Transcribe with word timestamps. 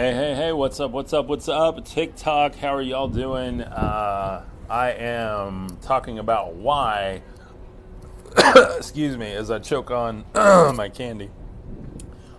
Hey, 0.00 0.14
hey, 0.14 0.34
hey, 0.36 0.52
what's 0.52 0.78
up, 0.78 0.92
what's 0.92 1.12
up, 1.12 1.26
what's 1.26 1.48
up? 1.48 1.84
TikTok, 1.84 2.54
how 2.54 2.72
are 2.72 2.80
y'all 2.80 3.08
doing? 3.08 3.62
Uh, 3.62 4.44
I 4.70 4.90
am 4.92 5.76
talking 5.82 6.20
about 6.20 6.54
why, 6.54 7.20
excuse 8.76 9.16
me, 9.16 9.32
as 9.32 9.50
I 9.50 9.58
choke 9.58 9.90
on 9.90 10.24
my 10.34 10.88
candy, 10.88 11.32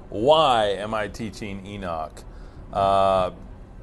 why 0.07 0.67
am 0.67 0.93
I 0.93 1.09
teaching 1.09 1.65
Enoch? 1.65 2.23
Uh, 2.71 3.31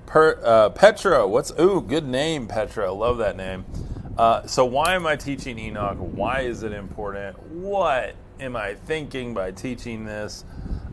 per, 0.06 0.40
uh, 0.42 0.70
Petra, 0.70 1.28
what's, 1.28 1.52
ooh, 1.60 1.82
good 1.82 2.08
name, 2.08 2.48
Petra, 2.48 2.90
love 2.90 3.18
that 3.18 3.36
name. 3.36 3.66
Uh, 4.16 4.46
so, 4.46 4.64
why 4.64 4.94
am 4.94 5.06
I 5.06 5.16
teaching 5.16 5.58
Enoch? 5.58 5.98
Why 5.98 6.40
is 6.40 6.62
it 6.62 6.72
important? 6.72 7.38
What 7.50 8.14
am 8.40 8.56
I 8.56 8.72
thinking 8.72 9.34
by 9.34 9.50
teaching 9.50 10.06
this? 10.06 10.46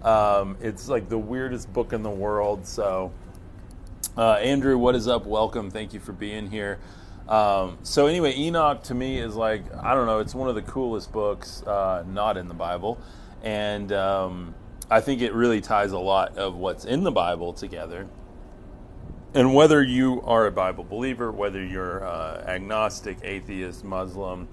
Um, 0.04 0.58
it's 0.60 0.90
like 0.90 1.08
the 1.08 1.18
weirdest 1.18 1.72
book 1.72 1.94
in 1.94 2.04
the 2.04 2.10
world. 2.10 2.68
So, 2.68 3.12
uh, 4.18 4.34
Andrew, 4.34 4.78
what 4.78 4.96
is 4.96 5.08
up? 5.08 5.26
Welcome. 5.26 5.72
Thank 5.72 5.94
you 5.94 6.00
for 6.00 6.12
being 6.12 6.50
here. 6.50 6.80
Um, 7.28 7.78
so, 7.84 8.08
anyway, 8.08 8.36
Enoch 8.36 8.84
to 8.84 8.94
me 8.94 9.20
is 9.20 9.36
like, 9.36 9.64
I 9.74 9.94
don't 9.94 10.06
know, 10.06 10.20
it's 10.20 10.36
one 10.36 10.50
of 10.50 10.56
the 10.56 10.62
coolest 10.62 11.12
books 11.12 11.64
uh, 11.64 12.04
not 12.06 12.36
in 12.36 12.50
the 12.50 12.54
Bible. 12.54 13.00
And 13.44 13.94
um, 13.94 14.56
I 14.90 15.00
think 15.00 15.22
it 15.22 15.34
really 15.34 15.62
ties 15.62 15.94
a 15.94 16.00
lot 16.00 16.38
of 16.38 16.56
what's 16.56 16.84
in 16.84 17.04
the 17.04 17.12
Bible 17.12 17.54
together. 17.54 18.08
And 19.34 19.56
whether 19.56 19.82
you 19.82 20.22
are 20.24 20.46
a 20.48 20.52
Bible 20.52 20.84
believer, 20.84 21.32
whether 21.32 21.64
you're 21.64 22.06
uh, 22.06 22.44
agnostic, 22.46 23.18
atheist, 23.24 23.84
Muslim, 23.84 24.50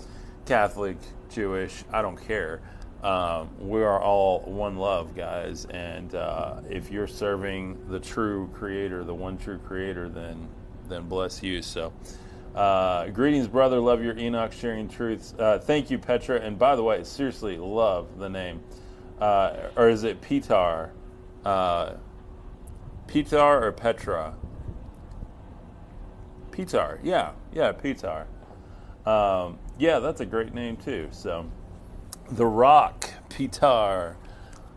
Catholic, 0.47 0.97
Jewish, 1.29 1.85
I 1.93 2.03
don't 2.03 2.17
care 2.17 2.63
um, 3.03 3.49
we 3.59 3.83
are 3.83 4.01
all 4.01 4.41
one 4.41 4.77
love, 4.77 5.15
guys. 5.17 5.65
And 5.67 6.15
uh, 6.15 6.61
if 6.69 6.91
you're 6.91 7.07
serving 7.07 7.79
the 7.89 7.99
true 7.99 8.51
Creator, 8.53 9.05
the 9.05 9.15
one 9.15 9.39
true 9.39 9.59
Creator, 9.59 10.11
then 10.11 10.49
then 10.89 11.09
bless 11.09 11.43
you. 11.43 11.63
So, 11.63 11.93
uh, 12.55 13.07
greetings, 13.09 13.47
brother. 13.47 13.79
Love 13.79 14.03
your 14.03 14.19
Enoch 14.19 14.53
sharing 14.53 14.89
truths. 14.89 15.35
Uh, 15.39 15.59
thank 15.59 15.91
you, 15.91 15.99
Petra. 15.99 16.41
And 16.41 16.59
by 16.59 16.77
the 16.77 16.83
way, 16.83 17.05
seriously, 17.05 17.57
love 17.57 18.19
the 18.19 18.29
name. 18.29 18.61
Uh, 19.21 19.69
or 19.77 19.89
is 19.89 20.05
it 20.05 20.21
Petar? 20.21 20.93
Uh, 21.45 21.95
Petar 23.07 23.65
or 23.65 23.73
Petra? 23.73 24.35
Petar. 26.51 26.99
Yeah, 27.03 27.33
yeah, 27.53 27.73
Petar. 27.73 28.27
Um, 29.07 29.59
yeah, 29.79 30.01
that's 30.01 30.21
a 30.21 30.27
great 30.27 30.53
name 30.53 30.77
too. 30.77 31.09
So. 31.13 31.51
The 32.33 32.47
Rock, 32.47 33.11
Peter. 33.29 34.17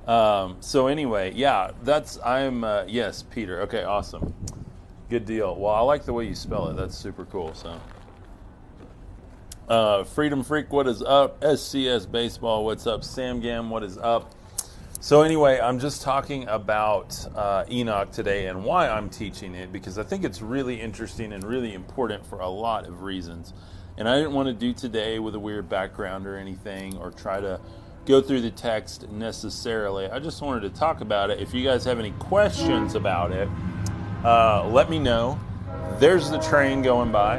Um, 0.07 0.57
so 0.59 0.87
anyway, 0.87 1.33
yeah, 1.35 1.71
that's 1.83 2.19
I'm 2.25 2.63
uh, 2.63 2.85
yes, 2.87 3.23
Peter. 3.23 3.61
Okay, 3.61 3.83
awesome, 3.83 4.33
good 5.09 5.25
deal. 5.25 5.55
Well, 5.55 5.73
I 5.73 5.81
like 5.81 6.05
the 6.05 6.13
way 6.13 6.25
you 6.25 6.33
spell 6.33 6.69
it. 6.69 6.75
That's 6.75 6.97
super 6.97 7.25
cool. 7.25 7.53
So, 7.53 7.79
uh, 9.69 10.03
Freedom 10.03 10.43
Freak, 10.43 10.73
what 10.73 10.87
is 10.87 11.03
up? 11.03 11.39
SCS 11.41 12.11
Baseball, 12.11 12.65
what's 12.65 12.87
up? 12.87 13.03
Sam 13.03 13.39
Gam, 13.39 13.69
what 13.69 13.83
is 13.83 13.97
up? 13.99 14.33
So 14.99 15.21
anyway, 15.21 15.59
I'm 15.59 15.79
just 15.79 16.01
talking 16.01 16.47
about 16.47 17.27
uh, 17.35 17.65
Enoch 17.69 18.11
today 18.11 18.47
and 18.47 18.63
why 18.63 18.88
I'm 18.88 19.09
teaching 19.09 19.53
it 19.53 19.71
because 19.71 19.99
I 19.99 20.03
think 20.03 20.23
it's 20.23 20.41
really 20.41 20.81
interesting 20.81 21.33
and 21.33 21.43
really 21.43 21.73
important 21.73 22.25
for 22.25 22.39
a 22.39 22.47
lot 22.49 22.88
of 22.88 23.03
reasons. 23.03 23.53
And 23.97 24.09
I 24.09 24.17
didn't 24.17 24.33
want 24.33 24.47
to 24.47 24.53
do 24.53 24.73
today 24.73 25.19
with 25.19 25.36
a 25.36 25.39
weird 25.39 25.69
background 25.69 26.25
or 26.25 26.36
anything 26.36 26.97
or 26.97 27.11
try 27.11 27.39
to 27.39 27.59
go 28.05 28.22
through 28.22 28.41
the 28.41 28.52
text 28.52 29.09
necessarily. 29.09 30.08
I 30.09 30.19
just 30.19 30.41
wanted 30.41 30.61
to 30.61 30.69
talk 30.69 31.02
about 31.02 31.30
it. 31.30 31.39
If 31.39 31.53
you 31.53 31.63
guys 31.63 31.85
have 31.85 32.00
any 32.00 32.11
questions 32.11 32.95
about 32.95 33.31
it, 33.31 33.47
uh, 34.23 34.67
let 34.67 34.89
me 34.89 35.00
know. 35.00 35.39
There's 36.00 36.30
the 36.30 36.39
train 36.39 36.81
going 36.81 37.11
by. 37.11 37.38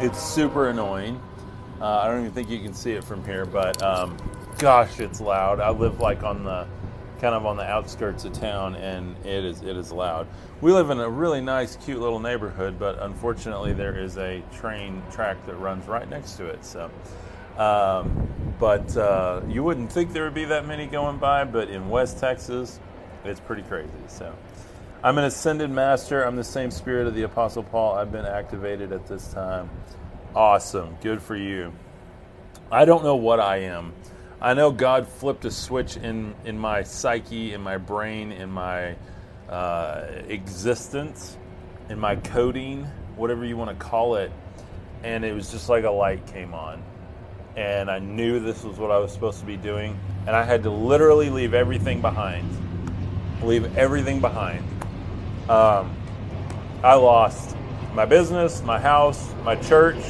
It's 0.00 0.22
super 0.22 0.68
annoying. 0.68 1.20
Uh, 1.80 1.98
I 1.98 2.06
don't 2.08 2.20
even 2.20 2.32
think 2.32 2.48
you 2.48 2.60
can 2.60 2.74
see 2.74 2.92
it 2.92 3.02
from 3.02 3.24
here, 3.24 3.44
but 3.44 3.82
um, 3.82 4.16
gosh, 4.58 5.00
it's 5.00 5.20
loud. 5.20 5.60
I 5.60 5.70
live 5.70 6.00
like 6.00 6.22
on 6.22 6.44
the 6.44 6.66
kind 7.20 7.34
of 7.34 7.46
on 7.46 7.56
the 7.56 7.64
outskirts 7.64 8.24
of 8.24 8.32
town, 8.32 8.74
and 8.76 9.14
it 9.24 9.44
is 9.44 9.62
it 9.62 9.76
is 9.76 9.92
loud. 9.92 10.26
We 10.60 10.72
live 10.72 10.90
in 10.90 10.98
a 10.98 11.08
really 11.08 11.40
nice, 11.40 11.76
cute 11.76 12.00
little 12.00 12.20
neighborhood, 12.20 12.78
but 12.78 13.00
unfortunately, 13.02 13.72
there 13.72 13.98
is 13.98 14.16
a 14.16 14.42
train 14.52 15.02
track 15.12 15.44
that 15.46 15.54
runs 15.54 15.86
right 15.86 16.08
next 16.08 16.36
to 16.36 16.46
it. 16.46 16.64
So, 16.64 16.90
um, 17.56 18.28
but 18.58 18.96
uh, 18.96 19.42
you 19.48 19.62
wouldn't 19.62 19.92
think 19.92 20.12
there 20.12 20.24
would 20.24 20.34
be 20.34 20.46
that 20.46 20.66
many 20.66 20.86
going 20.86 21.18
by, 21.18 21.44
but 21.44 21.68
in 21.68 21.88
West 21.88 22.18
Texas, 22.18 22.80
it's 23.24 23.40
pretty 23.40 23.62
crazy. 23.62 23.90
So. 24.08 24.34
I'm 25.02 25.16
an 25.16 25.24
ascended 25.24 25.70
master. 25.70 26.22
I'm 26.22 26.36
the 26.36 26.44
same 26.44 26.70
spirit 26.70 27.06
of 27.06 27.14
the 27.14 27.22
Apostle 27.22 27.62
Paul. 27.62 27.96
I've 27.96 28.12
been 28.12 28.26
activated 28.26 28.92
at 28.92 29.06
this 29.06 29.32
time. 29.32 29.70
Awesome. 30.34 30.98
Good 31.00 31.22
for 31.22 31.34
you. 31.34 31.72
I 32.70 32.84
don't 32.84 33.02
know 33.02 33.16
what 33.16 33.40
I 33.40 33.62
am. 33.62 33.94
I 34.42 34.54
know 34.54 34.70
God 34.70 35.06
flipped 35.06 35.44
a 35.44 35.50
switch 35.50 35.98
in 35.98 36.34
in 36.46 36.58
my 36.58 36.82
psyche, 36.82 37.52
in 37.52 37.60
my 37.60 37.76
brain, 37.76 38.32
in 38.32 38.50
my 38.50 38.96
uh, 39.50 40.06
existence, 40.28 41.36
in 41.90 41.98
my 41.98 42.16
coding, 42.16 42.84
whatever 43.16 43.44
you 43.44 43.58
want 43.58 43.78
to 43.78 43.84
call 43.84 44.14
it, 44.14 44.32
and 45.02 45.26
it 45.26 45.34
was 45.34 45.50
just 45.50 45.68
like 45.68 45.84
a 45.84 45.90
light 45.90 46.26
came 46.26 46.54
on, 46.54 46.82
and 47.54 47.90
I 47.90 47.98
knew 47.98 48.40
this 48.40 48.64
was 48.64 48.78
what 48.78 48.90
I 48.90 48.98
was 48.98 49.12
supposed 49.12 49.40
to 49.40 49.46
be 49.46 49.58
doing, 49.58 49.98
and 50.26 50.34
I 50.34 50.42
had 50.42 50.62
to 50.62 50.70
literally 50.70 51.28
leave 51.28 51.52
everything 51.52 52.00
behind, 52.00 52.48
leave 53.42 53.76
everything 53.76 54.20
behind. 54.20 54.64
Um, 55.50 55.94
I 56.82 56.94
lost 56.94 57.58
my 57.92 58.06
business, 58.06 58.62
my 58.62 58.80
house, 58.80 59.34
my 59.44 59.56
church, 59.56 60.02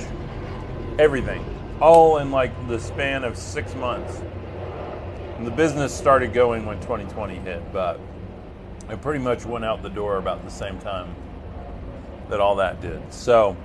everything 1.00 1.49
all 1.80 2.18
in 2.18 2.30
like 2.30 2.52
the 2.68 2.78
span 2.78 3.24
of 3.24 3.36
six 3.36 3.74
months. 3.74 4.20
And 5.36 5.46
the 5.46 5.50
business 5.50 5.94
started 5.94 6.32
going 6.32 6.66
when 6.66 6.78
2020 6.80 7.36
hit, 7.36 7.72
but 7.72 7.98
it 8.90 9.00
pretty 9.00 9.22
much 9.22 9.46
went 9.46 9.64
out 9.64 9.82
the 9.82 9.88
door 9.88 10.18
about 10.18 10.44
the 10.44 10.50
same 10.50 10.78
time 10.78 11.14
that 12.28 12.40
all 12.40 12.56
that 12.56 12.80
did. 12.80 13.12
So 13.12 13.56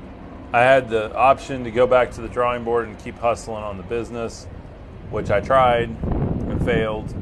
I 0.53 0.61
had 0.61 0.89
the 0.89 1.13
option 1.13 1.65
to 1.65 1.71
go 1.71 1.85
back 1.85 2.11
to 2.11 2.21
the 2.21 2.29
drawing 2.29 2.63
board 2.63 2.87
and 2.87 2.97
keep 2.99 3.17
hustling 3.17 3.63
on 3.63 3.77
the 3.77 3.83
business, 3.83 4.45
which 5.09 5.29
I 5.29 5.41
tried 5.41 5.89
and 5.89 6.63
failed, 6.63 7.13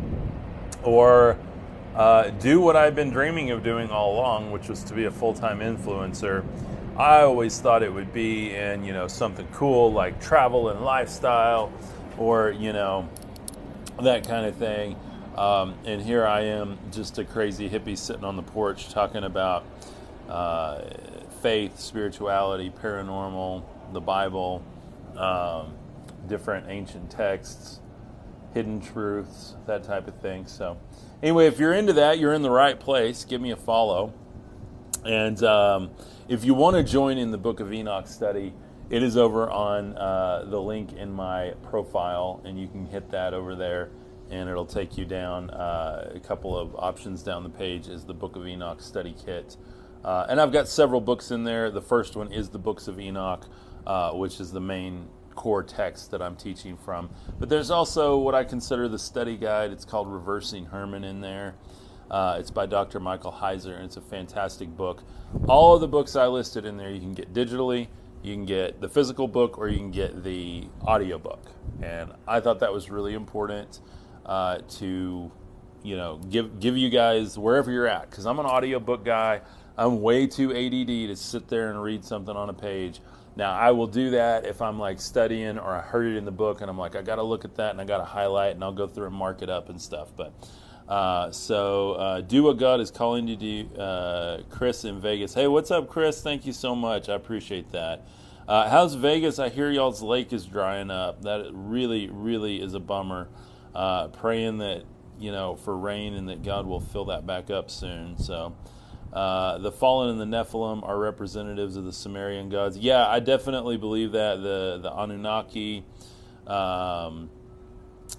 or 0.83 1.37
uh, 1.95 2.29
do 2.29 2.59
what 2.59 2.75
I've 2.75 2.95
been 2.95 3.09
dreaming 3.09 3.49
of 3.49 3.63
doing 3.63 3.89
all 3.89 4.15
along, 4.15 4.51
which 4.51 4.69
was 4.69 4.83
to 4.83 4.93
be 4.93 5.05
a 5.05 5.11
full 5.11 5.33
time 5.33 5.59
influencer 5.59 6.45
I 6.95 7.21
always 7.21 7.59
thought 7.59 7.81
it 7.81 7.91
would 7.91 8.13
be 8.13 8.53
in, 8.53 8.83
you 8.83 8.93
know, 8.93 9.07
something 9.07 9.47
cool 9.51 9.91
like 9.91 10.21
travel 10.21 10.69
and 10.69 10.81
lifestyle 10.85 11.71
or, 12.19 12.51
you 12.51 12.71
know, 12.71 13.09
that 14.01 14.27
kind 14.27 14.45
of 14.45 14.55
thing. 14.57 14.95
Um, 15.35 15.73
and 15.85 15.99
here 15.99 16.23
I 16.23 16.41
am, 16.41 16.77
just 16.91 17.17
a 17.17 17.23
crazy 17.23 17.67
hippie 17.67 17.97
sitting 17.97 18.23
on 18.23 18.35
the 18.35 18.43
porch 18.43 18.89
talking 18.89 19.23
about 19.23 19.65
uh, 20.29 20.81
faith, 21.41 21.79
spirituality, 21.79 22.69
paranormal, 22.69 23.63
the 23.91 24.01
Bible, 24.01 24.63
um, 25.17 25.73
different 26.27 26.67
ancient 26.69 27.09
texts, 27.09 27.79
hidden 28.53 28.79
truths, 28.79 29.55
that 29.65 29.83
type 29.83 30.07
of 30.07 30.15
thing. 30.17 30.45
So, 30.45 30.77
anyway, 31.23 31.47
if 31.47 31.57
you're 31.57 31.73
into 31.73 31.93
that, 31.93 32.19
you're 32.19 32.33
in 32.33 32.43
the 32.43 32.51
right 32.51 32.79
place. 32.79 33.25
Give 33.25 33.41
me 33.41 33.49
a 33.49 33.55
follow. 33.55 34.13
And 35.05 35.43
um, 35.43 35.91
if 36.27 36.45
you 36.45 36.53
want 36.53 36.75
to 36.77 36.83
join 36.83 37.17
in 37.17 37.31
the 37.31 37.37
Book 37.37 37.59
of 37.59 37.73
Enoch 37.73 38.07
study, 38.07 38.53
it 38.89 39.03
is 39.03 39.17
over 39.17 39.49
on 39.49 39.97
uh, 39.97 40.45
the 40.47 40.59
link 40.59 40.93
in 40.93 41.11
my 41.11 41.53
profile, 41.63 42.41
and 42.45 42.59
you 42.59 42.67
can 42.67 42.85
hit 42.85 43.09
that 43.11 43.33
over 43.33 43.55
there, 43.55 43.89
and 44.29 44.49
it'll 44.49 44.65
take 44.65 44.97
you 44.97 45.05
down 45.05 45.49
uh, 45.49 46.11
a 46.15 46.19
couple 46.19 46.57
of 46.57 46.75
options 46.75 47.23
down 47.23 47.43
the 47.43 47.49
page 47.49 47.87
is 47.87 48.05
the 48.05 48.13
Book 48.13 48.35
of 48.35 48.47
Enoch 48.47 48.81
study 48.81 49.15
kit. 49.25 49.57
Uh, 50.03 50.25
and 50.29 50.39
I've 50.39 50.51
got 50.51 50.67
several 50.67 51.01
books 51.01 51.31
in 51.31 51.43
there. 51.43 51.71
The 51.71 51.81
first 51.81 52.15
one 52.15 52.31
is 52.31 52.49
the 52.49 52.59
Books 52.59 52.87
of 52.87 52.99
Enoch, 52.99 53.45
uh, 53.87 54.11
which 54.11 54.39
is 54.39 54.51
the 54.51 54.61
main 54.61 55.07
core 55.35 55.63
text 55.63 56.11
that 56.11 56.21
I'm 56.21 56.35
teaching 56.35 56.77
from. 56.77 57.09
But 57.39 57.49
there's 57.49 57.71
also 57.71 58.17
what 58.17 58.35
I 58.35 58.43
consider 58.43 58.87
the 58.87 58.99
study 58.99 59.37
guide. 59.37 59.71
It's 59.71 59.85
called 59.85 60.07
Reversing 60.07 60.65
Hermon 60.65 61.03
in 61.03 61.21
there. 61.21 61.55
Uh, 62.13 62.37
it's 62.37 62.51
by 62.51 62.67
Dr. 62.67 62.99
Michael 62.99 63.31
Heiser, 63.31 63.75
and 63.75 63.85
it's 63.85 63.97
a 63.97 64.01
fantastic 64.01 64.69
book. 64.77 65.01
All 65.47 65.73
of 65.73 65.81
the 65.81 65.87
books 65.87 66.15
I 66.15 66.27
listed 66.27 66.63
in 66.63 66.77
there 66.77 66.91
you 66.91 66.99
can 66.99 67.15
get 67.15 67.33
digitally, 67.33 67.87
you 68.21 68.35
can 68.35 68.45
get 68.45 68.79
the 68.79 68.87
physical 68.87 69.27
book, 69.27 69.57
or 69.57 69.67
you 69.67 69.79
can 69.79 69.89
get 69.89 70.23
the 70.23 70.67
audiobook. 70.83 71.43
And 71.81 72.11
I 72.27 72.39
thought 72.39 72.59
that 72.59 72.71
was 72.71 72.91
really 72.91 73.15
important 73.15 73.79
uh, 74.27 74.59
to, 74.59 75.31
you 75.81 75.97
know, 75.97 76.17
give 76.29 76.59
give 76.59 76.77
you 76.77 76.91
guys 76.91 77.35
wherever 77.35 77.71
you're 77.71 77.87
at, 77.87 78.11
because 78.11 78.27
I'm 78.27 78.37
an 78.37 78.45
audiobook 78.45 79.03
guy. 79.03 79.41
I'm 79.75 79.99
way 80.03 80.27
too 80.27 80.51
ADD 80.51 81.09
to 81.09 81.15
sit 81.15 81.47
there 81.47 81.71
and 81.71 81.81
read 81.81 82.05
something 82.05 82.35
on 82.35 82.47
a 82.47 82.53
page. 82.53 83.01
Now, 83.35 83.53
I 83.53 83.71
will 83.71 83.87
do 83.87 84.11
that 84.11 84.45
if 84.45 84.61
I'm 84.61 84.77
like 84.77 85.01
studying 85.01 85.57
or 85.57 85.71
I 85.71 85.81
heard 85.81 86.05
it 86.05 86.15
in 86.15 86.25
the 86.25 86.31
book 86.31 86.61
and 86.61 86.69
I'm 86.69 86.77
like, 86.77 86.95
I 86.95 87.01
got 87.01 87.15
to 87.15 87.23
look 87.23 87.43
at 87.43 87.55
that 87.55 87.71
and 87.71 87.81
I 87.81 87.85
got 87.85 87.97
to 87.97 88.05
highlight 88.05 88.53
and 88.53 88.63
I'll 88.63 88.71
go 88.71 88.85
through 88.85 89.07
and 89.07 89.15
mark 89.15 89.41
it 89.41 89.49
up 89.49 89.69
and 89.69 89.81
stuff. 89.81 90.09
But 90.15 90.31
Uh, 90.87 91.31
so 91.31 91.93
uh, 91.93 92.21
do 92.21 92.43
what 92.43 92.57
God 92.57 92.81
is 92.81 92.91
calling 92.91 93.27
you 93.27 93.35
to 93.35 93.63
do. 93.65 93.75
Uh, 93.79 94.41
Chris 94.49 94.83
in 94.83 94.99
Vegas. 94.99 95.33
Hey, 95.33 95.47
what's 95.47 95.71
up, 95.71 95.87
Chris? 95.89 96.21
Thank 96.21 96.45
you 96.45 96.53
so 96.53 96.75
much. 96.75 97.09
I 97.09 97.15
appreciate 97.15 97.71
that. 97.71 98.05
Uh, 98.47 98.69
how's 98.69 98.95
Vegas? 98.95 99.39
I 99.39 99.49
hear 99.49 99.71
y'all's 99.71 100.01
lake 100.01 100.33
is 100.33 100.45
drying 100.45 100.91
up. 100.91 101.21
That 101.21 101.49
really, 101.53 102.09
really 102.09 102.61
is 102.61 102.73
a 102.73 102.79
bummer. 102.79 103.29
Uh, 103.73 104.09
praying 104.09 104.59
that 104.59 104.83
you 105.17 105.31
know 105.31 105.55
for 105.55 105.75
rain 105.77 106.13
and 106.13 106.29
that 106.29 106.43
God 106.43 106.67
will 106.67 106.81
fill 106.81 107.05
that 107.05 107.25
back 107.25 107.49
up 107.49 107.69
soon. 107.69 108.17
So. 108.17 108.55
Uh, 109.11 109.59
the 109.59 109.71
fallen 109.71 110.19
and 110.19 110.33
the 110.33 110.37
Nephilim 110.37 110.81
are 110.81 110.97
representatives 110.97 111.75
of 111.75 111.85
the 111.85 111.93
Sumerian 111.93 112.49
gods. 112.49 112.79
Yeah, 112.79 113.07
I 113.07 113.19
definitely 113.19 113.77
believe 113.77 114.13
that 114.13 114.37
the 114.41 114.79
the 114.81 114.91
Anunnaki, 114.91 115.85
um, 116.47 117.29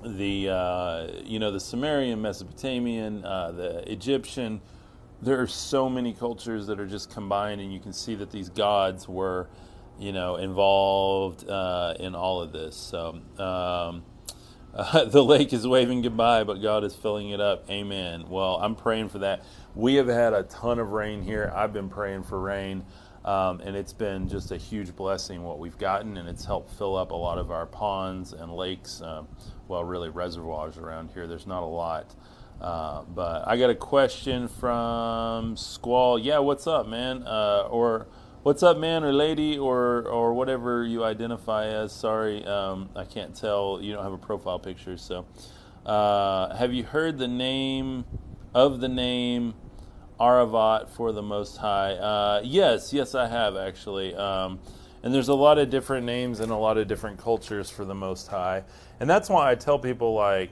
the 0.04 0.48
uh, 0.50 1.06
you 1.24 1.38
know 1.38 1.50
the 1.50 1.60
Sumerian, 1.60 2.20
Mesopotamian, 2.20 3.24
uh, 3.24 3.52
the 3.52 3.90
Egyptian. 3.90 4.60
There 5.22 5.40
are 5.40 5.46
so 5.46 5.88
many 5.88 6.12
cultures 6.12 6.66
that 6.66 6.78
are 6.78 6.86
just 6.86 7.10
combined, 7.10 7.60
and 7.60 7.72
you 7.72 7.80
can 7.80 7.92
see 7.92 8.14
that 8.16 8.30
these 8.30 8.50
gods 8.50 9.08
were, 9.08 9.48
you 9.98 10.12
know, 10.12 10.36
involved 10.36 11.48
uh, 11.48 11.94
in 11.98 12.14
all 12.14 12.40
of 12.40 12.52
this. 12.52 12.76
So. 12.76 13.20
Um, 13.38 14.04
the 15.06 15.22
lake 15.22 15.52
is 15.52 15.64
waving 15.64 16.02
goodbye, 16.02 16.42
but 16.42 16.60
God 16.60 16.82
is 16.82 16.96
filling 16.96 17.30
it 17.30 17.40
up. 17.40 17.70
Amen. 17.70 18.28
Well, 18.28 18.56
I'm 18.56 18.74
praying 18.74 19.10
for 19.10 19.20
that. 19.20 19.44
We 19.76 19.94
have 19.94 20.08
had 20.08 20.32
a 20.32 20.42
ton 20.42 20.80
of 20.80 20.90
rain 20.90 21.22
here. 21.22 21.52
I've 21.54 21.72
been 21.72 21.88
praying 21.88 22.24
for 22.24 22.40
rain, 22.40 22.84
um, 23.24 23.60
and 23.60 23.74
it's 23.76 23.92
been 23.92 24.28
just 24.28 24.52
a 24.52 24.56
huge 24.56 24.94
blessing 24.94 25.42
what 25.42 25.58
we've 25.58 25.78
gotten, 25.78 26.16
and 26.16 26.28
it's 26.28 26.44
helped 26.44 26.70
fill 26.76 26.96
up 26.96 27.10
a 27.10 27.16
lot 27.16 27.38
of 27.38 27.50
our 27.50 27.66
ponds 27.66 28.32
and 28.32 28.52
lakes. 28.52 29.00
Uh, 29.00 29.22
well, 29.68 29.82
really 29.82 30.10
reservoirs 30.10 30.76
around 30.76 31.10
here. 31.12 31.26
There's 31.26 31.46
not 31.46 31.62
a 31.62 31.66
lot. 31.66 32.14
Uh, 32.60 33.02
but 33.02 33.48
I 33.48 33.56
got 33.56 33.70
a 33.70 33.74
question 33.74 34.48
from 34.48 35.56
Squall. 35.56 36.18
Yeah, 36.18 36.38
what's 36.38 36.66
up, 36.66 36.86
man? 36.86 37.22
Uh, 37.26 37.66
or 37.70 38.06
what's 38.42 38.62
up, 38.62 38.78
man, 38.78 39.04
or 39.04 39.12
lady, 39.12 39.58
or 39.58 40.06
or 40.06 40.34
whatever 40.34 40.84
you 40.84 41.02
identify 41.02 41.66
as. 41.66 41.92
Sorry, 41.92 42.44
um, 42.44 42.90
I 42.94 43.04
can't 43.04 43.34
tell. 43.34 43.80
You 43.82 43.94
don't 43.94 44.04
have 44.04 44.12
a 44.12 44.18
profile 44.18 44.58
picture, 44.58 44.96
so. 44.96 45.26
Uh, 45.84 46.56
have 46.56 46.72
you 46.72 46.82
heard 46.82 47.18
the 47.18 47.28
name 47.28 48.06
of 48.54 48.80
the 48.80 48.88
name 48.88 49.52
Aravat 50.20 50.88
for 50.88 51.12
the 51.12 51.22
Most 51.22 51.56
High? 51.56 51.92
Uh, 51.94 52.40
yes, 52.44 52.92
yes, 52.92 53.14
I 53.14 53.26
have 53.26 53.56
actually. 53.56 54.14
Um, 54.14 54.58
and 55.02 55.12
there's 55.12 55.28
a 55.28 55.34
lot 55.34 55.58
of 55.58 55.70
different 55.70 56.06
names 56.06 56.40
and 56.40 56.50
a 56.50 56.56
lot 56.56 56.78
of 56.78 56.88
different 56.88 57.18
cultures 57.18 57.68
for 57.70 57.84
the 57.84 57.94
Most 57.94 58.28
High, 58.28 58.64
and 59.00 59.10
that's 59.10 59.28
why 59.28 59.50
I 59.50 59.54
tell 59.54 59.78
people 59.78 60.14
like, 60.14 60.50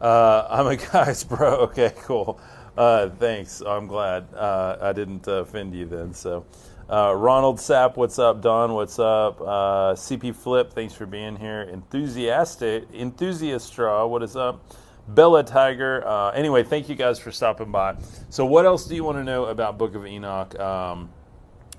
uh, 0.00 0.46
"I'm 0.50 0.66
a 0.66 0.76
guy's 0.76 1.24
bro." 1.24 1.56
Okay, 1.70 1.92
cool. 2.02 2.40
Uh, 2.76 3.10
thanks. 3.10 3.60
I'm 3.60 3.86
glad 3.86 4.32
uh, 4.34 4.78
I 4.80 4.92
didn't 4.92 5.26
offend 5.28 5.74
you 5.74 5.86
then. 5.86 6.14
So. 6.14 6.44
Uh, 6.88 7.14
Ronald 7.14 7.58
Sapp, 7.58 7.96
what's 7.96 8.18
up? 8.18 8.42
Don, 8.42 8.74
what's 8.74 8.98
up? 8.98 9.40
Uh, 9.40 9.94
CP 9.94 10.34
Flip, 10.34 10.72
thanks 10.72 10.92
for 10.92 11.06
being 11.06 11.36
here. 11.36 11.62
Enthusiastic, 11.62 12.88
Enthusiastra, 12.92 14.08
what 14.08 14.24
is 14.24 14.34
up? 14.34 14.60
Bella 15.08 15.44
Tiger. 15.44 16.06
Uh, 16.06 16.30
anyway, 16.30 16.62
thank 16.62 16.88
you 16.88 16.94
guys 16.94 17.18
for 17.18 17.32
stopping 17.32 17.70
by. 17.70 17.96
So, 18.28 18.46
what 18.46 18.66
else 18.66 18.86
do 18.86 18.94
you 18.94 19.04
want 19.04 19.18
to 19.18 19.24
know 19.24 19.46
about 19.46 19.78
Book 19.78 19.94
of 19.94 20.06
Enoch? 20.06 20.58
Um, 20.58 21.10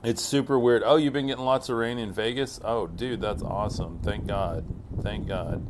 it's 0.04 0.22
super 0.22 0.58
weird. 0.58 0.82
Oh, 0.86 0.96
you've 0.96 1.14
been 1.14 1.28
getting 1.28 1.46
lots 1.46 1.70
of 1.70 1.78
rain 1.78 2.00
in 2.00 2.12
Vegas? 2.12 2.60
Oh, 2.64 2.88
dude, 2.88 3.22
that's 3.22 3.44
awesome. 3.44 4.00
Thank 4.00 4.28
God. 4.28 4.66
Thank 5.02 5.28
God. 5.28 5.66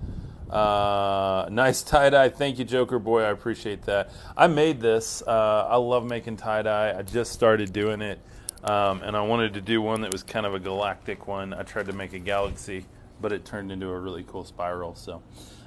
Uh, 0.49 1.47
nice 1.49 1.81
tie 1.81 2.09
dye. 2.09 2.29
Thank 2.29 2.59
you, 2.59 2.65
Joker 2.65 2.99
Boy. 2.99 3.23
I 3.23 3.29
appreciate 3.29 3.83
that. 3.83 4.11
I 4.35 4.47
made 4.47 4.81
this. 4.81 5.21
Uh, 5.25 5.67
I 5.69 5.77
love 5.77 6.05
making 6.05 6.37
tie 6.37 6.61
dye. 6.61 6.97
I 6.97 7.01
just 7.03 7.31
started 7.31 7.71
doing 7.71 8.01
it. 8.01 8.19
Um, 8.63 9.01
and 9.01 9.15
I 9.15 9.21
wanted 9.21 9.55
to 9.55 9.61
do 9.61 9.81
one 9.81 10.01
that 10.01 10.11
was 10.11 10.23
kind 10.23 10.45
of 10.45 10.53
a 10.53 10.59
galactic 10.59 11.27
one. 11.27 11.53
I 11.53 11.63
tried 11.63 11.87
to 11.87 11.93
make 11.93 12.13
a 12.13 12.19
galaxy, 12.19 12.85
but 13.19 13.31
it 13.31 13.43
turned 13.43 13.71
into 13.71 13.89
a 13.89 13.99
really 13.99 14.23
cool 14.23 14.43
spiral. 14.45 14.93
So 14.93 15.23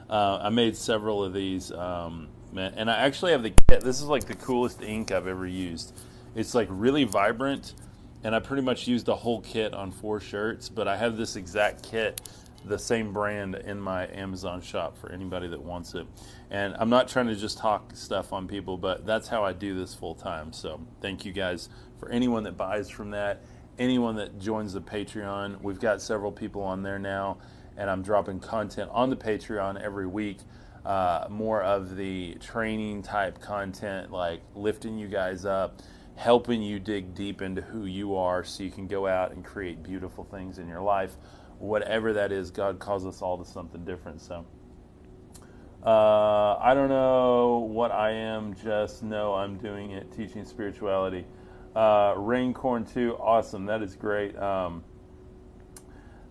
uh, 0.09 0.41
I 0.43 0.49
made 0.51 0.77
several 0.77 1.25
of 1.25 1.33
these, 1.33 1.73
um, 1.73 2.29
and 2.57 2.91
I 2.91 2.97
actually 2.99 3.33
have 3.33 3.43
the 3.43 3.55
kit. 3.69 3.81
This 3.81 4.01
is 4.01 4.07
like 4.07 4.25
the 4.25 4.35
coolest 4.35 4.83
ink 4.83 5.11
I've 5.11 5.27
ever 5.27 5.47
used. 5.47 5.95
It's 6.35 6.55
like 6.55 6.69
really 6.71 7.05
vibrant, 7.05 7.75
and 8.23 8.35
I 8.35 8.41
pretty 8.41 8.63
much 8.63 8.87
used 8.87 9.07
the 9.07 9.17
whole 9.17 9.41
kit 9.41 9.75
on 9.75 9.91
four 9.91 10.21
shirts. 10.21 10.69
But 10.69 10.89
I 10.89 10.97
have 10.97 11.17
this 11.17 11.37
exact 11.37 11.83
kit 11.83 12.21
the 12.65 12.79
same 12.79 13.13
brand 13.13 13.55
in 13.55 13.79
my 13.79 14.07
Amazon 14.09 14.61
shop 14.63 14.97
for 14.97 15.13
anybody 15.13 15.49
that 15.49 15.63
wants 15.63 15.95
it. 15.95 16.07
And 16.51 16.75
I'm 16.79 16.89
not 16.89 17.09
trying 17.09 17.27
to 17.27 17.37
just 17.37 17.59
talk 17.59 17.95
stuff 17.95 18.33
on 18.33 18.49
people, 18.49 18.77
but 18.77 19.05
that's 19.05 19.29
how 19.29 19.45
I 19.45 19.53
do 19.53 19.79
this 19.79 19.95
full 19.95 20.15
time. 20.15 20.53
So 20.53 20.81
thank 21.01 21.25
you 21.25 21.33
guys 21.33 21.69
for 21.99 22.09
anyone 22.11 22.45
that 22.45 22.57
buys 22.57 22.89
from 22.89 23.11
that, 23.11 23.43
anyone 23.79 24.17
that 24.17 24.39
joins 24.39 24.73
the 24.73 24.81
Patreon. 24.81 25.61
We've 25.63 25.81
got 25.81 26.01
several 26.01 26.33
people 26.33 26.63
on 26.63 26.83
there 26.83 26.99
now, 26.99 27.39
and 27.77 27.91
I'm 27.91 28.03
dropping 28.03 28.41
content 28.41 28.91
on 28.93 29.11
the 29.11 29.17
Patreon 29.17 29.81
every 29.81 30.07
week. 30.07 30.39
Uh, 30.85 31.27
more 31.31 31.63
of 31.63 31.97
the 31.97 32.35
training 32.35 33.03
type 33.03 33.41
content, 33.41 34.13
like 34.13 34.43
lifting 34.55 34.99
you 34.99 35.09
guys 35.09 35.45
up, 35.45 35.81
helping 36.17 36.63
you 36.63 36.79
dig 36.79 37.15
deep 37.15 37.41
into 37.41 37.63
who 37.63 37.87
you 37.87 38.17
are 38.17 38.45
so 38.45 38.63
you 38.63 38.71
can 38.71 38.87
go 38.87 39.07
out 39.07 39.33
and 39.33 39.45
create 39.45 39.83
beautiful 39.83 40.25
things 40.25 40.59
in 40.59 40.69
your 40.69 40.83
life 40.83 41.17
whatever 41.59 42.13
that 42.13 42.33
is, 42.33 42.51
God 42.51 42.79
calls 42.79 43.07
us 43.07 43.23
all 43.23 43.39
to 43.39 43.45
something 43.45 43.85
different. 43.85 44.21
So 44.21 44.45
uh, 45.85 46.57
I 46.57 46.73
don't 46.75 46.89
know 46.89 47.69
what 47.71 47.91
I 47.91 48.11
am, 48.11 48.55
just 48.55 49.03
know 49.03 49.35
I'm 49.35 49.59
doing 49.59 49.93
it, 49.93 50.13
teaching 50.13 50.45
spirituality. 50.45 51.27
Uh, 51.75 52.15
Raincorn 52.15 52.93
2, 52.93 53.17
awesome. 53.17 53.67
That 53.67 53.83
is 53.83 53.97
great. 53.97 54.37
Um, 54.37 54.85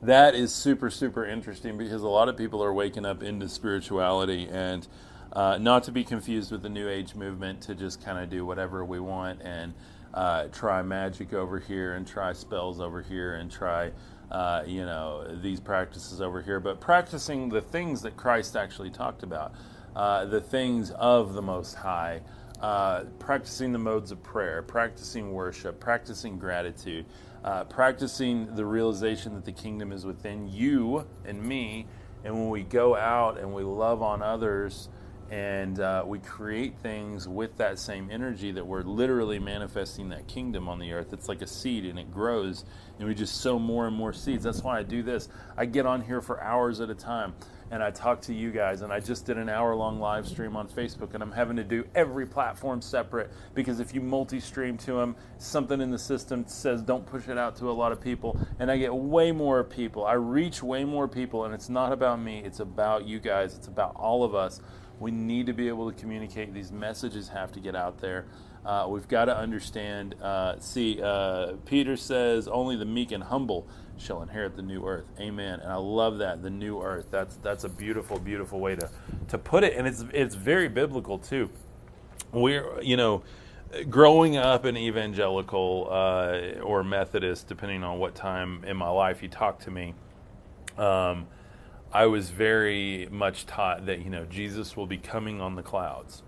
that 0.06 0.36
is 0.36 0.54
super, 0.54 0.90
super 0.90 1.26
interesting 1.26 1.78
because 1.78 2.02
a 2.04 2.08
lot 2.08 2.30
of 2.30 2.38
people 2.38 2.64
are 2.64 2.74
waking 2.74 3.06
up 3.06 3.24
into 3.24 3.48
spirituality 3.48 4.48
and 4.50 4.88
uh, 5.32 5.58
not 5.58 5.84
to 5.84 5.92
be 5.92 6.04
confused 6.04 6.52
with 6.52 6.62
the 6.62 6.70
New 6.70 6.88
Age 6.88 7.16
movement 7.16 7.62
to 7.62 7.76
just 7.76 8.04
kind 8.04 8.20
of 8.20 8.30
do 8.30 8.46
whatever 8.46 8.86
we 8.86 9.00
want 9.00 9.42
and 9.42 9.74
uh, 10.14 10.48
try 10.50 10.82
magic 10.82 11.34
over 11.34 11.58
here 11.60 11.96
and 11.96 12.06
try 12.06 12.34
spells 12.34 12.80
over 12.80 13.02
here 13.02 13.36
and 13.36 13.52
try 13.52 13.92
uh, 14.32 14.64
you 14.66 14.84
know, 14.84 15.26
these 15.42 15.60
practices 15.60 16.20
over 16.20 16.42
here, 16.42 16.60
but 16.60 16.82
practicing 16.82 17.50
the 17.50 17.62
things 17.62 18.02
that 18.02 18.18
Christ 18.18 18.56
actually 18.56 18.90
talked 18.90 19.22
about, 19.24 19.54
uh, 19.96 20.26
the 20.26 20.42
things 20.42 20.92
of 20.92 21.34
the 21.34 21.42
Most 21.42 21.76
High, 21.76 22.22
uh, 22.60 23.04
practicing 23.20 23.72
the 23.72 23.80
modes 23.80 24.12
of 24.12 24.24
prayer, 24.24 24.64
practicing 24.64 25.34
worship, 25.34 25.80
practicing 25.80 26.40
gratitude, 26.40 27.06
uh, 27.44 27.66
practicing 27.66 28.56
the 28.56 28.66
realization 28.66 29.36
that 29.36 29.46
the 29.46 29.52
kingdom 29.52 29.92
is 29.92 30.06
within 30.06 30.48
you 30.48 31.08
and 31.26 31.44
me. 31.44 31.88
And 32.24 32.34
when 32.36 32.50
we 32.50 32.64
go 32.64 32.96
out 32.96 33.38
and 33.38 33.54
we 33.54 33.64
love 33.64 34.02
on 34.02 34.22
others, 34.22 34.90
and 35.34 35.80
uh, 35.80 36.04
we 36.06 36.20
create 36.20 36.78
things 36.84 37.28
with 37.28 37.58
that 37.58 37.80
same 37.80 38.10
energy 38.12 38.52
that 38.52 38.68
we're 38.68 38.84
literally 38.84 39.40
manifesting 39.40 40.10
that 40.10 40.28
kingdom 40.28 40.70
on 40.70 40.78
the 40.78 40.92
earth. 40.94 41.12
It's 41.12 41.28
like 41.28 41.42
a 41.42 41.48
seed 41.48 41.86
and 41.86 41.98
it 41.98 42.12
grows, 42.12 42.66
and 43.00 43.08
we 43.08 43.16
just 43.16 43.42
sow 43.42 43.58
more 43.58 43.88
and 43.88 43.96
more 43.96 44.14
seeds. 44.14 44.44
That's 44.44 44.62
why 44.62 44.78
I 44.78 44.84
do 44.84 45.02
this. 45.02 45.30
I 45.58 45.66
get 45.66 45.88
on 45.88 46.02
here 46.02 46.22
for 46.22 46.40
hours 46.40 46.82
at 46.82 46.92
a 46.92 46.96
time 46.96 47.34
and 47.74 47.82
I 47.82 47.90
talk 47.90 48.22
to 48.22 48.36
you 48.36 48.52
guys. 48.52 48.82
And 48.82 48.94
I 48.94 49.00
just 49.00 49.26
did 49.26 49.40
an 49.40 49.50
hour 49.50 49.74
long 49.74 50.00
live 50.00 50.28
stream 50.28 50.56
on 50.56 50.68
Facebook, 50.68 51.16
and 51.16 51.24
I'm 51.24 51.32
having 51.32 51.56
to 51.58 51.64
do 51.64 51.84
every 51.96 52.28
platform 52.28 52.82
separate 52.82 53.32
because 53.56 53.80
if 53.80 53.96
you 53.96 54.00
multi 54.00 54.40
stream 54.40 54.78
to 54.78 54.94
them, 54.94 55.16
something 55.40 55.82
in 55.82 55.90
the 55.90 55.98
system 55.98 56.46
says 56.46 56.84
don't 56.84 57.04
push 57.04 57.28
it 57.28 57.38
out 57.38 57.56
to 57.58 57.72
a 57.72 57.74
lot 57.74 57.92
of 57.92 58.00
people. 58.00 58.40
And 58.60 58.70
I 58.70 58.78
get 58.78 58.94
way 58.94 59.32
more 59.32 59.64
people. 59.64 60.06
I 60.06 60.14
reach 60.14 60.62
way 60.62 60.86
more 60.86 61.08
people, 61.08 61.46
and 61.46 61.54
it's 61.54 61.68
not 61.68 61.92
about 61.92 62.22
me, 62.22 62.44
it's 62.46 62.60
about 62.60 63.08
you 63.08 63.20
guys, 63.20 63.56
it's 63.56 63.68
about 63.68 63.96
all 63.96 64.24
of 64.24 64.36
us 64.36 64.62
we 65.00 65.12
need 65.12 65.48
to 65.48 65.54
be 65.54 65.68
able 65.68 65.92
to 65.92 66.00
communicate. 66.00 66.54
These 66.54 66.72
messages 66.72 67.28
have 67.30 67.52
to 67.54 67.60
get 67.60 67.76
out 67.76 68.00
there. 68.00 68.26
Uh, 68.66 68.88
we've 68.90 69.08
got 69.08 69.26
to 69.26 69.38
understand. 69.38 70.16
Uh, 70.22 70.58
see, 70.60 71.02
uh, 71.02 71.54
Peter 71.66 71.98
says, 71.98 72.48
"Only 72.48 72.76
the 72.76 72.86
meek 72.86 73.12
and 73.12 73.24
humble 73.24 73.68
shall 73.98 74.22
inherit 74.22 74.56
the 74.56 74.62
new 74.62 74.86
earth." 74.86 75.06
Amen. 75.20 75.60
And 75.60 75.72
I 75.72 75.76
love 75.76 76.20
that 76.20 76.42
the 76.42 76.50
new 76.50 76.82
earth. 76.82 77.08
That's 77.12 77.36
that's 77.38 77.64
a 77.66 77.70
beautiful, 77.70 78.20
beautiful 78.20 78.60
way 78.60 78.76
to 78.76 78.90
to 79.30 79.38
put 79.38 79.64
it, 79.64 79.74
and 79.76 79.88
it's 79.88 80.06
it's 80.14 80.36
very 80.36 80.70
biblical 80.70 81.18
too. 81.18 81.50
We're 82.32 82.82
you 82.82 82.98
know. 82.98 83.24
Growing 83.90 84.38
up 84.38 84.66
in 84.68 84.78
evangelical 84.78 85.88
uh, 85.90 86.62
or 86.62 86.84
Methodist, 86.84 87.48
depending 87.48 87.84
on 87.84 87.98
what 87.98 88.14
time 88.14 88.64
in 88.68 88.78
my 88.78 88.90
life 88.90 89.24
you 89.24 89.30
talk 89.30 89.58
to 89.62 89.72
me, 89.72 89.96
um, 90.78 91.26
I 91.92 92.06
was 92.06 92.30
very 92.30 93.08
much 93.12 93.48
taught 93.48 93.88
that 93.88 94.04
you 94.04 94.12
know 94.12 94.26
Jesus 94.26 94.78
will 94.78 94.86
be 94.86 95.00
coming 95.00 95.42
on 95.42 95.56
the 95.56 95.64
clouds. 95.64 96.22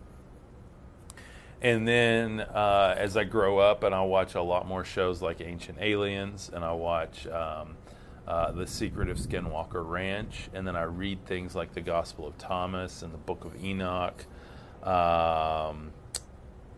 And 1.61 1.87
then 1.87 2.41
uh, 2.41 2.95
as 2.97 3.17
I 3.17 3.23
grow 3.23 3.57
up 3.59 3.83
and 3.83 3.95
I 3.95 4.01
watch 4.03 4.35
a 4.35 4.41
lot 4.41 4.67
more 4.67 4.83
shows 4.83 5.21
like 5.21 5.41
Ancient 5.41 5.77
Aliens 5.79 6.51
and 6.53 6.63
I 6.63 6.73
watch 6.73 7.25
um, 7.27 7.77
uh, 8.27 8.51
The 8.51 8.67
Secret 8.67 9.09
of 9.09 9.17
Skinwalker 9.17 9.87
Ranch 9.87 10.49
and 10.53 10.67
then 10.67 10.75
I 10.75 10.83
read 10.83 11.25
things 11.25 11.55
like 11.55 11.73
the 11.73 11.81
Gospel 11.81 12.27
of 12.27 12.37
Thomas 12.37 13.01
and 13.01 13.13
the 13.13 13.17
Book 13.17 13.45
of 13.45 13.63
Enoch. 13.63 14.25
Um, 14.83 15.91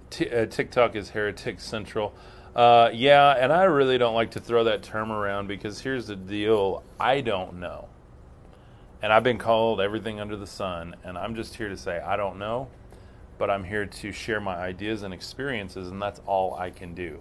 t- 0.10 0.30
uh, 0.30 0.46
TikTok 0.46 0.96
is 0.96 1.10
Heretic 1.10 1.60
Central. 1.60 2.14
Uh, 2.56 2.90
yeah, 2.92 3.36
and 3.38 3.54
I 3.54 3.64
really 3.66 3.98
don't 3.98 4.16
like 4.16 4.32
to 4.32 4.40
throw 4.40 4.64
that 4.64 4.82
term 4.82 5.12
around 5.12 5.48
because 5.48 5.82
here's 5.82 6.08
the 6.08 6.16
deal 6.16 6.84
I 7.00 7.22
don't 7.22 7.60
know. 7.60 7.88
And 9.02 9.14
I've 9.14 9.24
been 9.24 9.38
called 9.38 9.80
everything 9.80 10.20
under 10.20 10.36
the 10.36 10.48
sun, 10.48 10.96
and 11.04 11.20
I'm 11.20 11.36
just 11.36 11.56
here 11.56 11.70
to 11.70 11.78
say 11.78 12.00
I 12.00 12.18
don't 12.18 12.40
know, 12.40 12.70
but 13.38 13.50
I'm 13.50 13.64
here 13.64 13.86
to 13.86 14.12
share 14.12 14.40
my 14.40 14.56
ideas 14.56 15.04
and 15.04 15.14
experiences, 15.14 15.90
and 15.90 16.02
that's 16.02 16.22
all 16.26 16.56
I 16.56 16.70
can 16.70 16.94
do. 16.94 17.20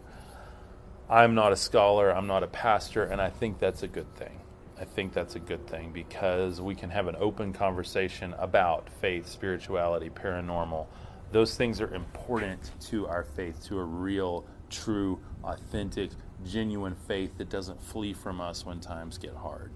I'm 1.08 1.34
not 1.34 1.52
a 1.52 1.56
scholar, 1.56 2.10
I'm 2.10 2.26
not 2.26 2.42
a 2.42 2.48
pastor, 2.48 3.04
and 3.04 3.20
I 3.20 3.30
think 3.30 3.58
that's 3.58 3.82
a 3.82 3.88
good 3.88 4.12
thing. 4.16 4.40
I 4.78 4.84
think 4.84 5.12
that's 5.12 5.36
a 5.36 5.40
good 5.40 5.66
thing 5.66 5.92
because 5.92 6.60
we 6.60 6.74
can 6.74 6.90
have 6.90 7.06
an 7.06 7.16
open 7.18 7.52
conversation 7.52 8.34
about 8.38 8.90
faith, 9.00 9.26
spirituality, 9.26 10.10
paranormal. 10.10 10.86
Those 11.32 11.56
things 11.56 11.80
are 11.80 11.94
important 11.94 12.72
to 12.88 13.06
our 13.06 13.24
faith, 13.24 13.64
to 13.66 13.78
a 13.78 13.84
real, 13.84 14.44
true, 14.68 15.18
authentic, 15.44 16.10
genuine 16.44 16.94
faith 17.08 17.38
that 17.38 17.48
doesn't 17.48 17.82
flee 17.82 18.12
from 18.12 18.40
us 18.40 18.66
when 18.66 18.80
times 18.80 19.16
get 19.16 19.34
hard. 19.34 19.70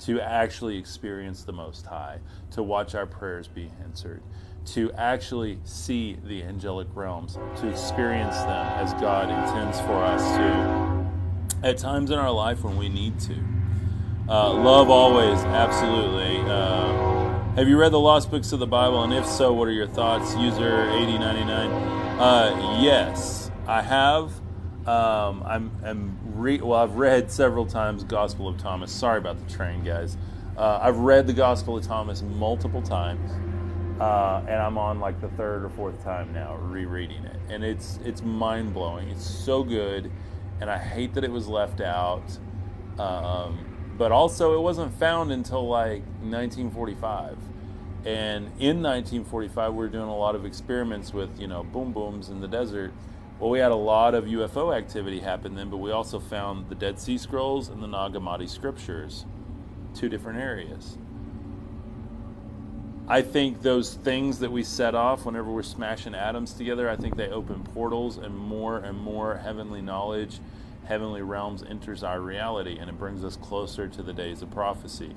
To 0.00 0.20
actually 0.20 0.78
experience 0.78 1.44
the 1.44 1.52
Most 1.52 1.84
High, 1.86 2.18
to 2.52 2.62
watch 2.62 2.94
our 2.94 3.06
prayers 3.06 3.46
be 3.46 3.70
answered, 3.82 4.22
to 4.66 4.92
actually 4.92 5.58
see 5.64 6.16
the 6.24 6.42
angelic 6.42 6.88
realms, 6.94 7.38
to 7.56 7.68
experience 7.68 8.36
them 8.38 8.66
as 8.78 8.94
God 8.94 9.28
intends 9.28 9.80
for 9.80 10.02
us 10.04 10.22
to, 10.36 11.66
at 11.66 11.78
times 11.78 12.10
in 12.10 12.18
our 12.18 12.30
life 12.30 12.62
when 12.64 12.76
we 12.76 12.88
need 12.88 13.18
to. 13.20 13.36
Uh, 14.28 14.52
love 14.52 14.88
always, 14.88 15.38
absolutely. 15.44 16.38
Uh, 16.50 17.24
have 17.56 17.68
you 17.68 17.78
read 17.78 17.92
the 17.92 18.00
Lost 18.00 18.30
Books 18.30 18.52
of 18.52 18.58
the 18.58 18.66
Bible? 18.66 19.02
And 19.02 19.12
if 19.12 19.26
so, 19.26 19.52
what 19.52 19.68
are 19.68 19.72
your 19.72 19.86
thoughts? 19.86 20.34
User 20.34 20.88
8099. 20.90 21.70
Uh, 22.18 22.78
yes, 22.80 23.50
I 23.66 23.82
have. 23.82 24.32
Um, 24.86 25.42
I'm, 25.46 25.70
I'm 25.84 26.18
re- 26.34 26.60
well, 26.60 26.80
I've 26.80 26.96
read 26.96 27.30
several 27.30 27.66
times 27.66 28.02
Gospel 28.04 28.48
of 28.48 28.58
Thomas. 28.58 28.90
Sorry 28.90 29.18
about 29.18 29.46
the 29.46 29.52
train, 29.54 29.84
guys. 29.84 30.16
Uh, 30.56 30.78
I've 30.82 30.98
read 30.98 31.26
the 31.26 31.32
Gospel 31.32 31.76
of 31.76 31.86
Thomas 31.86 32.22
multiple 32.22 32.82
times, 32.82 33.30
uh, 34.00 34.42
and 34.48 34.60
I'm 34.60 34.78
on 34.78 35.00
like 35.00 35.20
the 35.20 35.28
third 35.28 35.64
or 35.64 35.68
fourth 35.70 36.02
time 36.02 36.32
now 36.32 36.56
rereading 36.56 37.24
it, 37.24 37.38
and 37.48 37.64
it's 37.64 37.98
it's 38.04 38.22
mind 38.22 38.74
blowing. 38.74 39.08
It's 39.10 39.24
so 39.24 39.62
good, 39.62 40.10
and 40.60 40.70
I 40.70 40.78
hate 40.78 41.14
that 41.14 41.24
it 41.24 41.30
was 41.30 41.46
left 41.48 41.80
out. 41.80 42.38
Um, 42.98 43.74
but 43.96 44.12
also 44.12 44.54
it 44.58 44.60
wasn't 44.60 44.92
found 44.94 45.30
until 45.30 45.66
like 45.68 46.02
1945 46.20 47.36
and 48.04 48.46
in 48.58 48.82
1945 48.82 49.72
we 49.72 49.78
were 49.78 49.88
doing 49.88 50.08
a 50.08 50.16
lot 50.16 50.34
of 50.34 50.44
experiments 50.44 51.12
with 51.12 51.40
you 51.40 51.46
know 51.46 51.62
boom 51.62 51.92
booms 51.92 52.28
in 52.28 52.40
the 52.40 52.48
desert 52.48 52.92
well 53.38 53.50
we 53.50 53.58
had 53.58 53.70
a 53.70 53.76
lot 53.76 54.14
of 54.14 54.24
ufo 54.24 54.76
activity 54.76 55.20
happen 55.20 55.54
then 55.54 55.70
but 55.70 55.78
we 55.78 55.90
also 55.90 56.18
found 56.18 56.68
the 56.68 56.74
dead 56.74 56.98
sea 56.98 57.16
scrolls 57.16 57.68
and 57.68 57.82
the 57.82 57.86
nag 57.86 58.12
hammadi 58.12 58.48
scriptures 58.48 59.24
two 59.94 60.08
different 60.08 60.38
areas 60.38 60.98
i 63.08 63.20
think 63.22 63.62
those 63.62 63.94
things 63.94 64.38
that 64.38 64.50
we 64.50 64.62
set 64.62 64.94
off 64.94 65.24
whenever 65.26 65.50
we're 65.50 65.62
smashing 65.62 66.14
atoms 66.14 66.52
together 66.52 66.88
i 66.88 66.96
think 66.96 67.16
they 67.16 67.28
open 67.28 67.62
portals 67.74 68.16
and 68.16 68.36
more 68.36 68.78
and 68.78 68.98
more 68.98 69.36
heavenly 69.36 69.82
knowledge 69.82 70.38
heavenly 70.86 71.22
realms 71.22 71.62
enters 71.62 72.02
our 72.02 72.20
reality 72.20 72.78
and 72.78 72.88
it 72.88 72.98
brings 72.98 73.24
us 73.24 73.36
closer 73.36 73.88
to 73.88 74.02
the 74.02 74.12
days 74.12 74.42
of 74.42 74.50
prophecy. 74.50 75.14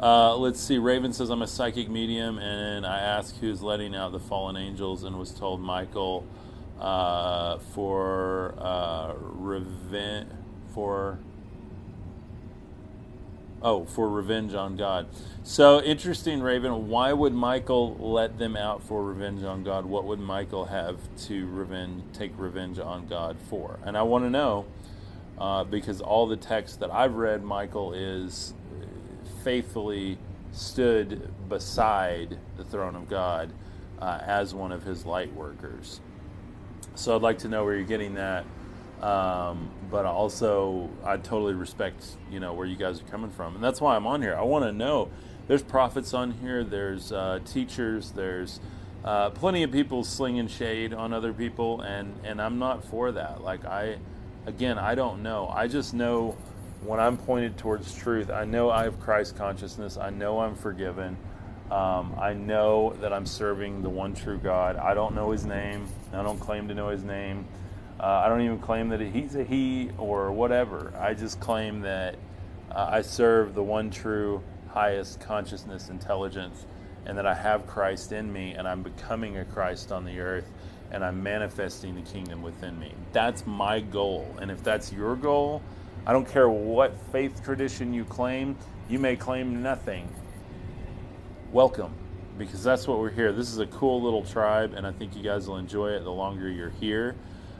Uh, 0.00 0.36
let's 0.36 0.60
see. 0.60 0.78
Raven 0.78 1.12
says, 1.12 1.30
I'm 1.30 1.42
a 1.42 1.46
psychic 1.46 1.88
medium, 1.88 2.38
and 2.38 2.84
I 2.84 2.98
asked 2.98 3.36
who's 3.36 3.62
letting 3.62 3.94
out 3.94 4.10
the 4.10 4.18
fallen 4.18 4.56
angels 4.56 5.04
and 5.04 5.16
was 5.16 5.30
told 5.32 5.60
Michael 5.60 6.26
uh, 6.80 7.58
for 7.58 8.54
uh, 8.58 9.14
for 10.74 11.18
Oh, 13.62 13.84
for 13.84 14.08
revenge 14.08 14.54
on 14.54 14.76
God. 14.76 15.06
So 15.44 15.80
interesting, 15.80 16.40
Raven. 16.42 16.88
Why 16.88 17.12
would 17.12 17.32
Michael 17.32 17.96
let 17.96 18.36
them 18.36 18.56
out 18.56 18.82
for 18.82 19.04
revenge 19.04 19.44
on 19.44 19.62
God? 19.62 19.86
What 19.86 20.04
would 20.04 20.18
Michael 20.18 20.64
have 20.64 20.98
to 21.26 21.46
revenge, 21.46 22.02
take 22.12 22.32
revenge 22.36 22.80
on 22.80 23.06
God 23.06 23.36
for? 23.48 23.78
And 23.84 23.96
I 23.96 24.02
want 24.02 24.24
to 24.24 24.30
know 24.30 24.66
uh, 25.38 25.62
because 25.62 26.00
all 26.00 26.26
the 26.26 26.36
texts 26.36 26.76
that 26.78 26.90
I've 26.90 27.14
read, 27.14 27.44
Michael 27.44 27.92
is 27.92 28.52
faithfully 29.44 30.18
stood 30.50 31.30
beside 31.48 32.38
the 32.56 32.64
throne 32.64 32.96
of 32.96 33.08
God 33.08 33.52
uh, 34.00 34.18
as 34.22 34.54
one 34.54 34.72
of 34.72 34.82
his 34.82 35.06
light 35.06 35.32
workers. 35.34 36.00
So 36.94 37.14
I'd 37.14 37.22
like 37.22 37.38
to 37.38 37.48
know 37.48 37.64
where 37.64 37.74
you're 37.74 37.84
getting 37.84 38.14
that. 38.14 38.44
Um, 39.02 39.70
but 39.90 40.06
also, 40.06 40.88
I 41.04 41.16
totally 41.16 41.54
respect 41.54 42.04
you 42.30 42.38
know 42.40 42.54
where 42.54 42.66
you 42.66 42.76
guys 42.76 43.00
are 43.00 43.04
coming 43.04 43.30
from, 43.30 43.56
and 43.56 43.64
that's 43.64 43.80
why 43.80 43.96
I'm 43.96 44.06
on 44.06 44.22
here. 44.22 44.36
I 44.36 44.42
want 44.42 44.64
to 44.64 44.72
know. 44.72 45.10
There's 45.48 45.62
prophets 45.62 46.14
on 46.14 46.30
here. 46.30 46.62
There's 46.62 47.10
uh, 47.10 47.40
teachers. 47.44 48.12
There's 48.12 48.60
uh, 49.04 49.30
plenty 49.30 49.64
of 49.64 49.72
people 49.72 50.04
slinging 50.04 50.46
shade 50.46 50.94
on 50.94 51.12
other 51.12 51.32
people, 51.32 51.80
and 51.80 52.14
and 52.24 52.40
I'm 52.40 52.58
not 52.60 52.84
for 52.84 53.10
that. 53.12 53.42
Like 53.42 53.64
I, 53.64 53.98
again, 54.46 54.78
I 54.78 54.94
don't 54.94 55.22
know. 55.22 55.48
I 55.48 55.66
just 55.66 55.94
know 55.94 56.36
when 56.84 57.00
I'm 57.00 57.16
pointed 57.16 57.58
towards 57.58 57.92
truth. 57.94 58.30
I 58.30 58.44
know 58.44 58.70
I 58.70 58.84
have 58.84 59.00
Christ 59.00 59.36
consciousness. 59.36 59.96
I 59.96 60.10
know 60.10 60.40
I'm 60.40 60.54
forgiven. 60.54 61.16
Um, 61.72 62.14
I 62.20 62.34
know 62.34 62.94
that 63.00 63.12
I'm 63.12 63.26
serving 63.26 63.82
the 63.82 63.90
one 63.90 64.14
true 64.14 64.38
God. 64.38 64.76
I 64.76 64.94
don't 64.94 65.14
know 65.14 65.30
His 65.32 65.44
name. 65.44 65.88
I 66.12 66.22
don't 66.22 66.38
claim 66.38 66.68
to 66.68 66.74
know 66.74 66.88
His 66.88 67.02
name. 67.02 67.46
Uh, 68.02 68.22
I 68.24 68.28
don't 68.28 68.40
even 68.40 68.58
claim 68.58 68.88
that 68.88 69.00
he's 69.00 69.36
a 69.36 69.44
he 69.44 69.90
or 69.96 70.32
whatever. 70.32 70.92
I 70.98 71.14
just 71.14 71.38
claim 71.38 71.82
that 71.82 72.16
uh, 72.72 72.88
I 72.90 73.00
serve 73.00 73.54
the 73.54 73.62
one 73.62 73.90
true, 73.90 74.42
highest 74.70 75.20
consciousness, 75.20 75.88
intelligence, 75.88 76.66
and 77.06 77.16
that 77.16 77.26
I 77.26 77.34
have 77.34 77.64
Christ 77.68 78.10
in 78.10 78.32
me 78.32 78.54
and 78.54 78.66
I'm 78.66 78.82
becoming 78.82 79.36
a 79.36 79.44
Christ 79.44 79.92
on 79.92 80.04
the 80.04 80.18
earth 80.18 80.50
and 80.90 81.04
I'm 81.04 81.22
manifesting 81.22 81.94
the 81.94 82.02
kingdom 82.02 82.42
within 82.42 82.76
me. 82.80 82.92
That's 83.12 83.46
my 83.46 83.78
goal. 83.78 84.34
And 84.40 84.50
if 84.50 84.64
that's 84.64 84.92
your 84.92 85.14
goal, 85.14 85.62
I 86.04 86.12
don't 86.12 86.28
care 86.28 86.48
what 86.48 86.98
faith 87.12 87.44
tradition 87.44 87.94
you 87.94 88.04
claim, 88.04 88.56
you 88.88 88.98
may 88.98 89.14
claim 89.14 89.62
nothing. 89.62 90.12
Welcome, 91.52 91.94
because 92.36 92.64
that's 92.64 92.88
what 92.88 92.98
we're 92.98 93.10
here. 93.10 93.32
This 93.32 93.52
is 93.52 93.58
a 93.58 93.66
cool 93.66 94.02
little 94.02 94.24
tribe, 94.24 94.74
and 94.74 94.86
I 94.86 94.90
think 94.90 95.14
you 95.14 95.22
guys 95.22 95.46
will 95.46 95.58
enjoy 95.58 95.90
it 95.90 96.02
the 96.02 96.10
longer 96.10 96.48
you're 96.48 96.70
here. 96.70 97.14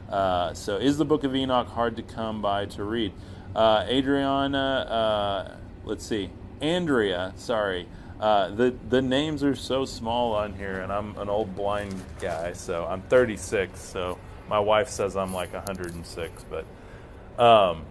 Uh, 0.08 0.52
so, 0.54 0.76
is 0.76 0.98
the 0.98 1.04
Book 1.04 1.24
of 1.24 1.34
Enoch 1.34 1.68
hard 1.68 1.96
to 1.96 2.02
come 2.02 2.42
by 2.42 2.66
to 2.66 2.84
read? 2.84 3.12
Uh, 3.54 3.84
Adriana, 3.88 4.58
uh, 4.58 5.56
let's 5.84 6.06
see, 6.06 6.30
Andrea, 6.60 7.32
sorry. 7.36 7.86
Uh, 8.22 8.50
the 8.54 8.72
the 8.88 9.02
names 9.02 9.42
are 9.42 9.56
so 9.56 9.84
small 9.84 10.32
on 10.32 10.54
here, 10.54 10.80
and 10.80 10.92
I'm 10.92 11.18
an 11.18 11.28
old 11.28 11.56
blind 11.56 11.92
guy, 12.20 12.52
so 12.52 12.86
I'm 12.86 13.02
36. 13.02 13.80
So 13.80 14.16
my 14.48 14.60
wife 14.60 14.88
says 14.88 15.16
I'm 15.16 15.34
like 15.34 15.52
106, 15.52 16.44
but 16.48 17.42
um, 17.42 17.84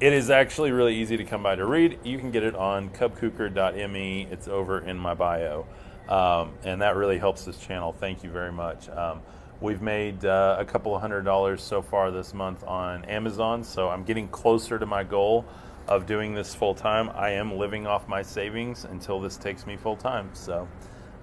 it 0.00 0.14
is 0.14 0.30
actually 0.30 0.72
really 0.72 0.96
easy 0.96 1.18
to 1.18 1.24
come 1.24 1.42
by 1.42 1.56
to 1.56 1.66
read. 1.66 1.98
You 2.04 2.18
can 2.18 2.30
get 2.30 2.42
it 2.42 2.54
on 2.54 2.88
cubcooker.me. 2.88 4.28
It's 4.30 4.48
over 4.48 4.78
in 4.78 4.96
my 4.96 5.12
bio, 5.12 5.66
um, 6.08 6.54
and 6.64 6.80
that 6.80 6.96
really 6.96 7.18
helps 7.18 7.44
this 7.44 7.58
channel. 7.58 7.92
Thank 7.92 8.24
you 8.24 8.30
very 8.30 8.52
much. 8.52 8.88
Um, 8.88 9.20
We've 9.60 9.82
made 9.82 10.24
uh, 10.24 10.56
a 10.56 10.64
couple 10.64 10.94
of 10.94 11.00
hundred 11.00 11.24
dollars 11.24 11.64
so 11.64 11.82
far 11.82 12.12
this 12.12 12.32
month 12.32 12.62
on 12.62 13.04
Amazon, 13.06 13.64
so 13.64 13.88
I'm 13.88 14.04
getting 14.04 14.28
closer 14.28 14.78
to 14.78 14.86
my 14.86 15.02
goal 15.02 15.44
of 15.88 16.06
doing 16.06 16.32
this 16.32 16.54
full 16.54 16.76
time. 16.76 17.10
I 17.12 17.30
am 17.30 17.58
living 17.58 17.84
off 17.84 18.06
my 18.06 18.22
savings 18.22 18.84
until 18.84 19.20
this 19.20 19.36
takes 19.36 19.66
me 19.66 19.76
full 19.76 19.96
time. 19.96 20.30
So 20.32 20.68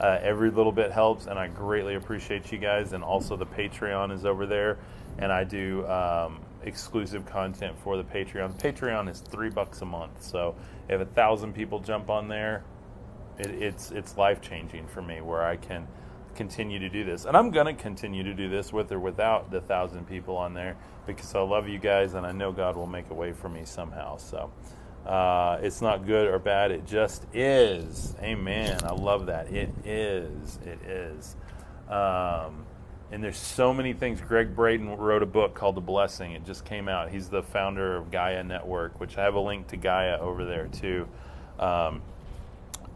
uh, 0.01 0.19
every 0.21 0.51
little 0.51 0.73
bit 0.73 0.91
helps, 0.91 1.27
and 1.27 1.39
I 1.39 1.47
greatly 1.47 1.95
appreciate 1.95 2.51
you 2.51 2.57
guys. 2.57 2.91
And 2.91 3.05
also, 3.05 3.37
the 3.37 3.45
Patreon 3.45 4.11
is 4.11 4.25
over 4.25 4.45
there, 4.45 4.79
and 5.17 5.31
I 5.31 5.45
do 5.45 5.87
um, 5.87 6.41
exclusive 6.63 7.25
content 7.25 7.79
for 7.85 7.95
the 7.95 8.03
Patreon. 8.03 8.59
Patreon 8.59 9.09
is 9.09 9.21
three 9.21 9.49
bucks 9.49 9.81
a 9.81 9.85
month, 9.85 10.21
so 10.21 10.55
if 10.89 10.99
a 10.99 11.05
thousand 11.05 11.53
people 11.53 11.79
jump 11.79 12.09
on 12.09 12.27
there, 12.27 12.65
it, 13.37 13.51
it's 13.51 13.91
it's 13.91 14.17
life 14.17 14.41
changing 14.41 14.87
for 14.87 15.01
me, 15.01 15.21
where 15.21 15.45
I 15.45 15.55
can 15.55 15.87
continue 16.35 16.79
to 16.79 16.89
do 16.89 17.03
this. 17.03 17.25
And 17.25 17.35
I'm 17.35 17.51
going 17.51 17.65
to 17.65 17.73
continue 17.73 18.23
to 18.23 18.33
do 18.33 18.49
this 18.49 18.71
with 18.71 18.91
or 18.91 18.99
without 18.99 19.51
the 19.51 19.61
thousand 19.61 20.07
people 20.07 20.37
on 20.37 20.53
there 20.53 20.75
because 21.07 21.33
I 21.35 21.41
love 21.41 21.67
you 21.67 21.79
guys 21.79 22.13
and 22.13 22.25
I 22.25 22.31
know 22.31 22.51
God 22.51 22.75
will 22.75 22.87
make 22.87 23.09
a 23.09 23.13
way 23.13 23.31
for 23.31 23.49
me 23.49 23.61
somehow. 23.65 24.17
So 24.17 24.51
uh, 25.05 25.59
it's 25.61 25.81
not 25.81 26.05
good 26.05 26.27
or 26.27 26.39
bad, 26.39 26.71
it 26.71 26.85
just 26.85 27.25
is. 27.33 28.15
Amen. 28.21 28.79
I 28.83 28.93
love 28.93 29.27
that. 29.27 29.51
It 29.51 29.69
is. 29.85 30.59
It 30.65 30.81
is. 30.83 31.35
Um, 31.89 32.65
and 33.11 33.23
there's 33.23 33.37
so 33.37 33.73
many 33.73 33.93
things. 33.93 34.19
Gregg 34.19 34.55
Braden 34.55 34.97
wrote 34.97 35.21
a 35.21 35.27
book 35.27 35.53
called 35.53 35.75
The 35.75 35.81
Blessing. 35.81 36.31
It 36.31 36.43
just 36.43 36.65
came 36.65 36.89
out. 36.89 37.09
He's 37.09 37.29
the 37.29 37.43
founder 37.43 37.95
of 37.95 38.09
Gaia 38.09 38.43
Network, 38.43 38.99
which 38.99 39.17
I 39.17 39.23
have 39.23 39.35
a 39.35 39.39
link 39.39 39.67
to 39.67 39.77
Gaia 39.77 40.17
over 40.19 40.43
there 40.43 40.67
too. 40.67 41.07
Um, 41.59 42.01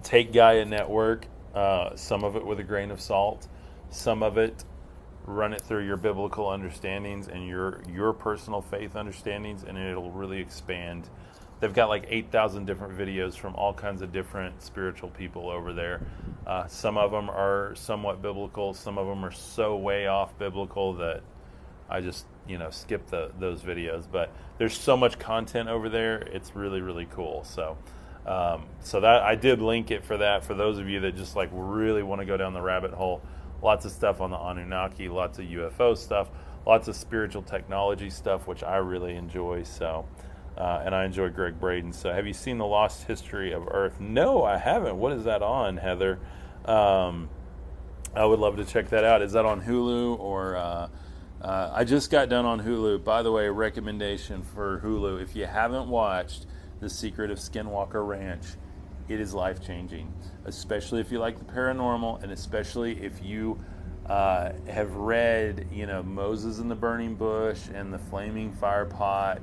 take 0.01 0.33
Gaia 0.33 0.65
Network 0.65 1.27
Uh, 1.59 1.93
some 1.93 2.23
of 2.23 2.37
it 2.37 2.45
with 2.45 2.57
a 2.61 2.63
grain 2.63 2.89
of 2.89 3.01
salt, 3.01 3.49
some 3.89 4.23
of 4.23 4.37
it 4.37 4.63
run 5.25 5.51
it 5.51 5.59
through 5.59 5.85
your 5.85 5.97
biblical 5.97 6.47
understandings 6.47 7.27
and 7.27 7.45
your 7.45 7.81
your 7.93 8.13
personal 8.13 8.61
faith 8.61 8.95
understandings, 8.95 9.65
and 9.65 9.77
it'll 9.77 10.09
really 10.09 10.39
expand. 10.39 11.09
They've 11.59 11.73
got 11.73 11.89
like 11.89 12.05
8,000 12.07 12.65
different 12.65 12.97
videos 12.97 13.33
from 13.33 13.55
all 13.55 13.73
kinds 13.73 14.01
of 14.01 14.13
different 14.13 14.63
spiritual 14.63 15.09
people 15.09 15.49
over 15.49 15.73
there. 15.73 15.99
Uh, 16.47 16.65
some 16.67 16.97
of 16.97 17.11
them 17.11 17.29
are 17.29 17.75
somewhat 17.75 18.21
biblical. 18.21 18.73
Some 18.73 18.97
of 18.97 19.05
them 19.07 19.25
are 19.25 19.31
so 19.33 19.75
way 19.75 20.07
off 20.07 20.37
biblical 20.39 20.93
that 20.93 21.23
I 21.89 21.99
just 21.99 22.25
you 22.47 22.57
know 22.57 22.69
skip 22.69 23.05
the 23.07 23.31
those 23.37 23.63
videos. 23.63 24.05
But 24.09 24.31
there's 24.59 24.77
so 24.77 24.95
much 24.95 25.19
content 25.19 25.67
over 25.67 25.89
there. 25.89 26.19
It's 26.19 26.55
really 26.55 26.79
really 26.79 27.07
cool. 27.11 27.43
So. 27.43 27.77
Um, 28.25 28.65
so 28.81 28.99
that 28.99 29.23
I 29.23 29.35
did 29.35 29.61
link 29.61 29.91
it 29.91 30.03
for 30.03 30.17
that 30.17 30.45
for 30.45 30.53
those 30.53 30.77
of 30.77 30.87
you 30.87 30.99
that 31.01 31.15
just 31.15 31.35
like 31.35 31.49
really 31.51 32.03
want 32.03 32.21
to 32.21 32.25
go 32.25 32.37
down 32.37 32.53
the 32.53 32.61
rabbit 32.61 32.91
hole. 32.91 33.21
Lots 33.61 33.85
of 33.85 33.91
stuff 33.91 34.21
on 34.21 34.29
the 34.29 34.37
Anunnaki, 34.37 35.09
lots 35.09 35.39
of 35.39 35.45
UFO 35.45 35.97
stuff, 35.97 36.29
lots 36.65 36.87
of 36.87 36.95
spiritual 36.95 37.41
technology 37.41 38.09
stuff, 38.09 38.47
which 38.47 38.63
I 38.63 38.77
really 38.77 39.15
enjoy. 39.15 39.63
So, 39.63 40.07
uh, 40.57 40.81
and 40.85 40.95
I 40.95 41.05
enjoy 41.05 41.29
Gregg 41.29 41.59
Braden. 41.59 41.91
So, 41.91 42.13
have 42.13 42.25
you 42.25 42.33
seen 42.33 42.57
the 42.57 42.65
Lost 42.65 43.05
History 43.05 43.51
of 43.51 43.67
Earth? 43.69 43.99
No, 43.99 44.43
I 44.43 44.57
haven't. 44.57 44.97
What 44.97 45.11
is 45.11 45.25
that 45.25 45.41
on, 45.41 45.77
Heather? 45.77 46.19
Um, 46.65 47.29
I 48.15 48.25
would 48.25 48.39
love 48.39 48.55
to 48.57 48.65
check 48.65 48.89
that 48.89 49.03
out. 49.03 49.21
Is 49.21 49.33
that 49.33 49.45
on 49.45 49.61
Hulu 49.61 50.19
or? 50.19 50.55
Uh, 50.55 50.87
uh, 51.41 51.71
I 51.73 51.85
just 51.85 52.11
got 52.11 52.27
done 52.27 52.45
on 52.45 52.61
Hulu. 52.61 53.03
By 53.03 53.23
the 53.23 53.31
way, 53.31 53.47
recommendation 53.47 54.43
for 54.43 54.81
Hulu 54.83 55.21
if 55.21 55.35
you 55.35 55.45
haven't 55.45 55.87
watched 55.87 56.45
The 56.79 56.89
Secret 56.89 57.29
of 57.29 57.39
Skinwalker 57.39 58.07
Ranch, 58.07 58.45
it 59.09 59.19
is 59.19 59.33
life 59.33 59.61
changing, 59.61 60.13
especially 60.45 61.01
if 61.01 61.11
you 61.11 61.19
like 61.19 61.37
the 61.37 61.45
paranormal 61.45 62.23
and 62.23 62.31
especially 62.31 63.03
if 63.03 63.21
you 63.21 63.59
uh, 64.05 64.53
have 64.67 64.95
read, 64.95 65.67
you 65.73 65.85
know, 65.85 66.01
Moses 66.01 66.59
in 66.59 66.69
the 66.69 66.75
burning 66.75 67.15
bush 67.15 67.59
and 67.73 67.93
the 67.93 67.99
flaming 67.99 68.53
fire 68.53 68.85
pot 68.85 69.41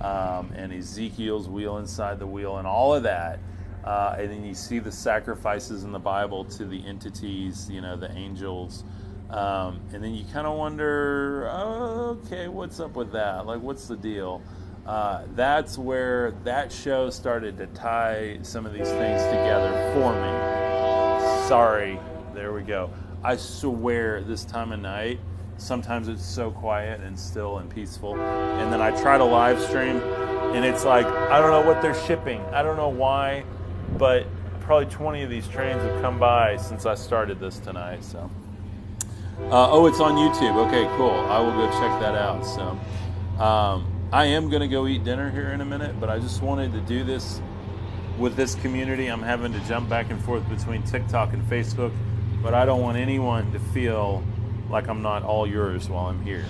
um, 0.00 0.50
and 0.56 0.72
Ezekiel's 0.72 1.48
wheel 1.48 1.78
inside 1.78 2.18
the 2.18 2.26
wheel 2.26 2.56
and 2.56 2.66
all 2.66 2.94
of 2.94 3.04
that. 3.04 3.38
Uh, 3.84 4.16
and 4.18 4.30
then 4.30 4.44
you 4.44 4.54
see 4.54 4.80
the 4.80 4.92
sacrifices 4.92 5.84
in 5.84 5.92
the 5.92 5.98
Bible 6.00 6.44
to 6.44 6.64
the 6.64 6.84
entities, 6.86 7.70
you 7.70 7.80
know, 7.80 7.96
the 7.96 8.10
angels. 8.12 8.82
Um, 9.30 9.80
and 9.92 10.02
then 10.02 10.14
you 10.14 10.24
kind 10.32 10.46
of 10.46 10.58
wonder, 10.58 11.48
okay, 11.48 12.48
what's 12.48 12.80
up 12.80 12.96
with 12.96 13.12
that? 13.12 13.46
Like, 13.46 13.60
what's 13.62 13.88
the 13.88 13.96
deal? 13.96 14.42
Uh, 14.86 15.22
that's 15.36 15.78
where 15.78 16.32
that 16.42 16.72
show 16.72 17.08
started 17.08 17.56
to 17.56 17.66
tie 17.68 18.38
some 18.42 18.66
of 18.66 18.72
these 18.72 18.88
things 18.88 19.22
together 19.24 19.70
for 19.94 20.12
me. 20.12 21.48
Sorry, 21.48 22.00
there 22.34 22.52
we 22.52 22.62
go. 22.62 22.90
I 23.22 23.36
swear 23.36 24.22
this 24.22 24.44
time 24.44 24.72
of 24.72 24.80
night, 24.80 25.20
sometimes 25.56 26.08
it's 26.08 26.24
so 26.24 26.50
quiet 26.50 27.00
and 27.00 27.16
still 27.16 27.58
and 27.58 27.70
peaceful. 27.70 28.20
And 28.20 28.72
then 28.72 28.80
I 28.80 28.90
try 29.00 29.18
to 29.18 29.24
live 29.24 29.62
stream, 29.62 29.98
and 30.52 30.64
it's 30.64 30.84
like, 30.84 31.06
I 31.06 31.40
don't 31.40 31.50
know 31.50 31.68
what 31.68 31.80
they're 31.80 32.00
shipping. 32.06 32.40
I 32.46 32.62
don't 32.62 32.76
know 32.76 32.88
why, 32.88 33.44
but 33.98 34.26
probably 34.62 34.86
20 34.86 35.22
of 35.22 35.30
these 35.30 35.46
trains 35.46 35.80
have 35.82 36.00
come 36.02 36.18
by 36.18 36.56
since 36.56 36.86
I 36.86 36.94
started 36.96 37.38
this 37.38 37.58
tonight. 37.58 38.02
So. 38.02 38.28
Uh, 39.50 39.70
oh, 39.70 39.86
it's 39.86 40.00
on 40.00 40.14
YouTube. 40.14 40.56
Okay, 40.66 40.84
cool. 40.96 41.10
I 41.10 41.38
will 41.40 41.52
go 41.52 41.70
check 41.72 42.00
that 42.00 42.14
out. 42.14 42.44
So, 42.44 43.42
um, 43.42 43.91
I 44.12 44.26
am 44.26 44.50
going 44.50 44.60
to 44.60 44.68
go 44.68 44.86
eat 44.86 45.04
dinner 45.04 45.30
here 45.30 45.52
in 45.52 45.62
a 45.62 45.64
minute, 45.64 45.98
but 45.98 46.10
I 46.10 46.18
just 46.18 46.42
wanted 46.42 46.72
to 46.72 46.82
do 46.82 47.02
this 47.02 47.40
with 48.18 48.36
this 48.36 48.54
community. 48.56 49.06
I'm 49.06 49.22
having 49.22 49.54
to 49.54 49.60
jump 49.60 49.88
back 49.88 50.10
and 50.10 50.22
forth 50.22 50.46
between 50.50 50.82
TikTok 50.82 51.32
and 51.32 51.42
Facebook, 51.44 51.92
but 52.42 52.52
I 52.52 52.66
don't 52.66 52.82
want 52.82 52.98
anyone 52.98 53.50
to 53.52 53.58
feel 53.58 54.22
like 54.68 54.86
I'm 54.88 55.00
not 55.00 55.22
all 55.22 55.46
yours 55.46 55.88
while 55.88 56.08
I'm 56.08 56.22
here. 56.22 56.44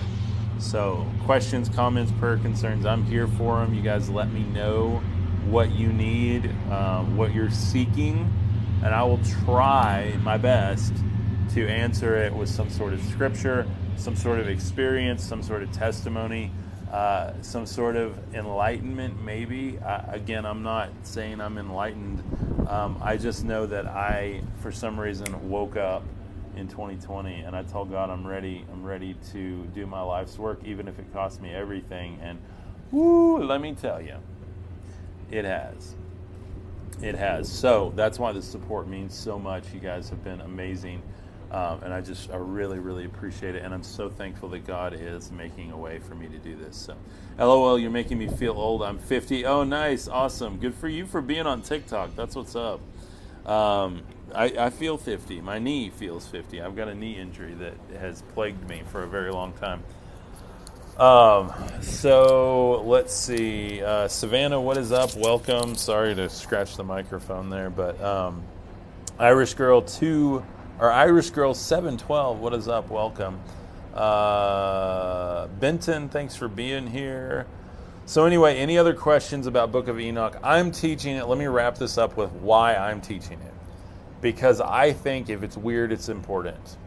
So, 0.59 1.07
questions, 1.23 1.69
comments, 1.69 2.11
prayer 2.19 2.35
concerns, 2.35 2.85
I'm 2.85 3.05
here 3.05 3.27
for 3.27 3.61
them. 3.61 3.73
You 3.73 3.81
guys 3.81 4.09
let 4.09 4.29
me 4.29 4.43
know 4.43 5.01
what 5.45 5.71
you 5.71 5.87
need, 5.87 6.51
um, 6.69 7.15
what 7.15 7.33
you're 7.33 7.49
seeking, 7.49 8.29
and 8.83 8.93
I 8.93 9.03
will 9.03 9.21
try 9.45 10.17
my 10.21 10.37
best 10.37 10.93
to 11.53 11.65
answer 11.65 12.17
it 12.17 12.33
with 12.33 12.49
some 12.49 12.69
sort 12.69 12.91
of 12.91 13.01
scripture, 13.05 13.65
some 13.95 14.17
sort 14.17 14.41
of 14.41 14.49
experience, 14.49 15.23
some 15.23 15.41
sort 15.41 15.63
of 15.63 15.71
testimony, 15.71 16.51
uh, 16.93 17.33
some 17.41 17.65
sort 17.65 17.95
of 17.95 18.15
enlightenment, 18.35 19.19
maybe. 19.23 19.79
Uh, 19.79 20.01
again, 20.09 20.45
I'm 20.45 20.61
not 20.61 20.91
saying 21.01 21.41
I'm 21.41 21.57
enlightened. 21.57 22.21
Um, 22.69 22.99
I 23.01 23.17
just 23.17 23.43
know 23.43 23.65
that 23.65 23.87
I, 23.87 24.41
for 24.61 24.71
some 24.71 24.99
reason, 24.99 25.49
woke 25.49 25.75
up 25.75 26.03
in 26.55 26.67
2020 26.67 27.41
and 27.41 27.55
I 27.55 27.63
told 27.63 27.89
God 27.89 28.11
I'm 28.11 28.27
ready. 28.27 28.63
I'm 28.71 28.83
ready 28.83 29.15
to 29.31 29.63
do 29.73 29.87
my 29.87 30.01
life's 30.01 30.37
work, 30.37 30.59
even 30.63 30.87
if 30.87 30.99
it 30.99 31.11
costs 31.11 31.41
me 31.41 31.51
everything. 31.51 32.19
And 32.21 32.39
woo, 32.91 33.43
let 33.43 33.59
me 33.59 33.73
tell 33.73 33.99
you, 33.99 34.17
it 35.31 35.45
has. 35.45 35.95
It 37.01 37.15
has. 37.15 37.51
So 37.51 37.91
that's 37.95 38.19
why 38.19 38.33
the 38.33 38.41
support 38.43 38.87
means 38.87 39.17
so 39.17 39.39
much. 39.39 39.73
You 39.73 39.79
guys 39.79 40.09
have 40.09 40.23
been 40.23 40.41
amazing. 40.41 41.01
Um, 41.53 41.83
and 41.83 41.93
I 41.93 42.01
just, 42.01 42.31
I 42.31 42.37
really, 42.37 42.79
really 42.79 43.05
appreciate 43.05 43.53
it. 43.53 43.63
And 43.63 43.75
I'm 43.75 43.83
so 43.83 44.09
thankful 44.09 44.49
that 44.49 44.65
God 44.65 44.93
is 44.99 45.31
making 45.31 45.71
a 45.71 45.77
way 45.77 45.99
for 45.99 46.15
me 46.15 46.27
to 46.27 46.39
do 46.39 46.55
this. 46.55 46.75
So, 46.75 46.95
LOL, 47.37 47.77
you're 47.77 47.91
making 47.91 48.17
me 48.17 48.27
feel 48.27 48.53
old. 48.53 48.81
I'm 48.81 48.97
50. 48.97 49.45
Oh, 49.45 49.63
nice. 49.63 50.07
Awesome. 50.07 50.57
Good 50.57 50.73
for 50.73 50.87
you 50.87 51.05
for 51.05 51.21
being 51.21 51.45
on 51.45 51.61
TikTok. 51.61 52.15
That's 52.15 52.35
what's 52.35 52.55
up. 52.55 52.81
Um, 53.45 54.01
I, 54.33 54.45
I 54.57 54.69
feel 54.71 54.97
50. 54.97 55.41
My 55.41 55.59
knee 55.59 55.91
feels 55.91 56.25
50. 56.25 56.59
I've 56.59 56.75
got 56.75 56.87
a 56.87 56.95
knee 56.95 57.17
injury 57.17 57.53
that 57.55 57.99
has 57.99 58.23
plagued 58.33 58.67
me 58.67 58.81
for 58.91 59.03
a 59.03 59.07
very 59.07 59.31
long 59.31 59.53
time. 59.53 59.83
Um, 60.97 61.53
so 61.81 62.81
let's 62.83 63.13
see. 63.13 63.83
Uh, 63.83 64.07
Savannah, 64.07 64.59
what 64.59 64.77
is 64.77 64.91
up? 64.91 65.15
Welcome. 65.15 65.75
Sorry 65.75 66.15
to 66.15 66.29
scratch 66.29 66.77
the 66.77 66.83
microphone 66.83 67.51
there, 67.51 67.69
but 67.69 68.01
um, 68.01 68.43
Irish 69.19 69.53
Girl 69.53 69.83
2 69.83 70.43
our 70.79 70.91
Irish 70.91 71.29
Girl 71.29 71.53
712, 71.53 72.39
what 72.39 72.53
is 72.53 72.67
up? 72.67 72.89
Welcome. 72.89 73.39
Uh, 73.93 75.47
Benton, 75.59 76.09
thanks 76.09 76.35
for 76.35 76.47
being 76.47 76.87
here. 76.87 77.45
So, 78.05 78.25
anyway, 78.25 78.57
any 78.57 78.77
other 78.77 78.93
questions 78.93 79.45
about 79.45 79.71
Book 79.71 79.87
of 79.87 79.99
Enoch? 79.99 80.37
I'm 80.43 80.71
teaching 80.71 81.15
it. 81.15 81.27
Let 81.27 81.37
me 81.37 81.45
wrap 81.45 81.77
this 81.77 81.97
up 81.97 82.17
with 82.17 82.31
why 82.31 82.75
I'm 82.75 83.01
teaching 83.01 83.39
it. 83.39 83.53
Because 84.19 84.59
I 84.61 84.93
think 84.93 85.29
if 85.29 85.43
it's 85.43 85.55
weird, 85.55 85.91
it's 85.91 86.09
important. 86.09 86.77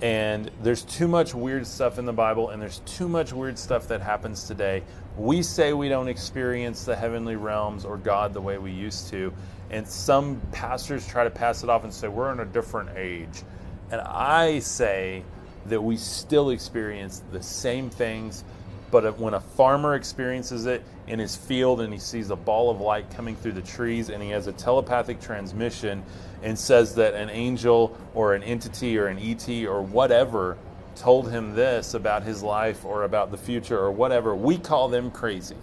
And 0.00 0.50
there's 0.62 0.82
too 0.82 1.08
much 1.08 1.34
weird 1.34 1.66
stuff 1.66 1.98
in 1.98 2.06
the 2.06 2.12
Bible, 2.12 2.50
and 2.50 2.62
there's 2.62 2.78
too 2.86 3.08
much 3.08 3.32
weird 3.32 3.58
stuff 3.58 3.88
that 3.88 4.00
happens 4.00 4.44
today. 4.44 4.82
We 5.18 5.42
say 5.42 5.72
we 5.72 5.88
don't 5.88 6.08
experience 6.08 6.84
the 6.84 6.96
heavenly 6.96 7.36
realms 7.36 7.84
or 7.84 7.96
God 7.98 8.32
the 8.32 8.40
way 8.40 8.56
we 8.56 8.70
used 8.70 9.08
to. 9.10 9.32
And 9.70 9.86
some 9.86 10.40
pastors 10.52 11.06
try 11.06 11.24
to 11.24 11.30
pass 11.30 11.62
it 11.62 11.70
off 11.70 11.84
and 11.84 11.92
say, 11.92 12.08
we're 12.08 12.32
in 12.32 12.40
a 12.40 12.44
different 12.44 12.96
age. 12.96 13.42
And 13.90 14.00
I 14.00 14.58
say 14.60 15.22
that 15.66 15.82
we 15.82 15.96
still 15.96 16.50
experience 16.50 17.22
the 17.32 17.42
same 17.42 17.90
things, 17.90 18.44
but 18.90 19.18
when 19.18 19.34
a 19.34 19.40
farmer 19.40 19.94
experiences 19.94 20.66
it 20.66 20.82
in 21.06 21.18
his 21.18 21.36
field 21.36 21.80
and 21.80 21.92
he 21.92 21.98
sees 21.98 22.30
a 22.30 22.36
ball 22.36 22.70
of 22.70 22.80
light 22.80 23.10
coming 23.10 23.36
through 23.36 23.52
the 23.52 23.62
trees 23.62 24.10
and 24.10 24.22
he 24.22 24.30
has 24.30 24.46
a 24.46 24.52
telepathic 24.52 25.20
transmission 25.20 26.02
and 26.42 26.58
says 26.58 26.94
that 26.94 27.14
an 27.14 27.30
angel 27.30 27.96
or 28.14 28.34
an 28.34 28.42
entity 28.42 28.98
or 28.98 29.06
an 29.06 29.18
ET 29.18 29.48
or 29.66 29.82
whatever 29.82 30.56
told 30.96 31.30
him 31.30 31.54
this 31.54 31.94
about 31.94 32.22
his 32.22 32.42
life 32.42 32.84
or 32.84 33.04
about 33.04 33.30
the 33.30 33.36
future 33.36 33.78
or 33.78 33.90
whatever, 33.90 34.34
we 34.34 34.58
call 34.58 34.88
them 34.88 35.10
crazy. 35.10 35.56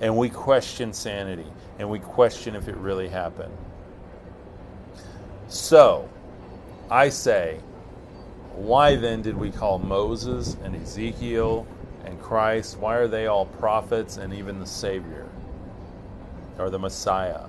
And 0.00 0.16
we 0.16 0.28
question 0.28 0.92
sanity 0.92 1.46
and 1.78 1.88
we 1.88 1.98
question 1.98 2.54
if 2.54 2.68
it 2.68 2.76
really 2.76 3.08
happened. 3.08 3.56
So, 5.48 6.08
I 6.90 7.08
say, 7.08 7.60
why 8.54 8.96
then 8.96 9.22
did 9.22 9.36
we 9.36 9.50
call 9.50 9.78
Moses 9.78 10.56
and 10.62 10.74
Ezekiel 10.76 11.66
and 12.04 12.20
Christ, 12.20 12.78
why 12.78 12.96
are 12.96 13.08
they 13.08 13.26
all 13.26 13.46
prophets 13.46 14.16
and 14.16 14.32
even 14.32 14.58
the 14.58 14.66
Savior 14.66 15.26
or 16.58 16.70
the 16.70 16.78
Messiah? 16.78 17.46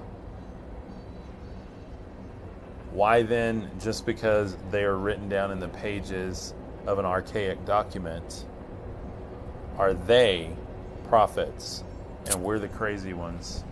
Why 2.91 3.21
then, 3.21 3.69
just 3.79 4.05
because 4.05 4.57
they 4.71 4.83
are 4.83 4.97
written 4.97 5.29
down 5.29 5.51
in 5.51 5.59
the 5.59 5.67
pages 5.69 6.53
of 6.87 6.99
an 6.99 7.05
archaic 7.05 7.63
document, 7.65 8.45
are 9.77 9.93
they 9.93 10.51
prophets 11.07 11.83
and 12.29 12.43
we're 12.43 12.59
the 12.59 12.67
crazy 12.67 13.13
ones? 13.13 13.63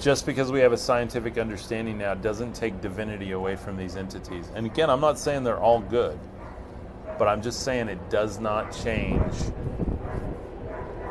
just 0.00 0.24
because 0.24 0.50
we 0.50 0.60
have 0.60 0.72
a 0.72 0.78
scientific 0.78 1.36
understanding 1.36 1.98
now 1.98 2.14
doesn't 2.14 2.54
take 2.54 2.80
divinity 2.80 3.32
away 3.32 3.54
from 3.54 3.76
these 3.76 3.96
entities. 3.96 4.48
And 4.54 4.64
again, 4.66 4.88
I'm 4.88 5.00
not 5.00 5.18
saying 5.18 5.44
they're 5.44 5.60
all 5.60 5.80
good, 5.80 6.18
but 7.18 7.28
I'm 7.28 7.42
just 7.42 7.62
saying 7.64 7.88
it 7.88 8.08
does 8.08 8.40
not 8.40 8.72
change 8.72 9.34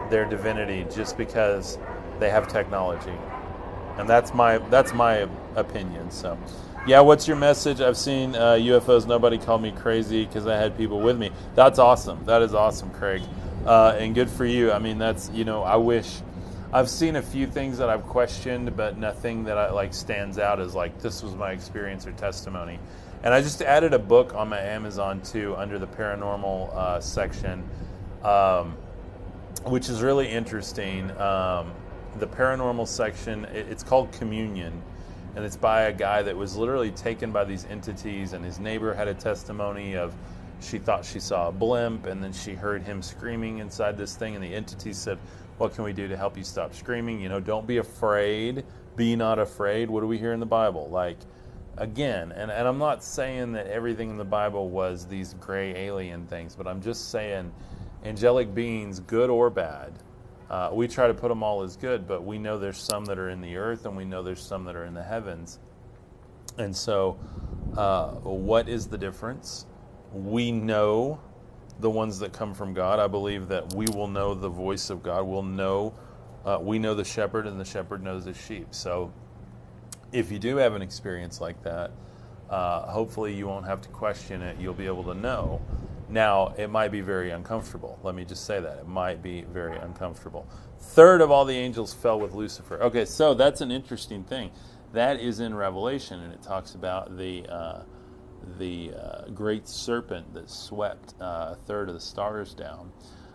their 0.10 0.26
divinity 0.26 0.88
just 0.92 1.18
because 1.18 1.78
they 2.20 2.32
have 2.32 2.48
technology. 2.48 3.14
And 3.98 4.10
that's 4.10 4.34
my 4.34 4.58
that's 4.70 4.94
my 4.94 5.28
opinion. 5.56 6.10
So, 6.10 6.38
Yeah, 6.88 7.02
what's 7.02 7.28
your 7.28 7.38
message? 7.38 7.82
I've 7.82 7.98
seen 7.98 8.36
uh, 8.36 8.54
UFOs. 8.54 9.06
Nobody 9.06 9.38
called 9.38 9.62
me 9.62 9.72
crazy 9.72 10.26
because 10.26 10.48
I 10.48 10.56
had 10.56 10.76
people 10.78 11.00
with 11.00 11.18
me. 11.18 11.32
That's 11.54 11.78
awesome. 11.78 12.24
That 12.26 12.42
is 12.42 12.54
awesome, 12.56 12.90
Craig. 12.92 13.22
Uh, 13.66 13.96
and 14.00 14.16
good 14.16 14.30
for 14.30 14.46
you. 14.46 14.72
I 14.72 14.80
mean, 14.80 14.98
that's, 14.98 15.30
you 15.32 15.44
know, 15.44 15.62
I 15.62 15.76
wish. 15.76 16.22
I've 16.72 16.90
seen 16.90 17.16
a 17.16 17.22
few 17.22 17.48
things 17.48 17.80
that 17.80 17.90
I've 17.90 18.06
questioned, 18.06 18.76
but 18.78 18.96
nothing 18.96 19.46
that 19.46 19.58
I 19.58 19.72
like 19.72 19.92
stands 19.94 20.38
out 20.38 20.60
as 20.60 20.76
like 20.76 21.00
this 21.00 21.24
was 21.24 21.34
my 21.34 21.52
experience 21.52 22.06
or 22.06 22.12
testimony. 22.12 22.80
And 23.24 23.34
I 23.34 23.42
just 23.42 23.64
added 23.64 23.94
a 23.94 24.00
book 24.00 24.36
on 24.36 24.50
my 24.50 24.60
Amazon 24.60 25.22
too 25.22 25.56
under 25.56 25.80
the 25.80 25.88
paranormal 25.88 26.76
uh, 26.76 27.00
section, 27.02 27.68
um, 28.24 28.78
which 29.66 29.90
is 29.90 30.04
really 30.04 30.28
interesting. 30.28 31.10
Um, 31.20 31.74
the 32.18 32.28
paranormal 32.28 32.88
section, 32.88 33.46
it, 33.46 33.68
it's 33.70 33.84
called 33.84 34.12
Communion 34.12 34.80
and 35.36 35.46
it's 35.46 35.58
by 35.58 35.84
a 35.84 35.94
guy 35.94 36.22
that 36.22 36.36
was 36.36 36.56
literally 36.56 36.92
taken 36.92 37.32
by 37.32 37.46
these 37.46 37.66
entities 37.66 38.34
and 38.34 38.44
his 38.44 38.60
neighbor 38.60 38.94
had 38.94 39.08
a 39.08 39.14
testimony 39.14 39.96
of 39.96 40.14
she 40.62 40.78
thought 40.78 41.06
she 41.06 41.20
saw 41.20 41.48
a 41.48 41.52
blimp 41.52 42.06
and 42.06 42.24
then 42.24 42.34
she 42.34 42.54
heard 42.54 42.82
him 42.84 43.02
screaming 43.02 43.60
inside 43.60 43.98
this 43.98 44.16
thing 44.16 44.36
and 44.36 44.44
the 44.44 44.54
entity 44.54 44.92
said 44.92 45.18
what 45.60 45.74
can 45.76 45.84
we 45.84 45.94
do 45.94 46.08
to 46.08 46.18
help 46.18 46.38
you 46.38 46.44
stop 46.44 46.74
screaming 46.74 47.20
you 47.20 47.30
know 47.30 47.40
don't 47.40 47.68
be 47.68 47.78
afraid 47.78 48.64
be 48.96 49.16
not 49.16 49.40
afraid 49.40 49.90
what 49.90 50.02
do 50.02 50.08
we 50.08 50.18
hear 50.18 50.34
in 50.34 50.40
the 50.40 50.46
bible 50.46 50.90
like 50.90 51.18
again 51.78 52.32
and, 52.32 52.50
and 52.50 52.68
i'm 52.68 52.78
not 52.78 53.04
saying 53.04 53.52
that 53.52 53.68
everything 53.68 54.10
in 54.10 54.18
the 54.18 54.26
bible 54.26 54.70
was 54.70 55.06
these 55.06 55.36
gray 55.36 55.76
alien 55.76 56.26
things 56.28 56.56
but 56.56 56.68
i'm 56.68 56.82
just 56.82 57.12
saying 57.12 57.52
angelic 58.04 58.54
beings 58.56 59.00
good 59.02 59.30
or 59.30 59.50
bad 59.50 59.94
uh, 60.50 60.72
we 60.74 60.88
try 60.88 61.08
to 61.08 61.14
put 61.14 61.30
them 61.30 61.44
all 61.44 61.62
as 61.62 61.76
good, 61.78 62.08
but 62.08 62.24
we 62.24 62.40
know 62.40 62.58
there's 62.58 62.82
some 62.82 63.06
that 63.06 63.20
are 63.20 63.30
in 63.30 63.40
the 63.40 63.56
earth 63.56 63.86
and 63.86 63.96
we 63.96 64.04
know 64.04 64.24
there's 64.24 64.42
some 64.42 64.64
that 64.66 64.76
are 64.76 64.86
in 64.86 64.96
the 64.96 65.04
heavens. 65.04 65.60
And 66.58 66.76
so, 66.76 67.20
uh, 67.78 68.14
what 68.14 68.68
is 68.68 68.88
the 68.88 68.98
difference? 68.98 69.68
We 70.12 70.52
know 70.52 71.20
the 71.80 71.90
ones 71.90 72.20
that 72.20 72.34
come 72.34 72.54
from 72.54 72.74
God. 72.74 73.00
I 73.00 73.08
believe 73.08 73.48
that 73.50 73.74
we 73.74 73.86
will 73.88 74.08
know 74.08 74.34
the 74.34 74.50
voice 74.50 74.90
of 74.90 75.02
God. 75.04 75.24
We'll 75.24 75.44
know, 75.44 75.94
uh, 76.46 76.60
we 76.62 76.80
know 76.80 76.94
the 76.94 77.06
shepherd, 77.06 77.48
and 77.48 77.60
the 77.60 77.66
shepherd 77.66 78.04
knows 78.04 78.26
his 78.26 78.38
sheep. 78.38 78.68
So, 78.72 79.14
if 80.12 80.32
you 80.32 80.40
do 80.40 80.58
have 80.58 80.74
an 80.76 80.82
experience 80.82 81.40
like 81.40 81.62
that, 81.64 81.92
uh, 82.50 82.92
hopefully 82.92 83.34
you 83.34 83.48
won't 83.48 83.66
have 83.66 83.82
to 83.82 83.90
question 83.90 84.42
it. 84.42 84.58
You'll 84.60 84.74
be 84.74 84.88
able 84.88 85.04
to 85.04 85.14
know 85.14 85.62
now, 86.10 86.56
it 86.58 86.70
might 86.70 86.92
be 86.92 87.02
very 87.02 87.30
uncomfortable. 87.30 88.00
Let 88.02 88.16
me 88.16 88.26
just 88.26 88.46
say 88.46 88.60
that. 88.60 88.80
It 88.80 88.88
might 88.88 89.22
be 89.22 89.42
very 89.42 89.78
uncomfortable. 89.78 90.48
Third 90.80 91.22
of 91.22 91.30
all 91.30 91.46
the 91.46 91.56
angels 91.56 91.94
fell 91.94 92.20
with 92.20 92.34
Lucifer. 92.34 92.82
Okay, 92.82 93.06
so 93.06 93.36
that's 93.36 93.62
an 93.62 93.72
interesting 93.72 94.24
thing. 94.24 94.50
That 94.94 95.20
is 95.20 95.40
in 95.40 95.54
Revelation, 95.54 96.20
and 96.22 96.34
it 96.34 96.42
talks 96.42 96.74
about 96.74 97.16
the, 97.16 97.46
uh, 97.48 97.84
the 98.58 98.92
uh, 98.94 99.30
great 99.30 99.68
serpent 99.68 100.34
that 100.34 100.50
swept 100.50 101.14
uh, 101.22 101.54
a 101.54 101.58
third 101.66 101.90
of 101.90 101.96
the 101.96 102.02
stars 102.02 102.54
down. 102.54 102.92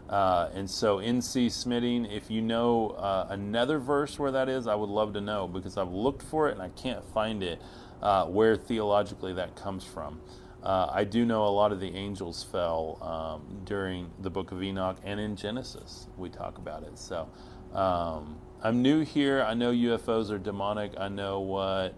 Uh, 0.09 0.50
and 0.55 0.68
so, 0.68 0.98
N.C. 0.98 1.48
Smitting, 1.48 2.05
if 2.07 2.31
you 2.31 2.42
know 2.42 2.90
uh, 2.90 3.27
another 3.31 3.79
verse 3.79 4.18
where 4.18 4.31
that 4.33 4.48
is, 4.48 4.66
I 4.66 4.74
would 4.74 4.90
love 4.90 5.14
to 5.14 5.20
know 5.20 5.48
because 5.48 5.79
I've 5.79 5.92
looked 5.92 6.22
for 6.22 6.48
it 6.48 6.53
and 6.53 6.62
I 6.62 6.68
can't 6.70 7.05
find 7.12 7.42
it 7.42 7.61
uh, 8.03 8.27
where 8.27 8.57
theologically 8.57 9.33
that 9.35 9.57
comes 9.57 9.85
from. 9.85 10.20
Uh, 10.62 10.88
I 10.90 11.05
do 11.05 11.24
know 11.24 11.44
a 11.44 11.48
lot 11.48 11.72
of 11.72 11.81
the 11.81 11.94
angels 11.94 12.42
fell 12.42 12.98
um, 13.03 13.61
during 13.64 14.11
the 14.20 14.31
book 14.31 14.50
of 14.50 14.62
Enoch 14.62 14.96
and 15.05 15.20
in 15.20 15.37
Genesis. 15.37 16.07
We 16.16 16.31
talk 16.31 16.59
about 16.59 16.85
it. 16.85 16.98
So 16.98 17.29
um, 17.74 18.38
I'm 18.62 18.81
new 18.81 19.00
here. 19.05 19.42
I 19.42 19.55
know 19.55 19.72
UFOs 19.72 20.31
are 20.31 20.38
demonic. 20.38 20.92
I 20.98 21.09
know 21.09 21.40
what 21.40 21.94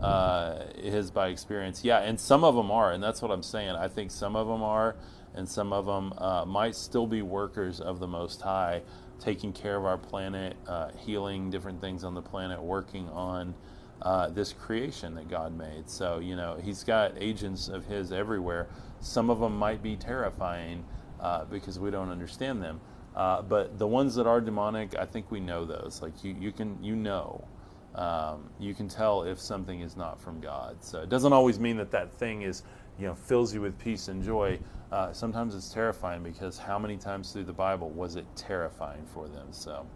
uh, 0.00 0.64
is 0.76 1.10
by 1.10 1.28
experience. 1.28 1.84
Yeah, 1.84 1.98
and 1.98 2.18
some 2.18 2.44
of 2.44 2.54
them 2.54 2.70
are, 2.70 2.92
and 2.92 3.02
that's 3.02 3.22
what 3.22 3.30
I'm 3.30 3.42
saying. 3.42 3.70
I 3.70 3.88
think 3.88 4.10
some 4.10 4.36
of 4.36 4.46
them 4.46 4.62
are, 4.62 4.96
and 5.34 5.48
some 5.48 5.72
of 5.72 5.86
them 5.86 6.12
uh, 6.18 6.44
might 6.44 6.74
still 6.74 7.06
be 7.06 7.22
workers 7.22 7.80
of 7.80 7.98
the 7.98 8.06
Most 8.06 8.40
High, 8.42 8.82
taking 9.20 9.52
care 9.52 9.76
of 9.76 9.84
our 9.84 9.98
planet, 9.98 10.56
uh, 10.66 10.90
healing 10.98 11.50
different 11.50 11.80
things 11.80 12.04
on 12.04 12.14
the 12.14 12.22
planet, 12.22 12.60
working 12.60 13.08
on 13.10 13.54
uh, 14.02 14.28
this 14.28 14.52
creation 14.52 15.14
that 15.14 15.28
God 15.28 15.56
made. 15.56 15.88
So, 15.88 16.18
you 16.18 16.36
know, 16.36 16.58
He's 16.62 16.84
got 16.84 17.12
agents 17.16 17.68
of 17.68 17.86
His 17.86 18.12
everywhere. 18.12 18.68
Some 19.00 19.30
of 19.30 19.40
them 19.40 19.56
might 19.56 19.82
be 19.82 19.96
terrifying 19.96 20.84
uh, 21.20 21.44
because 21.46 21.78
we 21.78 21.90
don't 21.90 22.10
understand 22.10 22.62
them. 22.62 22.80
Uh, 23.14 23.40
but 23.40 23.78
the 23.78 23.86
ones 23.86 24.14
that 24.16 24.26
are 24.26 24.42
demonic, 24.42 24.94
I 24.98 25.06
think 25.06 25.30
we 25.30 25.40
know 25.40 25.64
those. 25.64 26.02
Like 26.02 26.22
you, 26.22 26.36
you 26.38 26.52
can, 26.52 26.82
you 26.84 26.94
know, 26.94 27.48
um, 27.96 28.50
you 28.60 28.74
can 28.74 28.88
tell 28.88 29.22
if 29.22 29.40
something 29.40 29.80
is 29.80 29.96
not 29.96 30.20
from 30.20 30.40
God. 30.40 30.76
So 30.84 31.00
it 31.00 31.08
doesn't 31.08 31.32
always 31.32 31.58
mean 31.58 31.76
that 31.78 31.90
that 31.90 32.12
thing 32.12 32.42
is, 32.42 32.62
you 32.98 33.06
know, 33.06 33.14
fills 33.14 33.52
you 33.54 33.60
with 33.60 33.78
peace 33.78 34.08
and 34.08 34.22
joy. 34.22 34.58
Uh, 34.92 35.12
sometimes 35.12 35.54
it's 35.54 35.70
terrifying 35.70 36.22
because 36.22 36.58
how 36.58 36.78
many 36.78 36.96
times 36.96 37.32
through 37.32 37.44
the 37.44 37.52
Bible 37.52 37.90
was 37.90 38.16
it 38.16 38.26
terrifying 38.36 39.04
for 39.12 39.28
them? 39.28 39.48
So. 39.50 39.86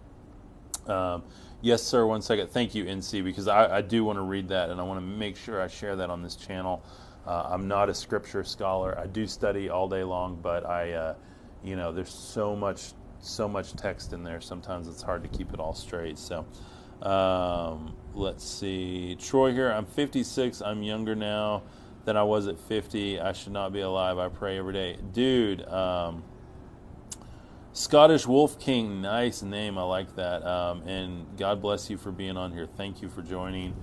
Um, 0.87 1.23
yes, 1.61 1.83
sir. 1.83 2.07
One 2.07 2.23
second. 2.23 2.49
Thank 2.51 2.75
you, 2.75 2.85
NC, 2.85 3.23
because 3.23 3.49
I, 3.49 3.77
I 3.77 3.83
do 3.83 4.05
want 4.05 4.19
to 4.19 4.23
read 4.23 4.49
that 4.49 4.71
and 4.71 4.81
I 4.81 4.85
want 4.85 4.99
to 4.99 5.07
make 5.07 5.37
sure 5.37 5.61
I 5.61 5.69
share 5.69 5.97
that 5.97 6.11
on 6.11 6.23
this 6.23 6.37
channel. 6.37 6.83
Uh, 7.27 7.49
I'm 7.51 7.69
not 7.69 7.89
a 7.89 7.95
scripture 7.95 8.43
scholar. 8.45 8.99
I 8.99 9.07
do 9.07 9.27
study 9.27 9.69
all 9.69 9.89
day 9.89 10.03
long, 10.03 10.39
but 10.43 10.65
I, 10.67 10.93
uh, 10.93 11.15
you 11.63 11.77
know, 11.77 11.93
there's 11.93 12.13
so 12.13 12.57
much, 12.57 12.93
so 13.21 13.47
much 13.47 13.75
text 13.75 14.13
in 14.13 14.25
there. 14.25 14.41
Sometimes 14.41 14.89
it's 14.89 15.03
hard 15.03 15.23
to 15.23 15.29
keep 15.29 15.53
it 15.53 15.61
all 15.61 15.75
straight. 15.75 16.19
So, 16.19 16.47
um, 17.03 17.95
let's 18.15 18.45
see. 18.45 19.17
Troy 19.19 19.53
here. 19.53 19.71
I'm 19.71 19.87
56. 19.87 20.63
I'm 20.63 20.83
younger 20.83 21.15
now 21.15 21.63
than 22.05 22.17
I 22.17 22.23
was 22.23 22.47
at 22.47 22.59
50. 22.59 23.21
I 23.21 23.33
should 23.33 23.53
not 23.53 23.73
be 23.73 23.81
alive. 23.81 24.19
I 24.19 24.29
pray 24.29 24.59
every 24.59 24.73
day, 24.73 24.99
dude. 25.13 25.67
Um, 25.69 26.25
Scottish 27.73 28.27
Wolf 28.27 28.59
King, 28.59 29.01
nice 29.01 29.43
name. 29.43 29.79
I 29.79 29.83
like 29.83 30.17
that. 30.17 30.45
Um, 30.45 30.83
and 30.89 31.27
God 31.39 31.63
bless 31.63 31.89
you 31.89 31.97
for 31.97 32.11
being 32.11 32.37
on 32.37 32.53
here. 32.53 32.67
Thank 32.67 33.01
you 33.01 33.09
for 33.09 33.23
joining. 33.23 33.75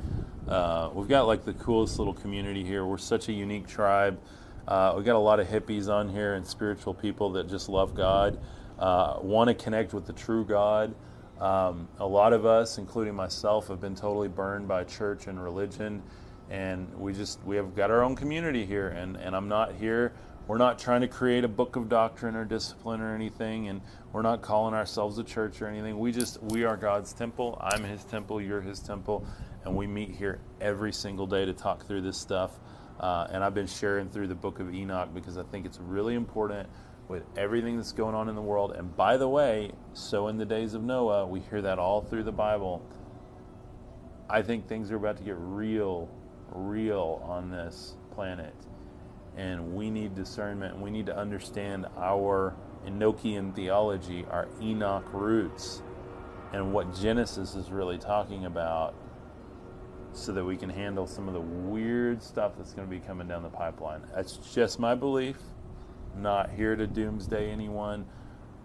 Uh, 0.47 0.89
we've 0.93 1.07
got 1.07 1.25
like 1.25 1.45
the 1.45 1.53
coolest 1.53 1.97
little 1.97 2.13
community 2.13 2.63
here. 2.63 2.85
We're 2.85 2.97
such 2.97 3.29
a 3.29 3.33
unique 3.33 3.67
tribe. 3.67 4.19
Uh, 4.67 4.93
we 4.97 5.03
got 5.03 5.15
a 5.15 5.19
lot 5.19 5.39
of 5.39 5.47
hippies 5.47 5.87
on 5.87 6.09
here 6.09 6.33
and 6.33 6.45
spiritual 6.45 6.93
people 6.93 7.31
that 7.31 7.47
just 7.47 7.69
love 7.69 7.95
God, 7.95 8.37
uh, 8.77 9.19
want 9.21 9.47
to 9.47 9.53
connect 9.53 9.93
with 9.93 10.05
the 10.05 10.13
true 10.13 10.43
God. 10.43 10.93
Um, 11.39 11.87
a 11.99 12.07
lot 12.07 12.33
of 12.33 12.45
us, 12.45 12.77
including 12.77 13.15
myself, 13.15 13.67
have 13.67 13.79
been 13.79 13.95
totally 13.95 14.27
burned 14.27 14.67
by 14.67 14.83
church 14.83 15.27
and 15.27 15.41
religion, 15.41 16.01
and 16.49 16.93
we 16.95 17.13
just 17.13 17.43
we 17.43 17.55
have 17.57 17.75
got 17.75 17.91
our 17.91 18.03
own 18.03 18.15
community 18.15 18.65
here. 18.65 18.87
And 18.87 19.17
and 19.17 19.35
I'm 19.35 19.47
not 19.47 19.75
here 19.75 20.13
we're 20.47 20.57
not 20.57 20.79
trying 20.79 21.01
to 21.01 21.07
create 21.07 21.43
a 21.43 21.49
book 21.49 21.75
of 21.75 21.89
doctrine 21.89 22.35
or 22.35 22.45
discipline 22.45 23.01
or 23.01 23.13
anything, 23.13 23.67
and 23.67 23.81
we're 24.13 24.21
not 24.21 24.41
calling 24.41 24.73
ourselves 24.73 25.17
a 25.17 25.23
church 25.23 25.61
or 25.61 25.67
anything. 25.67 25.99
We 25.99 26.13
just, 26.13 26.41
we 26.41 26.63
are 26.63 26.77
God's 26.77 27.11
temple. 27.11 27.57
I'm 27.59 27.83
His 27.83 28.03
temple, 28.05 28.41
you're 28.41 28.61
His 28.61 28.79
temple, 28.79 29.25
and 29.65 29.75
we 29.75 29.87
meet 29.87 30.11
here 30.11 30.39
every 30.61 30.93
single 30.93 31.27
day 31.27 31.43
to 31.43 31.53
talk 31.53 31.85
through 31.85 32.01
this 32.01 32.17
stuff. 32.17 32.51
Uh, 32.97 33.27
and 33.29 33.43
I've 33.43 33.53
been 33.53 33.67
sharing 33.67 34.09
through 34.09 34.27
the 34.27 34.35
book 34.35 34.59
of 34.59 34.73
Enoch 34.73 35.13
because 35.13 35.37
I 35.37 35.43
think 35.43 35.65
it's 35.65 35.79
really 35.79 36.15
important 36.15 36.69
with 37.07 37.23
everything 37.37 37.77
that's 37.77 37.93
going 37.93 38.15
on 38.15 38.29
in 38.29 38.35
the 38.35 38.41
world. 38.41 38.73
And 38.73 38.95
by 38.95 39.17
the 39.17 39.27
way, 39.27 39.71
so 39.93 40.27
in 40.27 40.37
the 40.37 40.45
days 40.45 40.73
of 40.73 40.83
Noah, 40.83 41.25
we 41.25 41.39
hear 41.39 41.61
that 41.61 41.79
all 41.79 42.01
through 42.01 42.23
the 42.23 42.31
Bible. 42.31 42.81
I 44.29 44.41
think 44.41 44.67
things 44.67 44.91
are 44.91 44.97
about 44.97 45.17
to 45.17 45.23
get 45.23 45.35
real, 45.37 46.09
real 46.51 47.21
on 47.23 47.49
this 47.49 47.95
planet 48.11 48.53
and 49.37 49.75
we 49.75 49.91
need 49.91 50.15
discernment 50.15 50.75
we 50.81 50.89
need 50.89 51.05
to 51.05 51.15
understand 51.15 51.85
our 51.95 52.55
Enochian 52.87 53.53
theology, 53.53 54.25
our 54.31 54.47
Enoch 54.61 55.05
roots, 55.11 55.81
and 56.53 56.73
what 56.73 56.95
Genesis 56.95 57.55
is 57.55 57.69
really 57.69 57.97
talking 57.97 58.45
about 58.45 58.95
so 60.13 60.31
that 60.31 60.43
we 60.43 60.55
can 60.55 60.69
handle 60.69 61.05
some 61.05 61.27
of 61.27 61.33
the 61.33 61.41
weird 61.41 62.23
stuff 62.23 62.53
that's 62.57 62.73
going 62.73 62.87
to 62.87 62.91
be 62.91 62.99
coming 62.99 63.27
down 63.27 63.43
the 63.43 63.49
pipeline. 63.49 64.01
That's 64.15 64.37
just 64.53 64.79
my 64.79 64.95
belief. 64.95 65.37
Not 66.17 66.49
here 66.49 66.75
to 66.75 66.87
doomsday 66.87 67.51
anyone, 67.51 68.05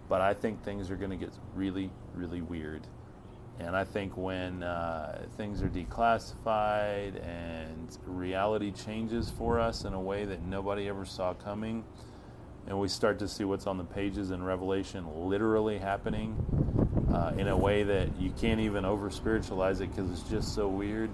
but 0.09 0.21
I 0.21 0.33
think 0.33 0.63
things 0.63 0.89
are 0.89 0.95
going 0.95 1.11
to 1.11 1.17
get 1.17 1.33
really, 1.53 1.91
really 2.15 2.41
weird. 2.41 2.81
And 3.59 3.75
I 3.75 3.83
think 3.83 4.17
when 4.17 4.63
uh, 4.63 5.25
things 5.37 5.61
are 5.61 5.69
declassified 5.69 7.23
and 7.23 7.95
reality 8.07 8.71
changes 8.71 9.29
for 9.29 9.59
us 9.59 9.85
in 9.85 9.93
a 9.93 9.99
way 9.99 10.25
that 10.25 10.41
nobody 10.43 10.89
ever 10.89 11.05
saw 11.05 11.35
coming, 11.35 11.83
and 12.65 12.79
we 12.79 12.87
start 12.87 13.19
to 13.19 13.27
see 13.27 13.43
what's 13.43 13.67
on 13.67 13.77
the 13.77 13.83
pages 13.83 14.31
in 14.31 14.41
Revelation 14.43 15.05
literally 15.29 15.77
happening 15.77 16.35
uh, 17.13 17.33
in 17.37 17.47
a 17.47 17.57
way 17.57 17.83
that 17.83 18.19
you 18.19 18.31
can't 18.31 18.59
even 18.59 18.85
over 18.85 19.11
spiritualize 19.11 19.81
it 19.81 19.95
because 19.95 20.09
it's 20.09 20.27
just 20.29 20.55
so 20.55 20.67
weird. 20.67 21.11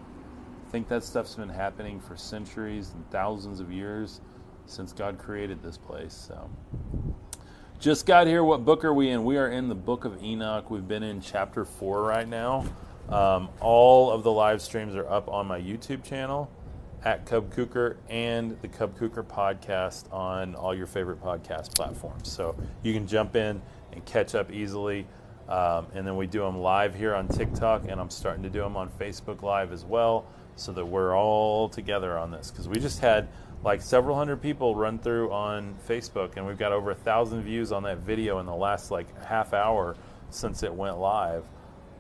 I 0.66 0.72
think 0.72 0.88
that 0.88 1.04
stuff's 1.04 1.36
been 1.36 1.50
happening 1.50 2.00
for 2.00 2.16
centuries 2.16 2.92
and 2.94 3.10
thousands 3.12 3.60
of 3.60 3.72
years 3.72 4.22
since 4.70 4.94
God 4.94 5.18
created 5.18 5.62
this 5.64 5.78
place. 5.78 6.14
So. 6.14 6.50
Just 7.80 8.06
got 8.06 8.28
here. 8.28 8.44
What 8.44 8.66
book 8.66 8.84
are 8.84 8.94
we 8.94 9.10
in? 9.10 9.24
We 9.24 9.38
are 9.38 9.48
in 9.48 9.70
the 9.70 9.76
book 9.76 10.04
of 10.04 10.22
Enoch. 10.22 10.70
We've 10.70 10.88
been 10.88 11.04
in 11.04 11.22
chapter 11.22 11.64
four 11.64 12.04
right 12.04 12.28
now. 12.28 12.66
Um, 13.08 13.50
all 13.62 14.12
of 14.12 14.24
the 14.24 14.32
live 14.32 14.62
streams 14.62 14.96
are 14.96 15.10
up 15.10 15.30
on 15.30 15.48
my 15.48 15.60
YouTube 15.60 16.04
channel. 16.04 16.52
at 17.04 17.26
Cub 17.26 17.54
Kuker 17.54 17.96
and 18.10 18.60
the 18.62 18.68
Cub 18.68 18.98
Kuker 18.98 19.24
podcast 19.24 20.12
on 20.14 20.56
all 20.56 20.76
your 20.76 20.88
favorite 20.88 21.22
podcast 21.22 21.76
platforms. 21.76 22.30
So 22.30 22.56
you 22.84 22.94
can 22.94 23.08
jump 23.08 23.36
in 23.36 23.62
and 23.94 24.06
catch 24.06 24.36
up 24.36 24.52
easily. 24.52 25.08
Um, 25.48 25.88
and 25.96 26.06
then 26.06 26.16
we 26.16 26.28
do 26.28 26.42
them 26.42 26.60
live 26.60 26.94
here 26.94 27.16
on 27.16 27.28
TikTok, 27.28 27.86
and 27.90 28.00
I'm 28.00 28.12
starting 28.12 28.44
to 28.44 28.52
do 28.52 28.60
them 28.60 28.78
on 28.78 28.88
Facebook 28.88 29.42
Live 29.42 29.72
as 29.72 29.84
well, 29.84 30.28
so 30.56 30.72
that 30.74 30.86
we're 30.86 31.18
all 31.18 31.70
together 31.70 32.16
on 32.20 32.30
this. 32.30 32.52
Because 32.52 32.68
we 32.68 32.80
just 32.80 33.00
had 33.00 33.30
like 33.64 33.82
several 33.82 34.16
hundred 34.16 34.42
people 34.42 34.76
run 34.76 35.00
through 35.00 35.32
on 35.32 35.76
Facebook, 35.88 36.38
and 36.38 36.46
we've 36.46 36.58
got 36.58 36.72
over 36.72 36.92
a 36.92 36.96
thousand 36.96 37.44
views 37.44 37.72
on 37.72 37.84
that 37.84 38.00
video 38.00 38.40
in 38.40 38.46
the 38.46 38.56
last 38.56 38.90
like 38.90 39.08
half 39.24 39.54
hour 39.54 39.98
since 40.30 40.64
it 40.64 40.74
went 40.74 40.98
live. 40.98 41.44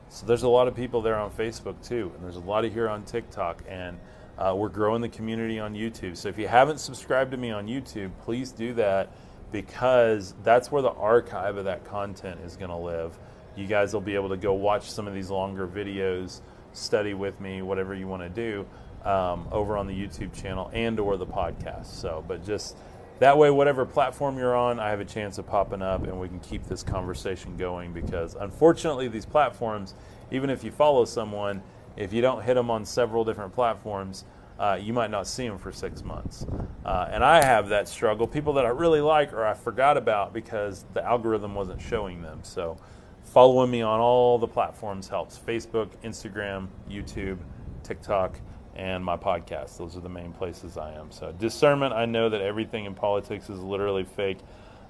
So 0.09 0.25
there's 0.25 0.43
a 0.43 0.49
lot 0.49 0.67
of 0.67 0.75
people 0.75 1.01
there 1.01 1.17
on 1.17 1.31
Facebook 1.31 1.85
too, 1.85 2.11
and 2.15 2.23
there's 2.23 2.37
a 2.37 2.41
lot 2.41 2.63
of 2.63 2.73
here 2.73 2.87
on 2.87 3.03
TikTok, 3.03 3.63
and 3.67 3.99
uh, 4.37 4.53
we're 4.55 4.69
growing 4.69 5.01
the 5.01 5.09
community 5.09 5.59
on 5.59 5.73
YouTube. 5.73 6.15
So 6.15 6.29
if 6.29 6.37
you 6.37 6.47
haven't 6.47 6.79
subscribed 6.79 7.31
to 7.31 7.37
me 7.37 7.51
on 7.51 7.67
YouTube, 7.67 8.11
please 8.23 8.51
do 8.51 8.73
that 8.75 9.11
because 9.51 10.35
that's 10.43 10.71
where 10.71 10.81
the 10.81 10.91
archive 10.91 11.57
of 11.57 11.65
that 11.65 11.83
content 11.83 12.39
is 12.45 12.55
going 12.55 12.69
to 12.69 12.77
live. 12.77 13.17
You 13.57 13.67
guys 13.67 13.93
will 13.93 14.01
be 14.01 14.15
able 14.15 14.29
to 14.29 14.37
go 14.37 14.53
watch 14.53 14.89
some 14.89 15.07
of 15.07 15.13
these 15.13 15.29
longer 15.29 15.67
videos, 15.67 16.39
study 16.71 17.13
with 17.13 17.41
me, 17.41 17.61
whatever 17.61 17.93
you 17.93 18.07
want 18.07 18.21
to 18.21 18.29
do 18.29 18.65
um, 19.05 19.47
over 19.51 19.77
on 19.77 19.87
the 19.87 19.93
YouTube 19.93 20.33
channel 20.39 20.69
and 20.73 20.99
or 20.99 21.17
the 21.17 21.25
podcast. 21.25 21.87
So, 21.87 22.23
but 22.27 22.45
just 22.45 22.77
that 23.19 23.37
way, 23.37 23.49
whatever 23.49 23.85
platform 23.85 24.37
you're 24.37 24.55
on, 24.55 24.79
I 24.79 24.89
have 24.89 24.99
a 24.99 25.05
chance 25.05 25.37
of 25.37 25.47
popping 25.47 25.81
up, 25.81 26.03
and 26.03 26.19
we 26.19 26.27
can 26.27 26.39
keep 26.39 26.65
this 26.65 26.83
conversation 26.83 27.57
going. 27.57 27.91
Because 27.93 28.35
unfortunately, 28.35 29.07
these 29.07 29.25
platforms, 29.25 29.93
even 30.31 30.49
if 30.49 30.63
you 30.63 30.71
follow 30.71 31.05
someone, 31.05 31.61
if 31.97 32.13
you 32.13 32.21
don't 32.21 32.43
hit 32.43 32.53
them 32.53 32.71
on 32.71 32.85
several 32.85 33.25
different 33.25 33.53
platforms, 33.53 34.23
uh, 34.57 34.77
you 34.81 34.93
might 34.93 35.09
not 35.09 35.27
see 35.27 35.47
them 35.47 35.57
for 35.57 35.71
six 35.71 36.03
months. 36.03 36.45
Uh, 36.85 37.07
and 37.11 37.23
I 37.23 37.43
have 37.43 37.69
that 37.69 37.87
struggle. 37.87 38.27
People 38.27 38.53
that 38.53 38.65
I 38.65 38.69
really 38.69 39.01
like 39.01 39.33
or 39.33 39.45
I 39.45 39.53
forgot 39.53 39.97
about 39.97 40.33
because 40.33 40.85
the 40.93 41.03
algorithm 41.03 41.55
wasn't 41.55 41.81
showing 41.81 42.21
them. 42.21 42.39
So, 42.43 42.77
following 43.23 43.69
me 43.69 43.81
on 43.81 43.99
all 43.99 44.37
the 44.37 44.47
platforms 44.47 45.07
helps 45.07 45.37
Facebook, 45.37 45.89
Instagram, 46.03 46.67
YouTube, 46.89 47.37
TikTok 47.83 48.39
and 48.75 49.03
my 49.03 49.17
podcast. 49.17 49.77
Those 49.77 49.95
are 49.97 50.01
the 50.01 50.09
main 50.09 50.31
places 50.31 50.77
I 50.77 50.93
am. 50.93 51.11
So, 51.11 51.31
discernment, 51.31 51.93
I 51.93 52.05
know 52.05 52.29
that 52.29 52.41
everything 52.41 52.85
in 52.85 52.95
politics 52.95 53.49
is 53.49 53.59
literally 53.59 54.03
fake. 54.03 54.39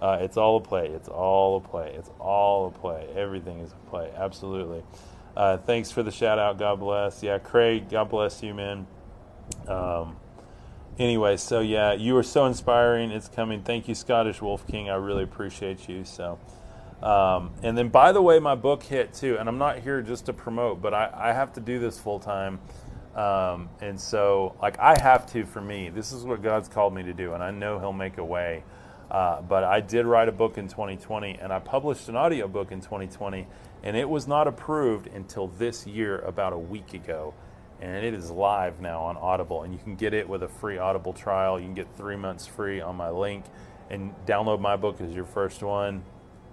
Uh, 0.02 0.20
it's 0.22 0.38
all 0.38 0.58
a 0.58 0.62
play. 0.62 0.88
It's 0.88 1.10
all 1.10 1.58
a 1.58 1.60
play. 1.60 1.94
It's 1.98 2.10
all 2.20 2.68
a 2.68 2.72
play. 2.72 3.08
Everything 3.16 3.60
is 3.60 3.72
a 3.72 3.90
play. 3.90 4.12
Absolutely. 4.16 4.84
Uh, 5.36 5.58
thanks 5.58 5.92
for 5.92 6.04
the 6.04 6.12
shout 6.12 6.40
out. 6.40 6.58
God 6.58 6.80
bless. 6.80 7.22
Yeah, 7.24 7.38
Craig, 7.38 7.90
God 7.90 8.10
bless 8.10 8.42
you, 8.42 8.54
man. 8.54 8.88
Um, 9.68 10.18
anyway, 10.98 11.38
so 11.38 11.60
yeah, 11.60 11.94
you 11.94 12.16
are 12.18 12.24
so 12.24 12.46
inspiring. 12.46 13.12
It's 13.12 13.28
coming. 13.28 13.64
Thank 13.64 13.88
you, 13.88 13.96
Scottish 13.96 14.42
Wolf 14.42 14.66
King. 14.68 14.90
I 14.90 14.96
really 14.96 15.24
appreciate 15.24 15.88
you. 15.88 16.04
So, 16.04 16.40
um, 17.02 17.52
and 17.64 17.78
then 17.78 17.90
by 17.90 18.12
the 18.12 18.22
way, 18.22 18.40
my 18.40 18.56
book 18.56 18.84
hit 18.84 19.14
too. 19.14 19.38
And 19.38 19.48
I'm 19.48 19.58
not 19.58 19.80
here 19.80 20.02
just 20.02 20.26
to 20.28 20.34
promote, 20.34 20.82
but 20.82 20.94
I, 20.94 21.10
I 21.14 21.34
have 21.34 21.54
to 21.54 21.62
do 21.62 21.80
this 21.80 21.98
full 22.00 22.20
time. 22.20 22.60
Um, 23.20 23.68
and 23.82 24.00
so, 24.00 24.56
like, 24.62 24.80
I 24.80 24.98
have 24.98 25.30
to 25.34 25.46
for 25.46 25.60
me. 25.60 25.90
This 25.90 26.14
is 26.14 26.24
what 26.24 26.42
God's 26.42 26.70
called 26.70 26.94
me 26.94 27.04
to 27.04 27.14
do, 27.14 27.34
and 27.34 27.44
I 27.44 27.52
know 27.52 27.78
He'll 27.78 27.92
make 27.92 28.18
a 28.18 28.24
way. 28.24 28.64
Uh, 29.12 29.42
but 29.42 29.66
I 29.66 29.82
did 29.82 30.06
write 30.06 30.30
a 30.30 30.32
book 30.32 30.58
in 30.58 30.70
2020, 30.70 31.38
and 31.42 31.52
I 31.52 31.60
published 31.60 32.08
an 32.08 32.16
audio 32.16 32.48
book 32.48 32.72
in 32.72 32.80
2020, 32.80 33.46
and 33.84 33.98
it 33.98 34.08
was 34.08 34.26
not 34.26 34.48
approved 34.48 35.08
until 35.08 35.48
this 35.48 35.86
year, 35.86 36.20
about 36.20 36.54
a 36.54 36.58
week 36.58 36.94
ago. 36.94 37.34
And 37.82 38.06
it 38.06 38.14
is 38.14 38.32
live 38.32 38.80
now 38.80 39.02
on 39.02 39.18
Audible, 39.18 39.64
and 39.64 39.74
you 39.74 39.80
can 39.80 39.98
get 39.98 40.14
it 40.14 40.30
with 40.30 40.44
a 40.44 40.48
free 40.48 40.78
Audible 40.78 41.12
trial. 41.12 41.60
You 41.60 41.66
can 41.66 41.76
get 41.76 41.88
three 41.98 42.16
months 42.16 42.48
free 42.48 42.80
on 42.80 42.96
my 42.96 43.10
link, 43.10 43.44
and 43.90 44.14
download 44.26 44.62
my 44.62 44.78
book 44.78 45.02
as 45.02 45.14
your 45.14 45.26
first 45.26 45.62
one. 45.62 46.04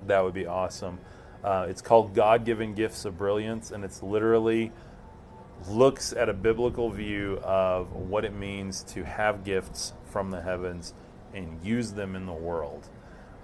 That 0.09 0.25
would 0.25 0.35
be 0.35 0.47
awesome. 0.47 0.99
Uh, 1.45 1.67
it's 1.69 1.83
called 1.83 2.13
God 2.13 2.45
Given 2.45 2.75
Gifts 2.75 3.05
of 3.05 3.17
Brilliance, 3.17 3.71
and 3.71 3.85
it's 3.85 4.03
literally 4.03 4.73
looks 5.69 6.13
at 6.13 6.29
a 6.29 6.33
biblical 6.33 6.91
view 6.91 7.39
of 7.43 7.93
what 7.93 8.25
it 8.25 8.35
means 8.35 8.83
to 8.85 9.05
have 9.05 9.45
gifts 9.45 9.93
from 10.05 10.31
the 10.31 10.41
heavens 10.41 10.95
and 11.35 11.65
use 11.65 11.93
them 11.93 12.17
in 12.17 12.27
the 12.27 12.33
world. 12.33 12.89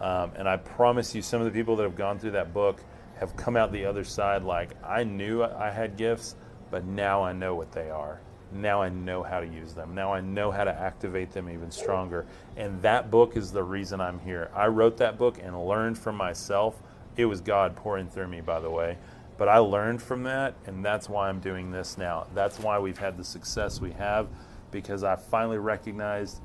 Um, 0.00 0.32
and 0.36 0.48
I 0.48 0.56
promise 0.56 1.14
you, 1.14 1.22
some 1.22 1.40
of 1.40 1.44
the 1.44 1.52
people 1.52 1.76
that 1.76 1.84
have 1.84 1.96
gone 1.96 2.18
through 2.18 2.32
that 2.32 2.52
book 2.52 2.82
have 3.16 3.36
come 3.36 3.56
out 3.56 3.70
the 3.72 3.86
other 3.86 4.04
side 4.04 4.42
like, 4.42 4.70
I 4.84 5.04
knew 5.04 5.42
I 5.42 5.70
had 5.70 5.96
gifts, 5.96 6.34
but 6.70 6.84
now 6.84 7.22
I 7.22 7.32
know 7.32 7.54
what 7.54 7.72
they 7.72 7.90
are. 7.90 8.20
Now 8.52 8.82
I 8.82 8.88
know 8.88 9.22
how 9.22 9.40
to 9.40 9.46
use 9.46 9.72
them. 9.72 9.94
Now 9.94 10.12
I 10.12 10.20
know 10.20 10.50
how 10.50 10.64
to 10.64 10.72
activate 10.72 11.32
them 11.32 11.48
even 11.48 11.70
stronger. 11.70 12.26
And 12.56 12.82
that 12.82 13.10
book 13.10 13.36
is 13.36 13.52
the 13.52 13.62
reason 13.62 14.00
I'm 14.00 14.18
here. 14.18 14.50
I 14.54 14.66
wrote 14.66 14.98
that 14.98 15.16
book 15.18 15.38
and 15.42 15.66
learned 15.66 15.98
from 15.98 16.16
myself. 16.16 16.82
It 17.16 17.26
was 17.26 17.40
God 17.40 17.76
pouring 17.76 18.08
through 18.08 18.28
me, 18.28 18.40
by 18.40 18.60
the 18.60 18.70
way. 18.70 18.98
But 19.38 19.48
I 19.48 19.58
learned 19.58 20.02
from 20.02 20.22
that, 20.24 20.54
and 20.66 20.84
that's 20.84 21.08
why 21.08 21.28
I'm 21.28 21.40
doing 21.40 21.70
this 21.70 21.98
now. 21.98 22.26
That's 22.34 22.58
why 22.58 22.78
we've 22.78 22.98
had 22.98 23.16
the 23.16 23.24
success 23.24 23.80
we 23.80 23.92
have, 23.92 24.28
because 24.70 25.04
I 25.04 25.16
finally 25.16 25.58
recognized 25.58 26.40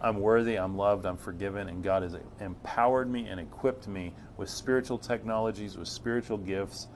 I'm 0.00 0.20
worthy, 0.20 0.56
I'm 0.56 0.76
loved, 0.76 1.06
I'm 1.06 1.16
forgiven, 1.16 1.68
and 1.68 1.82
God 1.82 2.02
has 2.02 2.14
empowered 2.38 3.10
me 3.10 3.26
and 3.26 3.40
equipped 3.40 3.88
me 3.88 4.12
with 4.36 4.50
spiritual 4.50 4.98
technologies, 4.98 5.78
with 5.78 5.88
spiritual 5.88 6.36
gifts, 6.36 6.88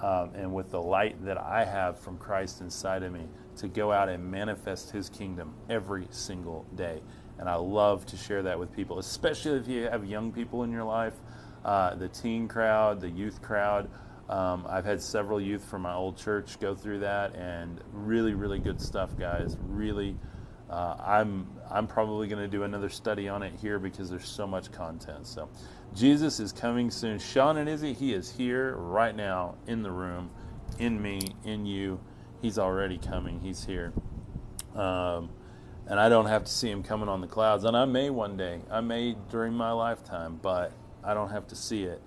um, 0.00 0.32
and 0.34 0.52
with 0.52 0.70
the 0.70 0.82
light 0.82 1.24
that 1.24 1.38
I 1.38 1.64
have 1.64 1.98
from 1.98 2.18
Christ 2.18 2.60
inside 2.60 3.04
of 3.04 3.12
me 3.12 3.28
to 3.58 3.68
go 3.68 3.92
out 3.92 4.08
and 4.08 4.30
manifest 4.30 4.90
His 4.90 5.08
kingdom 5.08 5.54
every 5.70 6.08
single 6.10 6.66
day. 6.74 7.00
And 7.38 7.48
I 7.48 7.54
love 7.54 8.04
to 8.06 8.16
share 8.16 8.42
that 8.42 8.58
with 8.58 8.74
people, 8.74 8.98
especially 8.98 9.58
if 9.58 9.68
you 9.68 9.84
have 9.84 10.04
young 10.04 10.32
people 10.32 10.64
in 10.64 10.72
your 10.72 10.84
life, 10.84 11.14
uh, 11.64 11.94
the 11.94 12.08
teen 12.08 12.48
crowd, 12.48 13.00
the 13.00 13.08
youth 13.08 13.40
crowd. 13.42 13.88
Um, 14.28 14.66
I've 14.68 14.84
had 14.84 15.00
several 15.00 15.40
youth 15.40 15.64
from 15.64 15.82
my 15.82 15.94
old 15.94 16.16
church 16.16 16.58
go 16.58 16.74
through 16.74 17.00
that, 17.00 17.34
and 17.36 17.80
really, 17.92 18.34
really 18.34 18.58
good 18.58 18.80
stuff, 18.80 19.16
guys. 19.16 19.56
Really, 19.68 20.16
uh, 20.68 20.96
I'm 20.98 21.46
I'm 21.70 21.86
probably 21.86 22.26
going 22.26 22.42
to 22.42 22.48
do 22.48 22.64
another 22.64 22.88
study 22.88 23.28
on 23.28 23.42
it 23.42 23.52
here 23.60 23.78
because 23.78 24.10
there's 24.10 24.28
so 24.28 24.46
much 24.46 24.72
content. 24.72 25.26
So, 25.26 25.48
Jesus 25.94 26.40
is 26.40 26.52
coming 26.52 26.90
soon. 26.90 27.18
Sean 27.20 27.56
and 27.56 27.68
Izzy, 27.68 27.92
he 27.92 28.12
is 28.12 28.30
here 28.30 28.74
right 28.76 29.14
now 29.14 29.54
in 29.68 29.82
the 29.82 29.90
room, 29.92 30.30
in 30.78 31.00
me, 31.00 31.20
in 31.44 31.64
you. 31.64 32.00
He's 32.42 32.58
already 32.58 32.98
coming. 32.98 33.40
He's 33.40 33.64
here. 33.64 33.92
Um, 34.74 35.30
and 35.86 36.00
I 36.00 36.08
don't 36.08 36.26
have 36.26 36.44
to 36.44 36.50
see 36.50 36.68
him 36.68 36.82
coming 36.82 37.08
on 37.08 37.20
the 37.20 37.26
clouds. 37.26 37.64
And 37.64 37.76
I 37.76 37.84
may 37.84 38.10
one 38.10 38.36
day, 38.36 38.60
I 38.70 38.80
may 38.80 39.16
during 39.30 39.54
my 39.54 39.70
lifetime, 39.70 40.38
but 40.42 40.72
I 41.04 41.14
don't 41.14 41.30
have 41.30 41.46
to 41.48 41.56
see 41.56 41.84
it 41.84 42.02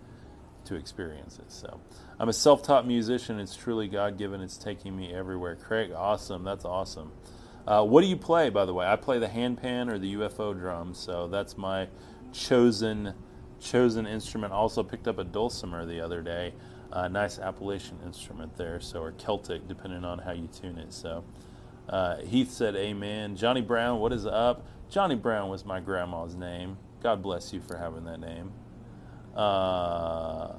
to 0.66 0.76
experience 0.76 1.40
it. 1.40 1.52
So 1.52 1.80
I'm 2.20 2.28
a 2.28 2.34
self 2.34 2.62
taught 2.64 2.86
musician. 2.86 3.40
It's 3.40 3.56
truly 3.56 3.88
God 3.88 4.18
given. 4.18 4.42
It's 4.42 4.58
taking 4.58 4.96
me 4.96 5.14
everywhere. 5.14 5.56
Craig, 5.56 5.92
awesome. 5.96 6.44
That's 6.44 6.66
awesome. 6.66 7.14
Uh, 7.66 7.84
what 7.86 8.02
do 8.02 8.08
you 8.08 8.18
play, 8.18 8.50
by 8.50 8.66
the 8.66 8.74
way? 8.74 8.86
I 8.86 8.98
play 8.98 9.20
the 9.20 9.28
handpan 9.28 9.90
or 9.92 9.98
the 9.98 10.16
UFO 10.16 10.58
drum, 10.58 10.94
so 10.94 11.28
that's 11.28 11.58
my 11.58 11.88
chosen 12.34 13.14
chosen 13.62 14.06
instrument. 14.06 14.52
Also 14.52 14.84
picked 14.84 15.08
up 15.08 15.18
a 15.18 15.24
dulcimer 15.24 15.86
the 15.86 16.02
other 16.02 16.22
day. 16.22 16.54
Uh, 16.92 17.08
nice 17.08 17.40
Appalachian 17.40 18.00
instrument 18.06 18.58
there, 18.58 18.82
so 18.82 19.02
or 19.02 19.12
Celtic, 19.14 19.68
depending 19.68 20.04
on 20.04 20.20
how 20.20 20.32
you 20.32 20.48
tune 20.48 20.78
it. 20.78 20.92
So 20.92 21.24
uh, 21.88 22.18
Heath 22.18 22.52
said, 22.52 22.76
"Amen." 22.76 23.38
Johnny 23.38 23.62
Brown, 23.62 24.00
what 24.00 24.12
is 24.12 24.26
up? 24.26 24.66
Johnny 24.90 25.16
Brown 25.16 25.50
was 25.50 25.64
my 25.64 25.80
grandma's 25.80 26.36
name. 26.36 26.78
God 27.02 27.22
bless 27.22 27.54
you 27.54 27.62
for 27.62 27.78
having 27.78 28.04
that 28.06 28.20
name. 28.20 28.52
Uh, 29.36 30.54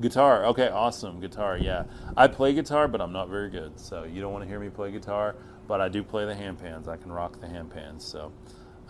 guitar. 0.00 0.44
Okay, 0.46 0.68
awesome. 0.68 1.20
Guitar. 1.20 1.58
Yeah, 1.58 1.84
I 2.16 2.26
play 2.26 2.52
guitar, 2.52 2.88
but 2.88 3.00
I'm 3.00 3.12
not 3.12 3.28
very 3.28 3.50
good. 3.50 3.78
So 3.78 4.04
you 4.04 4.20
don't 4.20 4.32
want 4.32 4.44
to 4.44 4.48
hear 4.48 4.60
me 4.60 4.68
play 4.68 4.90
guitar, 4.90 5.36
but 5.66 5.80
I 5.80 5.88
do 5.88 6.02
play 6.02 6.24
the 6.24 6.34
handpans. 6.34 6.88
I 6.88 6.96
can 6.96 7.12
rock 7.12 7.40
the 7.40 7.46
handpans. 7.46 8.02
So. 8.02 8.32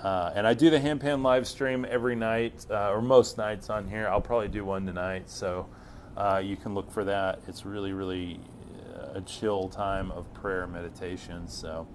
Uh, 0.02 0.32
and 0.34 0.46
I 0.46 0.54
do 0.54 0.70
the 0.70 0.78
handpan 0.78 1.22
live 1.22 1.46
stream 1.46 1.84
every 1.86 2.16
night, 2.16 2.64
uh, 2.70 2.90
or 2.90 3.02
most 3.02 3.36
nights 3.36 3.68
on 3.68 3.86
here. 3.86 4.08
I'll 4.08 4.22
probably 4.22 4.48
do 4.48 4.64
one 4.64 4.86
tonight, 4.86 5.28
so 5.28 5.68
uh, 6.16 6.40
you 6.42 6.56
can 6.56 6.72
look 6.72 6.90
for 6.90 7.04
that. 7.04 7.40
It's 7.46 7.66
really, 7.66 7.92
really 7.92 8.40
uh, 8.94 9.18
a 9.18 9.20
chill 9.20 9.68
time 9.68 10.10
of 10.12 10.32
prayer 10.32 10.66
meditation. 10.66 11.46
So, 11.48 11.86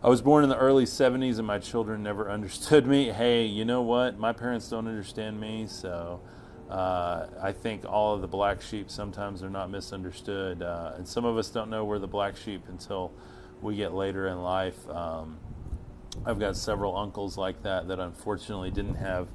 I 0.00 0.08
was 0.08 0.22
born 0.22 0.44
in 0.44 0.48
the 0.48 0.56
early 0.56 0.84
70s 0.84 1.38
and 1.38 1.46
my 1.46 1.58
children 1.58 2.04
never 2.04 2.30
understood 2.30 2.86
me. 2.86 3.10
Hey, 3.10 3.44
you 3.44 3.64
know 3.64 3.82
what? 3.82 4.16
My 4.16 4.32
parents 4.32 4.68
don't 4.68 4.86
understand 4.86 5.40
me, 5.40 5.66
so 5.66 6.20
uh, 6.70 7.26
I 7.40 7.52
think 7.52 7.84
all 7.86 8.14
of 8.14 8.20
the 8.20 8.28
black 8.28 8.60
sheep 8.60 8.90
sometimes 8.90 9.42
are 9.42 9.50
not 9.50 9.70
misunderstood. 9.70 10.62
Uh, 10.62 10.92
and 10.96 11.08
some 11.08 11.24
of 11.24 11.36
us 11.36 11.48
don't 11.50 11.70
know 11.70 11.84
we're 11.84 11.98
the 11.98 12.06
black 12.06 12.36
sheep 12.36 12.62
until 12.68 13.12
we 13.62 13.76
get 13.76 13.94
later 13.94 14.28
in 14.28 14.42
life. 14.42 14.88
Um, 14.88 15.38
I've 16.26 16.38
got 16.38 16.56
several 16.56 16.96
uncles 16.96 17.38
like 17.38 17.62
that 17.62 17.88
that 17.88 18.00
unfortunately 18.00 18.70
didn't 18.70 18.96
have 18.96 19.28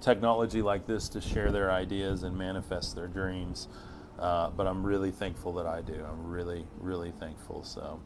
technology 0.00 0.62
like 0.62 0.86
this 0.86 1.08
to 1.10 1.20
share 1.20 1.50
their 1.50 1.70
ideas 1.70 2.22
and 2.22 2.36
manifest 2.36 2.94
their 2.94 3.08
dreams. 3.08 3.68
Uh, 4.18 4.50
but 4.50 4.66
I'm 4.66 4.84
really 4.84 5.10
thankful 5.10 5.52
that 5.54 5.66
I 5.66 5.82
do. 5.82 5.94
I'm 5.94 6.26
really, 6.26 6.66
really 6.78 7.12
thankful. 7.12 7.64
So. 7.64 8.00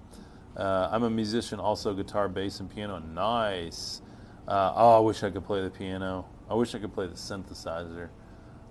Uh, 0.56 0.88
I'm 0.90 1.04
a 1.04 1.10
musician, 1.10 1.60
also 1.60 1.94
guitar, 1.94 2.28
bass, 2.28 2.60
and 2.60 2.68
piano. 2.68 2.98
Nice. 2.98 4.02
Uh, 4.48 4.72
oh, 4.74 4.96
I 4.96 5.00
wish 5.00 5.22
I 5.22 5.30
could 5.30 5.44
play 5.44 5.62
the 5.62 5.70
piano. 5.70 6.26
I 6.48 6.54
wish 6.54 6.74
I 6.74 6.78
could 6.78 6.92
play 6.92 7.06
the 7.06 7.14
synthesizer. 7.14 8.08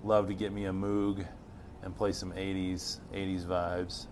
Love 0.04 0.28
to 0.28 0.34
get 0.34 0.52
me 0.52 0.66
a 0.66 0.72
Moog 0.72 1.26
and 1.84 1.96
play 1.96 2.12
some 2.12 2.32
80s 2.32 3.00
80s 3.14 3.46
vibes. 3.46 4.08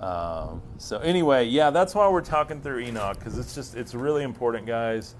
Um, 0.00 0.62
so 0.76 0.98
anyway, 0.98 1.46
yeah, 1.46 1.70
that's 1.70 1.94
why 1.94 2.08
we're 2.08 2.20
talking 2.20 2.60
through 2.60 2.80
Enoch 2.80 3.18
because 3.18 3.38
it's 3.38 3.54
just 3.54 3.74
it's 3.74 3.94
really 3.94 4.22
important, 4.22 4.66
guys. 4.66 5.14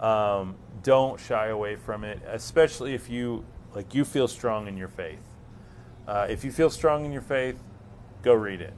Um, 0.00 0.56
don't 0.82 1.20
shy 1.20 1.48
away 1.48 1.76
from 1.76 2.04
it, 2.04 2.20
especially 2.26 2.94
if 2.94 3.08
you 3.08 3.44
like 3.74 3.94
you 3.94 4.04
feel 4.04 4.28
strong 4.28 4.68
in 4.68 4.76
your 4.76 4.88
faith. 4.88 5.22
Uh, 6.06 6.26
if 6.28 6.44
you 6.44 6.50
feel 6.50 6.70
strong 6.70 7.04
in 7.04 7.12
your 7.12 7.22
faith, 7.22 7.62
go 8.22 8.34
read 8.34 8.60
it. 8.60 8.74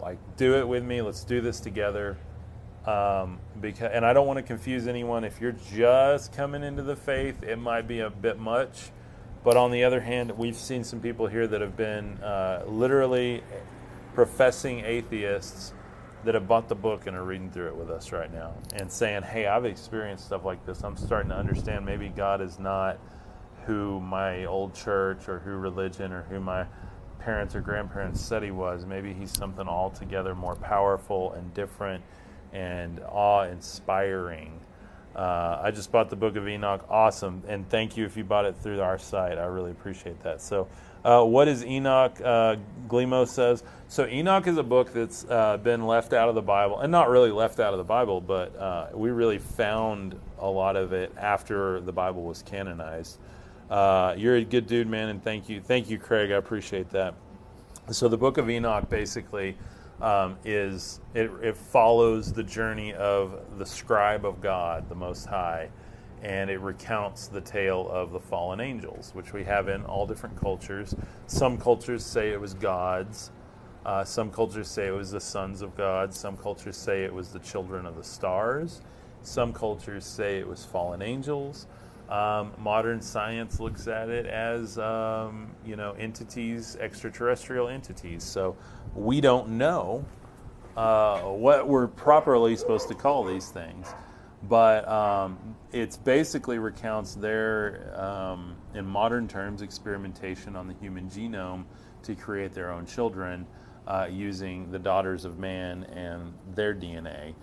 Like, 0.00 0.18
do 0.36 0.56
it 0.56 0.66
with 0.66 0.84
me. 0.84 1.02
Let's 1.02 1.24
do 1.24 1.40
this 1.40 1.60
together. 1.60 2.18
Um, 2.84 3.38
because, 3.60 3.90
and 3.92 4.04
I 4.04 4.12
don't 4.12 4.26
want 4.26 4.38
to 4.38 4.42
confuse 4.42 4.86
anyone. 4.86 5.24
If 5.24 5.40
you're 5.40 5.56
just 5.74 6.32
coming 6.32 6.62
into 6.62 6.82
the 6.82 6.96
faith, 6.96 7.42
it 7.42 7.56
might 7.56 7.88
be 7.88 8.00
a 8.00 8.10
bit 8.10 8.38
much. 8.38 8.90
But 9.44 9.58
on 9.58 9.70
the 9.70 9.84
other 9.84 10.00
hand, 10.00 10.32
we've 10.38 10.56
seen 10.56 10.84
some 10.84 11.00
people 11.00 11.26
here 11.26 11.46
that 11.46 11.60
have 11.60 11.76
been 11.76 12.18
uh, 12.22 12.64
literally 12.66 13.42
professing 14.14 14.80
atheists 14.80 15.74
that 16.24 16.34
have 16.34 16.48
bought 16.48 16.68
the 16.68 16.74
book 16.74 17.06
and 17.06 17.14
are 17.14 17.24
reading 17.24 17.50
through 17.50 17.66
it 17.66 17.76
with 17.76 17.90
us 17.90 18.10
right 18.10 18.32
now 18.32 18.54
and 18.74 18.90
saying, 18.90 19.22
Hey, 19.22 19.46
I've 19.46 19.66
experienced 19.66 20.24
stuff 20.24 20.46
like 20.46 20.64
this. 20.64 20.82
I'm 20.82 20.96
starting 20.96 21.28
to 21.28 21.36
understand 21.36 21.84
maybe 21.84 22.08
God 22.08 22.40
is 22.40 22.58
not 22.58 22.98
who 23.66 24.00
my 24.00 24.46
old 24.46 24.74
church 24.74 25.28
or 25.28 25.40
who 25.40 25.50
religion 25.50 26.12
or 26.12 26.22
who 26.22 26.40
my 26.40 26.66
parents 27.18 27.54
or 27.54 27.60
grandparents 27.60 28.20
said 28.20 28.42
he 28.42 28.50
was. 28.50 28.86
Maybe 28.86 29.12
he's 29.12 29.36
something 29.36 29.68
altogether 29.68 30.34
more 30.34 30.56
powerful 30.56 31.32
and 31.32 31.52
different 31.52 32.02
and 32.52 33.00
awe 33.08 33.44
inspiring. 33.44 34.60
Uh, 35.14 35.60
I 35.62 35.70
just 35.70 35.92
bought 35.92 36.10
the 36.10 36.16
Book 36.16 36.36
of 36.36 36.48
Enoch. 36.48 36.84
Awesome. 36.88 37.42
And 37.46 37.68
thank 37.68 37.96
you 37.96 38.04
if 38.04 38.16
you 38.16 38.24
bought 38.24 38.44
it 38.44 38.56
through 38.56 38.80
our 38.80 38.98
site. 38.98 39.38
I 39.38 39.44
really 39.44 39.70
appreciate 39.70 40.20
that. 40.22 40.40
So, 40.40 40.68
uh, 41.04 41.22
what 41.22 41.48
is 41.48 41.64
Enoch? 41.64 42.20
Uh, 42.20 42.56
says. 43.26 43.62
So, 43.88 44.06
Enoch 44.06 44.46
is 44.46 44.56
a 44.56 44.62
book 44.62 44.92
that's 44.92 45.24
uh, 45.28 45.58
been 45.58 45.86
left 45.86 46.12
out 46.12 46.28
of 46.28 46.34
the 46.34 46.42
Bible, 46.42 46.80
and 46.80 46.90
not 46.90 47.10
really 47.10 47.30
left 47.30 47.60
out 47.60 47.72
of 47.74 47.78
the 47.78 47.84
Bible, 47.84 48.20
but 48.20 48.56
uh, 48.56 48.88
we 48.94 49.10
really 49.10 49.38
found 49.38 50.18
a 50.38 50.48
lot 50.48 50.76
of 50.76 50.92
it 50.92 51.12
after 51.16 51.80
the 51.80 51.92
Bible 51.92 52.22
was 52.22 52.42
canonized. 52.42 53.18
Uh, 53.70 54.14
you're 54.16 54.36
a 54.36 54.44
good 54.44 54.66
dude, 54.66 54.88
man, 54.88 55.10
and 55.10 55.22
thank 55.22 55.48
you. 55.48 55.60
Thank 55.60 55.90
you, 55.90 55.98
Craig. 55.98 56.32
I 56.32 56.36
appreciate 56.36 56.90
that. 56.90 57.14
So, 57.90 58.08
the 58.08 58.18
book 58.18 58.38
of 58.38 58.48
Enoch 58.50 58.88
basically 58.88 59.56
um, 60.00 60.36
is 60.44 61.00
it, 61.14 61.30
it 61.42 61.56
follows 61.56 62.32
the 62.32 62.42
journey 62.42 62.94
of 62.94 63.58
the 63.58 63.66
scribe 63.66 64.24
of 64.24 64.40
God, 64.40 64.88
the 64.88 64.94
Most 64.94 65.26
High 65.26 65.70
and 66.24 66.48
it 66.48 66.58
recounts 66.60 67.26
the 67.26 67.40
tale 67.42 67.86
of 67.90 68.10
the 68.10 68.18
fallen 68.18 68.58
angels, 68.58 69.10
which 69.14 69.34
we 69.34 69.44
have 69.44 69.68
in 69.68 69.84
all 69.84 70.06
different 70.06 70.34
cultures. 70.40 70.94
Some 71.26 71.58
cultures 71.58 72.02
say 72.02 72.30
it 72.30 72.40
was 72.40 72.54
gods. 72.54 73.30
Uh, 73.84 74.04
some 74.04 74.30
cultures 74.30 74.68
say 74.68 74.86
it 74.86 74.92
was 74.94 75.10
the 75.10 75.20
sons 75.20 75.60
of 75.60 75.76
God. 75.76 76.14
Some 76.14 76.38
cultures 76.38 76.78
say 76.78 77.04
it 77.04 77.12
was 77.12 77.28
the 77.28 77.40
children 77.40 77.84
of 77.84 77.96
the 77.96 78.02
stars. 78.02 78.80
Some 79.20 79.52
cultures 79.52 80.06
say 80.06 80.38
it 80.38 80.48
was 80.48 80.64
fallen 80.64 81.02
angels. 81.02 81.66
Um, 82.08 82.52
modern 82.58 83.00
science 83.00 83.60
looks 83.60 83.88
at 83.88 84.08
it 84.08 84.26
as 84.26 84.78
um, 84.78 85.50
you 85.64 85.76
know 85.76 85.92
entities, 85.92 86.76
extraterrestrial 86.80 87.68
entities. 87.68 88.22
So 88.22 88.56
we 88.94 89.20
don't 89.20 89.50
know 89.50 90.04
uh, 90.76 91.20
what 91.20 91.66
we're 91.68 91.86
properly 91.86 92.56
supposed 92.56 92.88
to 92.88 92.94
call 92.94 93.24
these 93.24 93.48
things 93.48 93.92
but 94.48 94.86
um, 94.88 95.56
it's 95.72 95.96
basically 95.96 96.58
recounts 96.58 97.14
their, 97.14 97.98
um, 97.98 98.56
in 98.74 98.84
modern 98.84 99.26
terms, 99.26 99.62
experimentation 99.62 100.56
on 100.56 100.68
the 100.68 100.74
human 100.74 101.08
genome 101.08 101.64
to 102.02 102.14
create 102.14 102.52
their 102.52 102.70
own 102.70 102.84
children 102.84 103.46
uh, 103.86 104.06
using 104.10 104.70
the 104.70 104.78
daughters 104.78 105.24
of 105.24 105.38
man 105.38 105.84
and 105.84 106.34
their 106.54 106.74
DNA. 106.74 107.34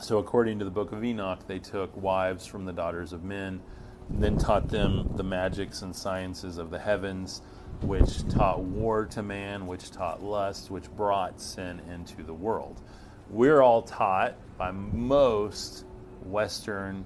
So, 0.00 0.18
according 0.18 0.58
to 0.58 0.64
the 0.64 0.70
book 0.70 0.92
of 0.92 1.04
Enoch, 1.04 1.46
they 1.46 1.58
took 1.58 1.96
wives 1.96 2.46
from 2.46 2.64
the 2.64 2.72
daughters 2.72 3.12
of 3.12 3.24
men, 3.24 3.62
and 4.08 4.22
then 4.22 4.36
taught 4.36 4.68
them 4.68 5.10
the 5.16 5.22
magics 5.22 5.82
and 5.82 5.94
sciences 5.94 6.58
of 6.58 6.70
the 6.70 6.78
heavens, 6.78 7.42
which 7.80 8.26
taught 8.28 8.60
war 8.60 9.06
to 9.06 9.22
man, 9.22 9.66
which 9.66 9.90
taught 9.90 10.22
lust, 10.22 10.70
which 10.70 10.90
brought 10.96 11.40
sin 11.40 11.80
into 11.90 12.22
the 12.22 12.34
world. 12.34 12.82
We're 13.30 13.62
all 13.62 13.82
taught 13.82 14.34
by 14.58 14.70
most 14.72 15.86
Western 16.24 17.04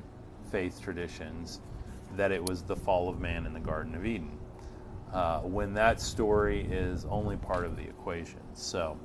faith 0.51 0.81
traditions 0.81 1.61
that 2.16 2.33
it 2.33 2.42
was 2.42 2.62
the 2.62 2.77
fall 2.77 3.09
of 3.09 3.20
man 3.20 3.46
in 3.46 3.53
the 3.53 3.61
Garden 3.61 3.94
of 3.94 4.05
Eden. 4.07 4.38
Uh, 5.12 5.40
when 5.40 5.72
that 5.74 6.01
story 6.01 6.66
is 6.70 7.07
only 7.07 7.37
part 7.37 7.64
of 7.64 7.77
the 7.77 7.83
equation. 7.83 8.40
So 8.55 8.98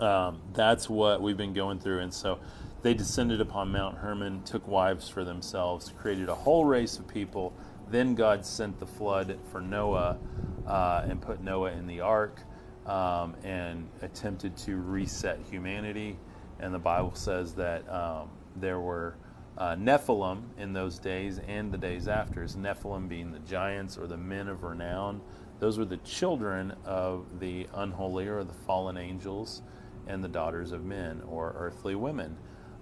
um, 0.00 0.40
that's 0.52 0.88
what 0.88 1.22
we've 1.22 1.36
been 1.36 1.52
going 1.52 1.78
through. 1.78 2.00
And 2.00 2.12
so 2.12 2.40
they 2.84 2.94
descended 2.94 3.40
upon 3.40 3.72
Mount 3.72 3.98
Hermon, 3.98 4.44
took 4.44 4.68
wives 4.68 5.08
for 5.08 5.24
themselves, 5.24 5.92
created 5.98 6.28
a 6.28 6.34
whole 6.36 6.64
race 6.64 7.00
of 7.00 7.08
people. 7.08 7.52
Then 7.90 8.14
God 8.14 8.46
sent 8.46 8.78
the 8.78 8.86
flood 8.86 9.36
for 9.50 9.60
Noah 9.60 10.18
uh, 10.64 11.02
and 11.04 11.20
put 11.20 11.42
Noah 11.42 11.72
in 11.72 11.88
the 11.88 12.00
ark 12.00 12.40
um, 12.86 13.34
and 13.42 13.88
attempted 14.02 14.56
to 14.58 14.76
reset 14.76 15.40
humanity 15.50 16.16
and 16.60 16.72
the 16.72 16.78
Bible 16.78 17.14
says 17.14 17.54
that 17.54 17.88
um, 17.92 18.30
there 18.56 18.80
were 18.80 19.16
uh, 19.58 19.76
Nephilim 19.76 20.42
in 20.58 20.72
those 20.72 20.98
days 20.98 21.40
and 21.46 21.70
the 21.72 21.78
days 21.78 22.08
after. 22.08 22.42
As 22.42 22.56
Nephilim 22.56 23.08
being 23.08 23.32
the 23.32 23.38
giants 23.40 23.96
or 23.98 24.06
the 24.06 24.16
men 24.16 24.48
of 24.48 24.62
renown. 24.62 25.20
Those 25.60 25.78
were 25.78 25.84
the 25.84 25.98
children 25.98 26.74
of 26.84 27.38
the 27.38 27.68
unholy 27.74 28.26
or 28.26 28.44
the 28.44 28.52
fallen 28.52 28.96
angels 28.96 29.62
and 30.06 30.22
the 30.22 30.28
daughters 30.28 30.72
of 30.72 30.84
men 30.84 31.22
or 31.28 31.54
earthly 31.56 31.94
women. 31.94 32.36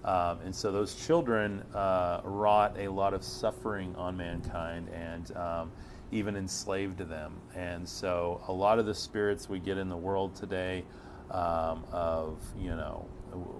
Um, 0.04 0.40
and 0.44 0.54
so 0.54 0.72
those 0.72 0.94
children 1.06 1.62
uh, 1.74 2.20
wrought 2.24 2.76
a 2.78 2.88
lot 2.88 3.14
of 3.14 3.22
suffering 3.22 3.94
on 3.96 4.16
mankind 4.16 4.88
and 4.88 5.36
um, 5.36 5.72
even 6.10 6.36
enslaved 6.36 6.98
them. 6.98 7.40
And 7.54 7.88
so 7.88 8.42
a 8.48 8.52
lot 8.52 8.78
of 8.78 8.86
the 8.86 8.94
spirits 8.94 9.48
we 9.48 9.58
get 9.58 9.78
in 9.78 9.88
the 9.88 9.96
world 9.96 10.34
today 10.34 10.84
um, 11.30 11.84
of, 11.92 12.38
you 12.58 12.70
know, 12.70 13.06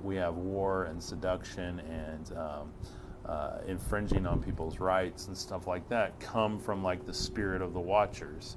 we 0.03 0.17
have 0.17 0.35
war 0.35 0.85
and 0.85 1.03
seduction 1.03 1.81
and 1.81 2.37
um, 2.37 2.73
uh, 3.25 3.59
infringing 3.67 4.27
on 4.27 4.43
people's 4.43 4.81
rights 4.81 5.29
and 5.29 5.37
stuff 5.37 5.67
like 5.67 5.89
that 5.89 6.19
come 6.21 6.59
from 6.59 6.83
like 6.83 7.07
the 7.07 7.15
spirit 7.15 7.63
of 7.63 7.73
the 7.73 7.81
watchers. 7.81 8.57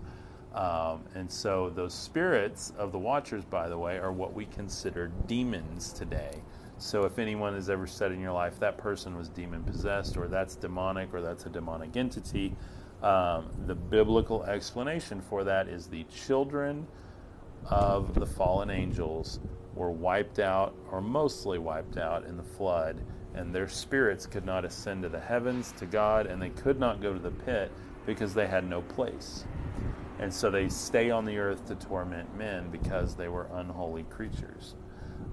Um, 0.53 1.03
and 1.13 1.29
so 1.29 1.69
those 1.69 1.93
spirits 1.93 2.73
of 2.77 2.91
the 2.91 2.97
watchers, 2.97 3.43
by 3.45 3.69
the 3.69 3.77
way, 3.77 3.97
are 3.97 4.11
what 4.11 4.33
we 4.33 4.45
consider 4.45 5.11
demons 5.27 5.93
today. 5.93 6.41
So 6.77 7.05
if 7.05 7.19
anyone 7.19 7.53
has 7.53 7.69
ever 7.69 7.87
said 7.87 8.11
in 8.11 8.19
your 8.19 8.33
life 8.33 8.59
that 8.59 8.77
person 8.77 9.15
was 9.15 9.29
demon 9.29 9.63
possessed, 9.63 10.17
or 10.17 10.27
that's 10.27 10.55
demonic, 10.55 11.13
or 11.13 11.21
that's 11.21 11.45
a 11.45 11.49
demonic 11.49 11.95
entity, 11.95 12.55
um, 13.01 13.49
the 13.65 13.75
biblical 13.75 14.43
explanation 14.43 15.21
for 15.21 15.43
that 15.43 15.67
is 15.67 15.87
the 15.87 16.03
children 16.05 16.85
of 17.69 18.13
the 18.13 18.25
fallen 18.25 18.69
angels 18.69 19.39
were 19.73 19.91
wiped 19.91 20.39
out, 20.39 20.75
or 20.91 21.01
mostly 21.01 21.59
wiped 21.59 21.97
out, 21.97 22.25
in 22.25 22.37
the 22.37 22.43
flood, 22.43 23.01
and 23.33 23.53
their 23.53 23.67
spirits 23.67 24.25
could 24.25 24.45
not 24.45 24.63
ascend 24.63 25.03
to 25.03 25.09
the 25.09 25.19
heavens 25.19 25.73
to 25.73 25.85
God, 25.85 26.27
and 26.27 26.41
they 26.41 26.49
could 26.49 26.79
not 26.79 27.01
go 27.01 27.13
to 27.13 27.19
the 27.19 27.31
pit 27.31 27.71
because 28.05 28.33
they 28.33 28.47
had 28.47 28.69
no 28.69 28.81
place. 28.81 29.45
And 30.19 30.33
so 30.33 30.49
they 30.49 30.69
stay 30.69 31.09
on 31.09 31.25
the 31.25 31.37
earth 31.37 31.65
to 31.67 31.75
torment 31.75 32.37
men 32.37 32.69
because 32.69 33.15
they 33.15 33.27
were 33.27 33.47
unholy 33.53 34.03
creatures. 34.03 34.75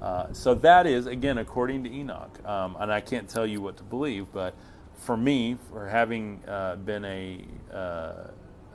Uh, 0.03 0.33
so 0.33 0.53
that 0.53 0.85
is, 0.85 1.07
again, 1.07 1.39
according 1.39 1.85
to 1.85 1.91
Enoch. 1.91 2.45
Um, 2.45 2.77
and 2.81 2.93
I 2.93 3.01
can't 3.01 3.29
tell 3.29 3.47
you 3.47 3.61
what 3.61 3.77
to 3.77 3.85
believe, 3.85 4.27
but 4.33 4.53
for 4.97 5.17
me, 5.17 5.57
for 5.71 5.89
having 5.89 6.43
uh, 6.49 6.75
been 6.77 7.05
a, 7.05 7.45
uh, 7.73 8.13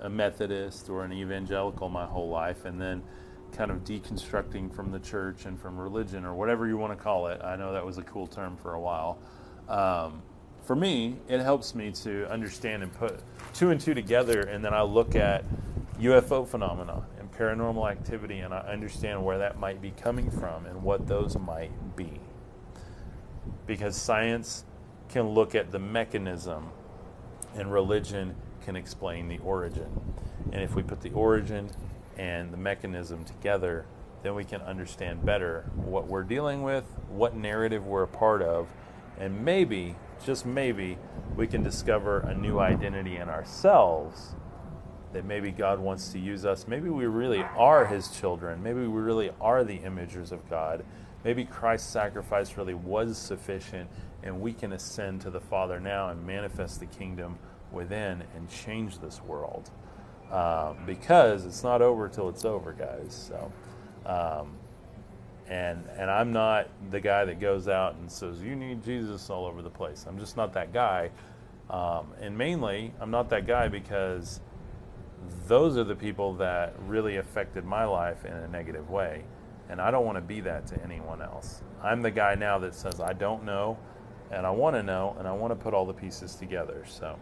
a 0.03 0.09
Methodist 0.09 0.89
or 0.89 1.03
an 1.03 1.11
evangelical 1.11 1.89
my 1.89 2.05
whole 2.05 2.29
life, 2.29 2.63
and 2.63 2.79
then 2.79 3.03
kind 3.51 3.71
of 3.71 3.83
deconstructing 3.83 4.73
from 4.73 4.89
the 4.91 4.99
church 4.99 5.45
and 5.45 5.59
from 5.59 5.77
religion 5.77 6.23
or 6.23 6.33
whatever 6.33 6.65
you 6.65 6.77
want 6.77 6.97
to 6.97 7.03
call 7.03 7.27
it. 7.27 7.41
I 7.43 7.57
know 7.57 7.73
that 7.73 7.85
was 7.85 7.97
a 7.97 8.03
cool 8.03 8.27
term 8.27 8.55
for 8.55 8.73
a 8.73 8.79
while. 8.79 9.19
Um, 9.67 10.21
for 10.63 10.77
me, 10.77 11.17
it 11.27 11.41
helps 11.41 11.75
me 11.75 11.91
to 12.03 12.29
understand 12.31 12.83
and 12.83 12.93
put 12.93 13.19
two 13.53 13.71
and 13.71 13.81
two 13.81 13.93
together, 13.93 14.41
and 14.41 14.63
then 14.63 14.73
I 14.73 14.81
look 14.81 15.15
at 15.15 15.43
UFO 15.99 16.47
phenomena 16.47 17.03
paranormal 17.37 17.89
activity, 17.89 18.39
and 18.39 18.53
I 18.53 18.59
understand 18.59 19.23
where 19.23 19.37
that 19.37 19.59
might 19.59 19.81
be 19.81 19.91
coming 19.91 20.31
from 20.31 20.65
and 20.65 20.83
what 20.83 21.07
those 21.07 21.37
might 21.37 21.95
be. 21.95 22.19
Because 23.65 23.95
science 23.95 24.65
can 25.09 25.29
look 25.29 25.55
at 25.55 25.71
the 25.71 25.79
mechanism, 25.79 26.71
and 27.55 27.71
religion 27.71 28.35
can 28.63 28.75
explain 28.75 29.27
the 29.27 29.37
origin. 29.39 30.15
And 30.51 30.61
if 30.61 30.75
we 30.75 30.83
put 30.83 31.01
the 31.01 31.11
origin 31.11 31.69
and 32.17 32.51
the 32.51 32.57
mechanism 32.57 33.23
together, 33.23 33.85
then 34.23 34.35
we 34.35 34.43
can 34.43 34.61
understand 34.61 35.25
better 35.25 35.69
what 35.75 36.07
we're 36.07 36.23
dealing 36.23 36.63
with, 36.63 36.85
what 37.07 37.35
narrative 37.35 37.85
we're 37.85 38.03
a 38.03 38.07
part 38.07 38.41
of, 38.41 38.67
and 39.19 39.43
maybe, 39.45 39.95
just 40.25 40.45
maybe, 40.45 40.97
we 41.35 41.47
can 41.47 41.63
discover 41.63 42.19
a 42.19 42.33
new 42.33 42.59
identity 42.59 43.17
in 43.17 43.29
ourselves 43.29 44.35
that 45.13 45.25
maybe 45.25 45.51
God 45.51 45.79
wants 45.79 46.09
to 46.09 46.19
use 46.19 46.45
us. 46.45 46.67
Maybe 46.67 46.89
we 46.89 47.05
really 47.05 47.43
are 47.55 47.85
His 47.85 48.09
children. 48.09 48.61
Maybe 48.61 48.81
we 48.81 49.01
really 49.01 49.31
are 49.39 49.63
the 49.63 49.79
imagers 49.79 50.31
of 50.31 50.49
God. 50.49 50.83
Maybe 51.23 51.45
Christ's 51.45 51.89
sacrifice 51.91 52.57
really 52.57 52.73
was 52.73 53.17
sufficient 53.17 53.89
and 54.23 54.41
we 54.41 54.53
can 54.53 54.73
ascend 54.73 55.21
to 55.21 55.29
the 55.29 55.39
Father 55.39 55.79
now 55.79 56.09
and 56.09 56.25
manifest 56.25 56.79
the 56.79 56.85
kingdom 56.85 57.37
within 57.71 58.23
and 58.35 58.49
change 58.49 58.99
this 58.99 59.21
world. 59.21 59.69
Um, 60.31 60.77
because 60.85 61.45
it's 61.45 61.63
not 61.63 61.81
over 61.81 62.09
till 62.09 62.27
it's 62.27 62.43
over, 62.43 62.73
guys. 62.73 63.29
So, 63.29 63.51
um, 64.05 64.51
and 65.47 65.85
and 65.97 66.11
I'm 66.11 66.33
not 66.33 66.67
the 66.91 66.99
guy 66.99 67.23
that 67.23 67.39
goes 67.39 67.69
out 67.69 67.95
and 67.95 68.11
says 68.11 68.41
you 68.41 68.55
need 68.55 68.83
Jesus 68.83 69.29
all 69.29 69.45
over 69.45 69.61
the 69.61 69.69
place. 69.69 70.05
I'm 70.07 70.19
just 70.19 70.35
not 70.35 70.51
that 70.53 70.73
guy. 70.73 71.11
Um, 71.69 72.07
and 72.19 72.37
mainly, 72.37 72.93
I'm 72.99 73.11
not 73.11 73.29
that 73.29 73.47
guy 73.47 73.69
because 73.69 74.41
those 75.47 75.77
are 75.77 75.83
the 75.83 75.95
people 75.95 76.33
that 76.35 76.73
really 76.85 77.17
affected 77.17 77.65
my 77.65 77.85
life 77.85 78.25
in 78.25 78.33
a 78.33 78.47
negative 78.47 78.89
way. 78.89 79.23
And 79.69 79.81
I 79.81 79.91
don't 79.91 80.05
want 80.05 80.17
to 80.17 80.21
be 80.21 80.39
that 80.41 80.65
to 80.67 80.83
anyone 80.83 81.21
else. 81.21 81.61
I'm 81.83 82.01
the 82.01 82.11
guy 82.11 82.35
now 82.35 82.57
that 82.59 82.73
says, 82.73 83.01
I 83.01 83.13
don't 83.13 83.43
know, 83.43 83.77
and 84.31 84.45
I 84.45 84.51
want 84.51 84.75
to 84.75 84.83
know, 84.83 85.15
and 85.19 85.27
I 85.27 85.33
want 85.33 85.51
to 85.51 85.55
put 85.55 85.73
all 85.73 85.85
the 85.85 85.93
pieces 85.93 86.35
together. 86.35 86.85
So, 86.87 87.17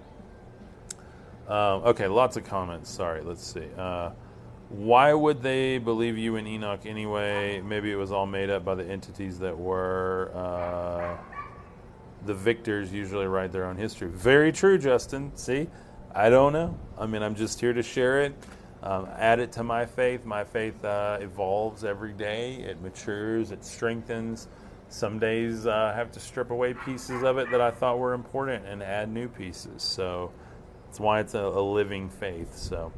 um, 1.48 1.84
okay, 1.84 2.08
lots 2.08 2.38
of 2.38 2.44
comments. 2.44 2.90
Sorry, 2.90 3.22
let's 3.22 3.46
see. 3.46 3.68
Uh, 3.78 4.12
why 4.70 5.14
would 5.14 5.42
they 5.42 5.78
believe 5.78 6.18
you 6.18 6.36
in 6.36 6.48
Enoch 6.48 6.86
anyway? 6.86 7.62
Maybe 7.62 7.92
it 7.92 7.96
was 7.96 8.12
all 8.12 8.26
made 8.26 8.50
up 8.50 8.66
by 8.66 8.76
the 8.76 8.86
entities 8.86 9.40
that 9.40 9.58
were. 9.58 10.32
Uh, 10.34 11.18
the 12.26 12.34
victors 12.34 12.92
usually 12.92 13.28
write 13.28 13.52
their 13.52 13.66
own 13.66 13.78
history. 13.78 14.10
Very 14.10 14.52
true, 14.52 14.78
Justin. 14.78 15.32
See, 15.36 15.68
I 16.18 16.30
don't 16.30 16.54
know. 16.54 16.80
I 16.98 17.08
mean, 17.08 17.22
I'm 17.22 17.36
just 17.36 17.60
here 17.60 17.74
to 17.74 17.84
share 17.84 18.22
it, 18.22 18.34
um, 18.82 19.10
add 19.18 19.42
it 19.42 19.52
to 19.54 19.64
my 19.64 19.86
faith. 19.86 20.24
My 20.24 20.46
faith 20.46 20.86
uh, 20.86 21.18
evolves 21.20 21.84
every 21.84 22.14
day, 22.14 22.54
it 22.54 22.82
matures, 22.82 23.52
it 23.52 23.66
strengthens. 23.66 24.48
Some 24.88 25.20
days 25.20 25.68
uh, 25.68 25.92
I 25.94 25.98
have 25.98 26.14
to 26.14 26.22
strip 26.22 26.52
away 26.52 26.74
pieces 26.74 27.22
of 27.22 27.38
it 27.38 27.52
that 27.52 27.60
I 27.60 27.70
thought 27.70 28.00
were 28.00 28.14
important 28.14 28.66
and 28.66 28.82
add 28.82 29.12
new 29.12 29.28
pieces. 29.28 29.84
So 29.84 30.32
that's 30.86 31.02
why 31.02 31.20
it's 31.20 31.34
a, 31.34 31.42
a 31.42 31.62
living 31.62 32.10
faith. 32.10 32.56
So 32.56 32.94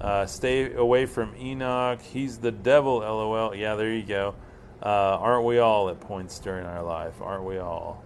uh, 0.00 0.24
stay 0.24 0.72
away 0.72 1.04
from 1.04 1.36
Enoch. 1.36 2.00
He's 2.00 2.38
the 2.38 2.52
devil, 2.52 3.00
lol. 3.00 3.54
Yeah, 3.54 3.74
there 3.74 3.92
you 3.92 4.02
go. 4.02 4.34
Uh, 4.82 5.18
aren't 5.20 5.44
we 5.44 5.58
all 5.58 5.90
at 5.90 6.00
points 6.00 6.38
during 6.38 6.64
our 6.64 6.82
life? 6.82 7.20
Aren't 7.20 7.44
we 7.44 7.58
all? 7.58 8.02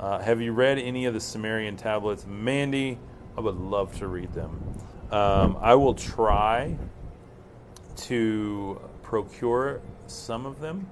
Uh, 0.00 0.18
have 0.20 0.40
you 0.40 0.52
read 0.52 0.78
any 0.78 1.04
of 1.04 1.12
the 1.12 1.20
Sumerian 1.20 1.76
tablets? 1.76 2.24
Mandy, 2.26 2.98
I 3.38 3.40
would 3.40 3.54
love 3.54 3.96
to 3.98 4.08
read 4.08 4.32
them. 4.32 4.60
Um, 5.12 5.58
I 5.60 5.76
will 5.76 5.94
try 5.94 6.76
to 7.98 8.80
procure 9.04 9.80
some 10.08 10.44
of 10.44 10.58
them 10.58 10.90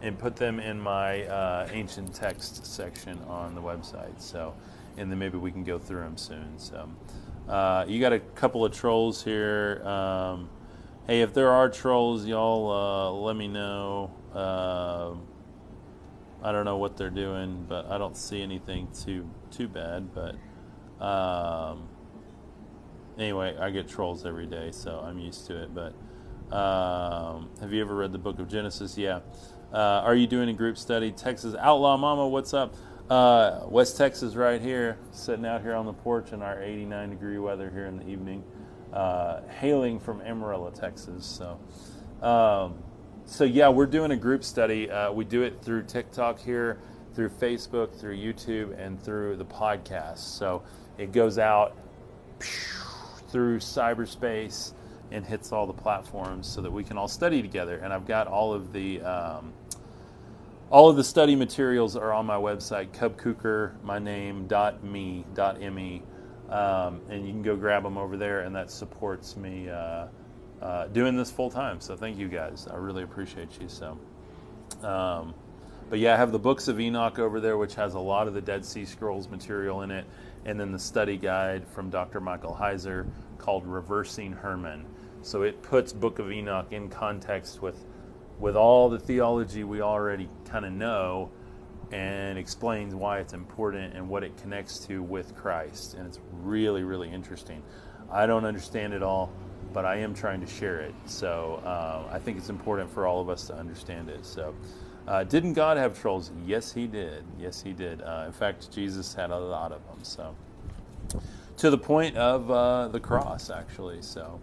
and 0.00 0.16
put 0.16 0.36
them 0.36 0.60
in 0.60 0.80
my 0.80 1.24
uh, 1.24 1.68
ancient 1.72 2.14
text 2.14 2.64
section 2.64 3.18
on 3.26 3.56
the 3.56 3.60
website. 3.60 4.20
So, 4.20 4.54
and 4.96 5.10
then 5.10 5.18
maybe 5.18 5.38
we 5.38 5.50
can 5.50 5.64
go 5.64 5.76
through 5.76 6.02
them 6.02 6.16
soon. 6.16 6.56
So, 6.56 6.88
uh, 7.48 7.84
you 7.88 7.98
got 7.98 8.12
a 8.12 8.20
couple 8.20 8.64
of 8.64 8.72
trolls 8.72 9.24
here. 9.24 9.82
Um, 9.84 10.48
hey, 11.08 11.22
if 11.22 11.34
there 11.34 11.50
are 11.50 11.68
trolls, 11.68 12.26
y'all 12.26 12.70
uh, 12.70 13.10
let 13.10 13.34
me 13.34 13.48
know. 13.48 14.12
Uh, 14.32 15.14
I 16.44 16.52
don't 16.52 16.64
know 16.64 16.76
what 16.76 16.96
they're 16.96 17.10
doing, 17.10 17.66
but 17.68 17.86
I 17.86 17.98
don't 17.98 18.16
see 18.16 18.40
anything 18.40 18.86
too 18.96 19.28
too 19.50 19.66
bad. 19.66 20.14
But 20.14 20.36
um, 21.00 21.88
anyway, 23.18 23.56
I 23.58 23.70
get 23.70 23.88
trolls 23.88 24.24
every 24.26 24.46
day, 24.46 24.70
so 24.72 25.00
I'm 25.00 25.18
used 25.18 25.46
to 25.46 25.62
it. 25.62 25.70
But 25.74 25.94
um, 26.54 27.50
have 27.60 27.72
you 27.72 27.80
ever 27.80 27.94
read 27.94 28.12
the 28.12 28.18
book 28.18 28.38
of 28.38 28.48
Genesis? 28.48 28.96
Yeah. 28.96 29.20
Uh, 29.72 30.02
are 30.04 30.14
you 30.14 30.26
doing 30.26 30.48
a 30.48 30.54
group 30.54 30.78
study? 30.78 31.12
Texas 31.12 31.54
Outlaw 31.58 31.96
Mama, 31.96 32.26
what's 32.26 32.54
up? 32.54 32.74
Uh, 33.10 33.60
West 33.68 33.96
Texas, 33.96 34.34
right 34.34 34.60
here, 34.60 34.98
sitting 35.12 35.46
out 35.46 35.62
here 35.62 35.74
on 35.74 35.86
the 35.86 35.92
porch 35.92 36.32
in 36.32 36.42
our 36.42 36.62
89 36.62 37.10
degree 37.10 37.38
weather 37.38 37.70
here 37.70 37.86
in 37.86 37.98
the 37.98 38.06
evening, 38.06 38.44
uh, 38.92 39.40
hailing 39.48 39.98
from 39.98 40.20
Amarillo, 40.20 40.70
Texas. 40.70 41.24
So, 41.24 42.26
um, 42.26 42.82
so 43.24 43.44
yeah, 43.44 43.68
we're 43.68 43.86
doing 43.86 44.10
a 44.10 44.16
group 44.16 44.44
study. 44.44 44.90
Uh, 44.90 45.12
we 45.12 45.24
do 45.24 45.42
it 45.42 45.62
through 45.62 45.84
TikTok 45.84 46.38
here, 46.38 46.80
through 47.14 47.30
Facebook, 47.30 47.94
through 47.98 48.16
YouTube, 48.16 48.78
and 48.78 49.02
through 49.02 49.36
the 49.36 49.44
podcast. 49.44 50.18
So 50.18 50.62
it 50.98 51.12
goes 51.12 51.38
out 51.38 51.76
through 53.30 53.58
cyberspace 53.58 54.72
and 55.10 55.24
hits 55.24 55.52
all 55.52 55.66
the 55.66 55.72
platforms 55.72 56.46
so 56.46 56.60
that 56.60 56.70
we 56.70 56.84
can 56.84 56.98
all 56.98 57.08
study 57.08 57.40
together. 57.40 57.78
And 57.78 57.92
I've 57.92 58.06
got 58.06 58.26
all 58.26 58.52
of 58.52 58.72
the 58.72 59.00
um, 59.02 59.52
all 60.70 60.90
of 60.90 60.96
the 60.96 61.04
study 61.04 61.34
materials 61.34 61.96
are 61.96 62.12
on 62.12 62.26
my 62.26 62.36
website, 62.36 62.90
cubcooker, 62.90 63.82
my 63.82 63.98
name, 63.98 64.46
dot 64.46 64.84
me, 64.84 65.24
dot 65.34 65.60
me. 65.60 66.02
Um, 66.50 67.00
and 67.08 67.26
you 67.26 67.32
can 67.32 67.42
go 67.42 67.56
grab 67.56 67.82
them 67.82 67.96
over 67.96 68.16
there, 68.16 68.40
and 68.40 68.54
that 68.54 68.70
supports 68.70 69.36
me 69.36 69.68
uh, 69.70 70.08
uh, 70.60 70.86
doing 70.88 71.16
this 71.16 71.30
full 71.30 71.50
time. 71.50 71.80
So 71.80 71.96
thank 71.96 72.18
you 72.18 72.28
guys. 72.28 72.68
I 72.70 72.76
really 72.76 73.02
appreciate 73.02 73.58
you. 73.60 73.68
So, 73.68 73.98
um, 74.82 75.34
but 75.90 75.98
yeah, 75.98 76.14
I 76.14 76.16
have 76.16 76.32
the 76.32 76.38
books 76.38 76.68
of 76.68 76.80
Enoch 76.80 77.18
over 77.18 77.40
there, 77.40 77.56
which 77.56 77.74
has 77.74 77.94
a 77.94 78.00
lot 78.00 78.28
of 78.28 78.34
the 78.34 78.40
Dead 78.40 78.64
Sea 78.64 78.84
Scrolls 78.84 79.28
material 79.28 79.82
in 79.82 79.90
it, 79.90 80.04
and 80.44 80.58
then 80.58 80.72
the 80.72 80.78
study 80.78 81.16
guide 81.16 81.66
from 81.66 81.90
Dr. 81.90 82.20
Michael 82.20 82.56
Heiser 82.58 83.06
called 83.38 83.66
Reversing 83.66 84.32
Hermon. 84.32 84.84
So 85.22 85.42
it 85.42 85.62
puts 85.62 85.92
Book 85.92 86.18
of 86.18 86.30
Enoch 86.30 86.72
in 86.72 86.88
context 86.88 87.62
with 87.62 87.84
with 88.38 88.54
all 88.54 88.88
the 88.88 88.98
theology 88.98 89.64
we 89.64 89.80
already 89.80 90.28
kind 90.44 90.64
of 90.64 90.72
know 90.72 91.30
and 91.90 92.38
explains 92.38 92.94
why 92.94 93.18
it's 93.18 93.32
important 93.32 93.94
and 93.94 94.08
what 94.08 94.22
it 94.22 94.36
connects 94.36 94.78
to 94.86 95.02
with 95.02 95.34
Christ. 95.34 95.94
And 95.94 96.06
it's 96.06 96.20
really, 96.32 96.84
really 96.84 97.10
interesting. 97.10 97.62
I 98.10 98.26
don't 98.26 98.44
understand 98.44 98.92
it 98.92 99.02
all, 99.02 99.32
but 99.72 99.84
I 99.84 99.96
am 99.96 100.14
trying 100.14 100.40
to 100.40 100.46
share 100.46 100.80
it. 100.80 100.94
So 101.06 101.60
uh, 101.64 102.08
I 102.12 102.18
think 102.18 102.38
it's 102.38 102.50
important 102.50 102.92
for 102.92 103.06
all 103.06 103.20
of 103.20 103.28
us 103.28 103.46
to 103.46 103.54
understand 103.54 104.08
it. 104.08 104.24
So, 104.24 104.54
uh, 105.08 105.24
didn't 105.24 105.54
God 105.54 105.78
have 105.78 105.98
trolls? 105.98 106.30
Yes, 106.46 106.70
He 106.70 106.86
did. 106.86 107.24
Yes, 107.40 107.62
He 107.62 107.72
did. 107.72 108.02
Uh, 108.02 108.24
in 108.26 108.32
fact, 108.32 108.70
Jesus 108.70 109.14
had 109.14 109.30
a 109.30 109.38
lot 109.38 109.72
of 109.72 109.82
them. 109.86 110.04
So, 110.04 110.34
to 111.56 111.70
the 111.70 111.78
point 111.78 112.18
of 112.18 112.50
uh, 112.50 112.88
the 112.88 113.00
cross, 113.00 113.48
actually. 113.48 114.02
So, 114.02 114.38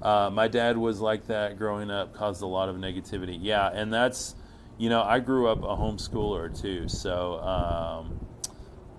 uh, 0.00 0.30
my 0.32 0.48
dad 0.48 0.78
was 0.78 1.00
like 1.00 1.26
that 1.26 1.58
growing 1.58 1.90
up, 1.90 2.14
caused 2.14 2.40
a 2.40 2.46
lot 2.46 2.70
of 2.70 2.76
negativity. 2.76 3.38
Yeah, 3.38 3.68
and 3.68 3.92
that's, 3.92 4.34
you 4.78 4.88
know, 4.88 5.02
I 5.02 5.18
grew 5.20 5.46
up 5.46 5.62
a 5.62 5.76
homeschooler 5.76 6.58
too. 6.58 6.88
So, 6.88 7.38
um, 7.40 8.26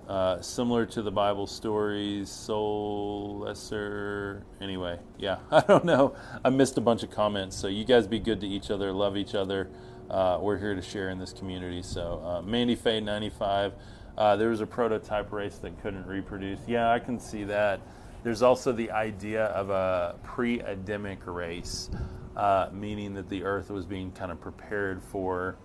uh, 0.07 0.41
similar 0.41 0.85
to 0.87 1.01
the 1.01 1.11
Bible 1.11 1.47
stories, 1.47 2.29
soul 2.29 3.39
lesser. 3.45 4.43
Anyway, 4.61 4.99
yeah, 5.17 5.39
I 5.51 5.61
don't 5.61 5.85
know. 5.85 6.13
I 6.45 6.51
missed 6.51 6.77
a 6.77 6.81
bunch 6.81 7.01
of 7.01 7.09
comments. 7.09 7.55
So, 7.55 7.67
you 7.67 7.83
guys 7.83 8.05
be 8.05 8.19
good 8.19 8.41
to 8.41 8.47
each 8.47 8.69
other, 8.69 8.91
love 8.91 9.17
each 9.17 9.33
other. 9.33 9.71
Uh, 10.09 10.39
we're 10.41 10.57
here 10.57 10.73
to 10.73 10.81
share 10.81 11.11
in 11.11 11.19
this 11.19 11.33
community. 11.33 11.83
So, 11.83 12.21
uh, 12.25 12.41
Mandy 12.41 12.75
Faye 12.75 12.99
95. 12.99 13.73
Uh, 14.17 14.35
there 14.35 14.49
was 14.49 14.59
a 14.59 14.65
prototype 14.65 15.31
race 15.31 15.59
that 15.59 15.79
couldn't 15.81 16.05
reproduce. 16.07 16.59
Yeah, 16.67 16.91
I 16.91 16.99
can 16.99 17.19
see 17.19 17.43
that. 17.45 17.79
There's 18.23 18.41
also 18.41 18.71
the 18.71 18.91
idea 18.91 19.45
of 19.45 19.69
a 19.69 20.15
pre 20.23 20.59
Adamic 20.61 21.19
race, 21.25 21.89
uh, 22.35 22.69
meaning 22.73 23.13
that 23.13 23.29
the 23.29 23.43
earth 23.43 23.69
was 23.69 23.85
being 23.85 24.11
kind 24.11 24.31
of 24.31 24.41
prepared 24.41 25.01
for 25.01 25.57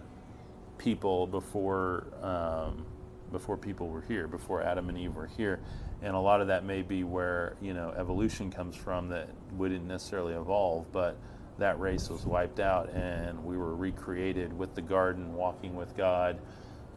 people 0.79 1.27
before. 1.27 2.07
Um, 2.23 2.87
before 3.33 3.57
people 3.57 3.89
were 3.89 4.03
here, 4.03 4.29
before 4.29 4.63
Adam 4.63 4.89
and 4.89 4.97
Eve 4.97 5.17
were 5.17 5.27
here, 5.27 5.59
and 6.03 6.15
a 6.15 6.19
lot 6.21 6.41
of 6.41 6.47
that 6.47 6.65
may 6.65 6.83
be 6.83 7.03
where 7.03 7.57
you 7.61 7.75
know 7.75 7.93
evolution 7.97 8.51
comes 8.51 8.77
from 8.77 9.09
that 9.09 9.29
we 9.57 9.69
didn't 9.69 9.89
necessarily 9.89 10.35
evolve, 10.35 10.87
but 10.93 11.19
that 11.59 11.79
race 11.79 12.09
was 12.09 12.27
wiped 12.27 12.61
out 12.61 12.91
and 12.91 13.43
we 13.45 13.57
were 13.57 13.75
recreated 13.75 14.57
with 14.57 14.75
the 14.75 14.83
garden, 14.83 15.35
walking 15.35 15.75
with 15.75 15.97
God. 15.97 16.39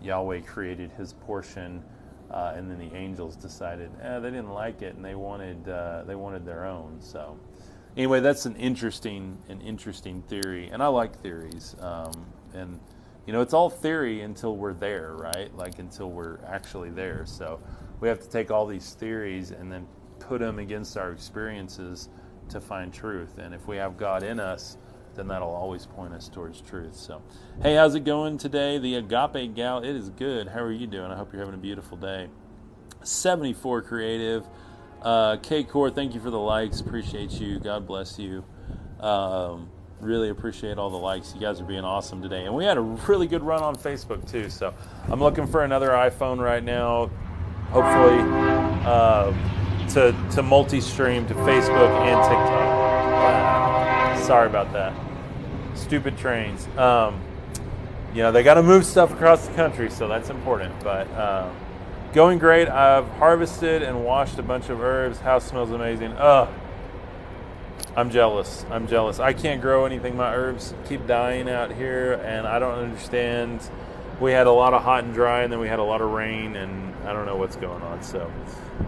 Yahweh 0.01 0.41
created 0.41 0.91
His 0.91 1.13
portion 1.13 1.83
uh, 2.31 2.53
and 2.55 2.69
then 2.69 2.77
the 2.77 2.93
angels 2.95 3.35
decided 3.35 3.89
eh, 4.01 4.19
they 4.19 4.29
didn't 4.29 4.51
like 4.51 4.81
it 4.81 4.95
and 4.95 5.03
they 5.03 5.15
wanted 5.15 5.67
uh, 5.69 6.03
they 6.05 6.15
wanted 6.15 6.45
their 6.45 6.65
own. 6.65 6.97
So 6.99 7.39
anyway, 7.95 8.19
that's 8.19 8.45
an 8.45 8.55
interesting 8.57 9.37
an 9.49 9.61
interesting 9.61 10.21
theory, 10.23 10.69
and 10.69 10.83
I 10.83 10.87
like 10.87 11.19
theories. 11.21 11.75
Um, 11.79 12.11
and 12.53 12.79
you 13.25 13.33
know, 13.33 13.41
it's 13.41 13.53
all 13.53 13.69
theory 13.69 14.21
until 14.21 14.55
we're 14.55 14.73
there, 14.73 15.13
right? 15.15 15.55
Like 15.55 15.79
until 15.79 16.09
we're 16.09 16.39
actually 16.45 16.89
there. 16.89 17.25
So 17.25 17.59
we 17.99 18.07
have 18.07 18.19
to 18.21 18.29
take 18.29 18.51
all 18.51 18.65
these 18.65 18.93
theories 18.93 19.51
and 19.51 19.71
then 19.71 19.87
put 20.19 20.39
them 20.39 20.59
against 20.59 20.97
our 20.97 21.11
experiences 21.11 22.09
to 22.49 22.61
find 22.61 22.93
truth. 22.93 23.37
And 23.37 23.53
if 23.53 23.67
we 23.67 23.77
have 23.77 23.97
God 23.97 24.23
in 24.23 24.39
us, 24.39 24.77
then 25.15 25.27
that'll 25.27 25.53
always 25.53 25.85
point 25.85 26.13
us 26.13 26.29
towards 26.29 26.61
truth. 26.61 26.95
So, 26.95 27.21
hey, 27.61 27.75
how's 27.75 27.95
it 27.95 28.03
going 28.03 28.37
today? 28.37 28.77
The 28.77 28.95
Agape 28.95 29.55
Gal, 29.55 29.83
it 29.83 29.95
is 29.95 30.09
good. 30.09 30.47
How 30.47 30.61
are 30.61 30.71
you 30.71 30.87
doing? 30.87 31.11
I 31.11 31.15
hope 31.15 31.33
you're 31.33 31.41
having 31.41 31.55
a 31.55 31.61
beautiful 31.61 31.97
day. 31.97 32.29
74 33.03 33.81
Creative. 33.81 34.45
Uh, 35.01 35.37
K 35.37 35.63
Core, 35.63 35.89
thank 35.89 36.13
you 36.13 36.19
for 36.19 36.29
the 36.29 36.39
likes. 36.39 36.79
Appreciate 36.81 37.31
you. 37.31 37.59
God 37.59 37.85
bless 37.85 38.17
you. 38.17 38.43
Um, 38.99 39.69
really 39.99 40.29
appreciate 40.29 40.77
all 40.77 40.89
the 40.89 40.97
likes. 40.97 41.33
You 41.33 41.41
guys 41.41 41.59
are 41.61 41.65
being 41.65 41.83
awesome 41.83 42.21
today. 42.21 42.45
And 42.45 42.55
we 42.55 42.65
had 42.65 42.77
a 42.77 42.81
really 42.81 43.27
good 43.27 43.43
run 43.43 43.63
on 43.63 43.75
Facebook 43.75 44.29
too. 44.29 44.49
So 44.49 44.73
I'm 45.09 45.19
looking 45.19 45.47
for 45.47 45.63
another 45.63 45.89
iPhone 45.89 46.39
right 46.39 46.63
now. 46.63 47.09
Hopefully, 47.69 48.19
uh, 48.85 49.33
to 49.97 50.13
to 50.29 50.43
multi-stream 50.43 51.25
to 51.25 51.33
Facebook 51.33 51.89
and 52.05 52.21
TikTok. 52.21 54.17
Sorry 54.27 54.45
about 54.45 54.71
that. 54.73 54.93
Stupid 55.73 56.19
trains. 56.19 56.67
Um, 56.77 57.19
you 58.13 58.21
know 58.21 58.31
they 58.31 58.43
got 58.43 58.53
to 58.55 58.63
move 58.63 58.85
stuff 58.85 59.11
across 59.11 59.47
the 59.47 59.55
country, 59.55 59.89
so 59.89 60.07
that's 60.07 60.29
important. 60.29 60.79
But 60.83 61.09
uh, 61.11 61.49
going 62.13 62.37
great. 62.37 62.69
I've 62.69 63.07
harvested 63.13 63.81
and 63.81 64.05
washed 64.05 64.37
a 64.37 64.43
bunch 64.43 64.69
of 64.69 64.81
herbs. 64.81 65.17
House 65.17 65.47
smells 65.47 65.71
amazing. 65.71 66.11
Ugh. 66.13 66.47
I'm 67.95 68.11
jealous. 68.11 68.67
I'm 68.69 68.87
jealous. 68.87 69.19
I 69.19 69.33
can't 69.33 69.61
grow 69.61 69.85
anything. 69.85 70.15
My 70.15 70.31
herbs 70.31 70.75
keep 70.87 71.07
dying 71.07 71.49
out 71.49 71.71
here, 71.71 72.21
and 72.23 72.45
I 72.45 72.59
don't 72.59 72.77
understand. 72.77 73.67
We 74.21 74.31
had 74.31 74.45
a 74.45 74.51
lot 74.51 74.75
of 74.75 74.83
hot 74.83 75.05
and 75.05 75.15
dry, 75.15 75.41
and 75.41 75.51
then 75.51 75.59
we 75.59 75.67
had 75.67 75.79
a 75.79 75.83
lot 75.83 76.01
of 76.01 76.11
rain, 76.11 76.55
and 76.55 76.86
I 77.07 77.13
don't 77.13 77.25
know 77.25 77.37
what's 77.37 77.55
going 77.55 77.81
on. 77.81 78.03
So, 78.03 78.31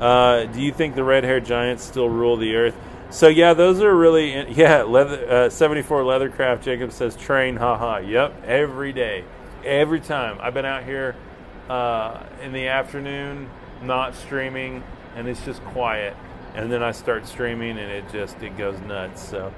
uh, 0.01 0.45
do 0.45 0.61
you 0.61 0.74
think 0.74 0.95
the 0.95 1.03
red-haired 1.03 1.45
giants 1.45 1.84
still 1.84 2.09
rule 2.09 2.36
the 2.36 2.55
earth? 2.55 2.76
So 3.11 3.28
yeah, 3.28 3.53
those 3.53 3.82
are 3.82 3.95
really 3.95 4.51
yeah. 4.57 4.84
Leather 4.84 5.30
uh, 5.30 5.49
seventy 5.49 5.82
four 5.82 6.03
Leathercraft. 6.03 6.61
Jacob 6.61 6.91
says 6.91 7.15
train. 7.15 7.55
Haha. 7.55 7.99
Yep. 7.99 8.43
Every 8.45 8.93
day, 8.93 9.24
every 9.63 9.99
time 9.99 10.38
I've 10.41 10.53
been 10.53 10.65
out 10.65 10.84
here 10.84 11.15
uh, 11.70 12.24
in 12.43 12.51
the 12.51 12.67
afternoon, 12.67 13.49
not 13.82 14.15
streaming, 14.15 14.84
and 15.15 15.28
it's 15.28 15.43
just 15.43 15.63
quiet. 15.65 16.15
And 16.55 16.72
then 16.72 16.84
I 16.84 16.91
start 16.91 17.28
streaming, 17.28 17.78
and 17.78 17.91
it 17.91 18.05
just 18.11 18.41
it 18.43 18.57
goes 18.57 18.80
nuts. 18.82 19.28
So 19.28 19.53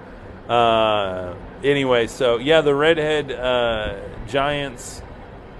uh, 0.48 1.36
anyway, 1.64 2.08
so 2.08 2.38
yeah, 2.38 2.62
the 2.62 2.76
redhead 2.76 3.32
uh, 3.32 4.00
giants 4.28 5.02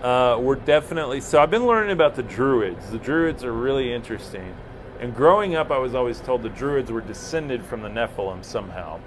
uh, 0.02 0.38
were 0.40 0.56
definitely. 0.56 1.22
So 1.22 1.42
I've 1.42 1.52
been 1.52 1.66
learning 1.66 1.92
about 1.92 2.16
the 2.16 2.24
druids. 2.24 2.90
The 2.90 2.98
druids 2.98 3.44
are 3.44 3.54
really 3.54 3.94
interesting. 3.94 4.56
And 5.02 5.16
growing 5.16 5.56
up, 5.56 5.72
I 5.72 5.80
was 5.80 5.96
always 5.96 6.20
told 6.20 6.44
the 6.44 6.50
Druids 6.50 6.92
were 6.92 7.02
descended 7.02 7.66
from 7.66 7.82
the 7.82 7.90
Nephilim 7.90 8.46
somehow. 8.46 9.00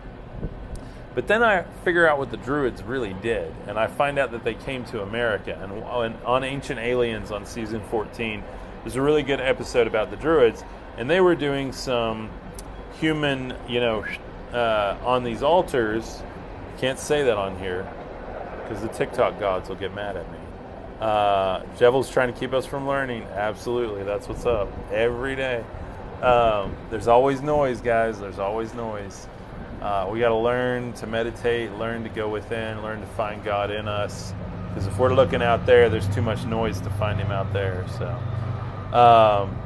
But 1.14 1.28
then 1.28 1.40
I 1.40 1.62
figure 1.84 2.08
out 2.08 2.18
what 2.18 2.32
the 2.32 2.36
Druids 2.36 2.82
really 2.82 3.14
did, 3.22 3.54
and 3.68 3.78
I 3.78 3.86
find 3.86 4.18
out 4.18 4.32
that 4.32 4.42
they 4.42 4.54
came 4.54 4.84
to 4.86 5.02
America. 5.02 5.56
And 5.62 6.16
on 6.24 6.42
Ancient 6.42 6.80
Aliens 6.80 7.30
on 7.30 7.46
season 7.46 7.80
14, 7.90 8.42
there's 8.82 8.96
a 8.96 9.02
really 9.02 9.22
good 9.22 9.40
episode 9.40 9.86
about 9.86 10.10
the 10.10 10.16
Druids, 10.16 10.64
and 10.96 11.08
they 11.08 11.20
were 11.20 11.36
doing 11.36 11.72
some 11.72 12.28
human, 12.98 13.54
you 13.68 13.78
know, 13.78 14.04
uh, 14.52 14.96
on 15.04 15.22
these 15.22 15.44
altars. 15.44 16.24
Can't 16.78 16.98
say 16.98 17.22
that 17.22 17.36
on 17.36 17.56
here 17.60 17.88
because 18.62 18.82
the 18.82 18.88
TikTok 18.88 19.38
gods 19.38 19.68
will 19.68 19.76
get 19.76 19.94
mad 19.94 20.16
at 20.16 20.30
me. 20.32 20.38
Uh, 21.04 21.62
Jevel's 21.76 22.08
trying 22.08 22.32
to 22.32 22.40
keep 22.40 22.54
us 22.54 22.64
from 22.64 22.86
learning. 22.86 23.24
Absolutely, 23.24 24.04
that's 24.04 24.26
what's 24.26 24.46
up 24.46 24.72
every 24.90 25.36
day. 25.36 25.62
Um, 26.22 26.74
there's 26.88 27.08
always 27.08 27.42
noise, 27.42 27.82
guys. 27.82 28.18
There's 28.18 28.38
always 28.38 28.72
noise. 28.72 29.28
Uh, 29.82 30.08
we 30.10 30.18
got 30.18 30.30
to 30.30 30.36
learn 30.36 30.94
to 30.94 31.06
meditate, 31.06 31.70
learn 31.72 32.04
to 32.04 32.08
go 32.08 32.30
within, 32.30 32.82
learn 32.82 33.02
to 33.02 33.06
find 33.08 33.44
God 33.44 33.70
in 33.70 33.86
us. 33.86 34.32
Because 34.68 34.86
if 34.86 34.98
we're 34.98 35.12
looking 35.12 35.42
out 35.42 35.66
there, 35.66 35.90
there's 35.90 36.08
too 36.14 36.22
much 36.22 36.46
noise 36.46 36.80
to 36.80 36.88
find 36.92 37.20
Him 37.20 37.30
out 37.30 37.52
there. 37.52 37.84
So, 37.98 38.96
um, 38.96 39.58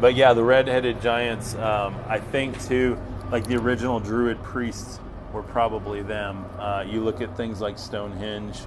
but 0.00 0.16
yeah, 0.16 0.32
the 0.32 0.42
red-headed 0.42 1.00
giants. 1.00 1.54
Um, 1.54 1.94
I 2.08 2.18
think 2.18 2.60
too, 2.64 2.98
like 3.30 3.46
the 3.46 3.54
original 3.54 4.00
Druid 4.00 4.42
priests 4.42 4.98
were 5.32 5.44
probably 5.44 6.02
them. 6.02 6.44
Uh, 6.58 6.84
you 6.84 7.04
look 7.04 7.20
at 7.20 7.36
things 7.36 7.60
like 7.60 7.78
Stonehenge, 7.78 8.58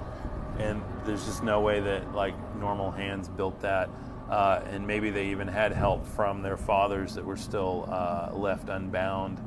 and 0.58 0.82
there's 1.08 1.24
just 1.24 1.42
no 1.42 1.60
way 1.60 1.80
that 1.80 2.14
like 2.14 2.34
normal 2.56 2.90
hands 2.90 3.28
built 3.28 3.58
that. 3.60 3.88
Uh, 4.28 4.62
and 4.70 4.86
maybe 4.86 5.08
they 5.08 5.28
even 5.28 5.48
had 5.48 5.72
help 5.72 6.06
from 6.06 6.42
their 6.42 6.58
fathers 6.58 7.14
that 7.14 7.24
were 7.24 7.36
still 7.36 7.88
uh, 7.90 8.30
left 8.34 8.68
unbound, 8.68 9.40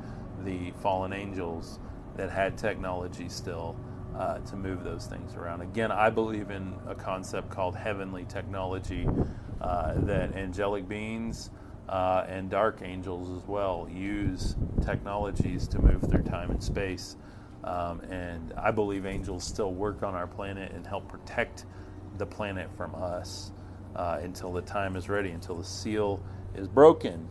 the 0.43 0.71
fallen 0.81 1.13
angels 1.13 1.79
that 2.17 2.31
had 2.31 2.57
technology 2.57 3.29
still 3.29 3.75
uh, 4.17 4.39
to 4.39 4.55
move 4.55 4.83
those 4.83 5.05
things 5.05 5.35
around. 5.35 5.61
Again, 5.61 5.91
I 5.91 6.09
believe 6.09 6.49
in 6.49 6.73
a 6.87 6.95
concept 6.95 7.51
called 7.51 7.75
heavenly 7.75 8.25
technology 8.25 9.07
uh, 9.61 9.93
that 9.97 10.35
angelic 10.35 10.87
beings 10.87 11.51
uh, 11.87 12.25
and 12.27 12.49
dark 12.49 12.81
angels 12.81 13.29
as 13.37 13.47
well 13.47 13.87
use 13.91 14.55
technologies 14.83 15.67
to 15.67 15.79
move 15.79 16.01
through 16.09 16.23
time 16.23 16.49
and 16.49 16.63
space. 16.63 17.17
Um, 17.63 18.01
and 18.01 18.53
I 18.57 18.71
believe 18.71 19.05
angels 19.05 19.43
still 19.43 19.73
work 19.73 20.03
on 20.03 20.15
our 20.15 20.27
planet 20.27 20.71
and 20.71 20.85
help 20.85 21.07
protect 21.07 21.65
the 22.17 22.25
planet 22.25 22.69
from 22.75 22.95
us 22.95 23.51
uh, 23.95 24.19
until 24.21 24.51
the 24.51 24.61
time 24.61 24.95
is 24.95 25.09
ready, 25.09 25.29
until 25.31 25.55
the 25.55 25.63
seal 25.63 26.23
is 26.55 26.67
broken, 26.67 27.27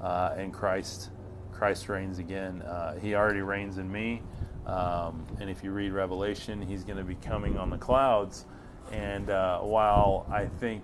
uh, 0.00 0.34
and 0.36 0.52
Christ 0.52 1.10
Christ 1.52 1.88
reigns 1.88 2.20
again. 2.20 2.62
Uh, 2.62 2.98
he 3.00 3.16
already 3.16 3.40
reigns 3.40 3.78
in 3.78 3.90
me, 3.90 4.22
um, 4.66 5.26
and 5.40 5.50
if 5.50 5.64
you 5.64 5.72
read 5.72 5.92
Revelation, 5.92 6.62
He's 6.62 6.84
going 6.84 6.98
to 6.98 7.04
be 7.04 7.16
coming 7.16 7.56
on 7.58 7.70
the 7.70 7.78
clouds. 7.78 8.46
And 8.92 9.28
uh, 9.28 9.58
while 9.60 10.26
I 10.30 10.46
think 10.46 10.82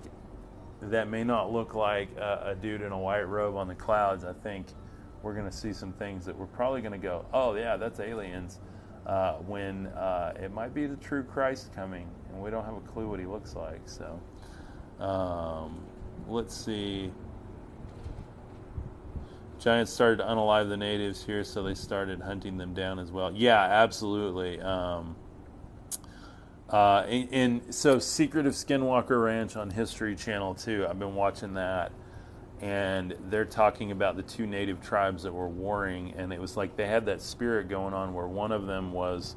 that 0.83 1.09
may 1.09 1.25
not 1.25 1.53
look 1.53 1.75
like 1.75 2.09
a, 2.16 2.51
a 2.51 2.55
dude 2.55 2.83
in 2.83 2.93
a 2.93 2.99
white 2.99 3.22
robe 3.22 3.57
on 3.57 3.68
the 3.68 3.75
clouds, 3.75 4.25
I 4.25 4.33
think 4.33 4.66
we're 5.25 5.35
going 5.35 5.51
to 5.51 5.57
see 5.57 5.72
some 5.72 5.93
things 5.95 6.25
that 6.27 6.37
we're 6.37 6.47
probably 6.47 6.81
going 6.81 6.93
to 6.93 6.99
go, 6.99 7.25
oh 7.33 7.55
yeah, 7.57 7.77
that's 7.77 7.99
aliens. 7.99 8.61
Uh, 9.07 9.35
when 9.47 9.89
uh, 9.89 10.33
it 10.41 10.53
might 10.53 10.72
be 10.72 10.87
the 10.87 10.97
true 10.97 11.22
Christ 11.22 11.75
coming, 11.75 12.09
and 12.31 12.43
we 12.43 12.51
don't 12.51 12.64
have 12.64 12.77
a 12.77 12.81
clue 12.81 13.09
what 13.09 13.20
he 13.20 13.27
looks 13.27 13.55
like. 13.55 13.81
So. 13.87 14.18
Um, 15.01 15.85
let's 16.29 16.57
see. 16.57 17.12
Giants 19.59 19.93
started 19.93 20.18
to 20.18 20.25
unalive 20.25 20.68
the 20.68 20.77
natives 20.77 21.25
here, 21.25 21.45
so 21.45 21.62
they 21.62 21.75
started 21.75 22.20
hunting 22.20 22.59
them 22.59 22.75
down 22.75 22.99
as 22.99 23.11
well. 23.11 23.33
Yeah, 23.33 23.61
absolutely. 23.61 24.61
Um, 24.61 25.16
uh, 26.68 27.05
and, 27.09 27.29
and, 27.33 27.75
so, 27.75 27.99
Secret 27.99 28.47
of 28.47 28.55
Skinwalker 28.55 29.22
Ranch 29.22 29.57
on 29.57 29.70
History 29.70 30.16
Channel 30.16 30.55
too. 30.55 30.87
I've 30.89 30.99
been 30.99 31.14
watching 31.14 31.55
that, 31.55 31.93
and 32.61 33.15
they're 33.29 33.45
talking 33.45 33.91
about 33.91 34.17
the 34.17 34.23
two 34.23 34.47
native 34.47 34.81
tribes 34.81 35.23
that 35.25 35.33
were 35.33 35.49
warring, 35.49 36.15
and 36.17 36.33
it 36.33 36.41
was 36.41 36.57
like 36.57 36.77
they 36.77 36.87
had 36.87 37.07
that 37.07 37.21
spirit 37.21 37.69
going 37.69 37.95
on 37.95 38.15
where 38.15 38.29
one 38.29 38.53
of 38.53 38.67
them 38.67 38.93
was 38.93 39.37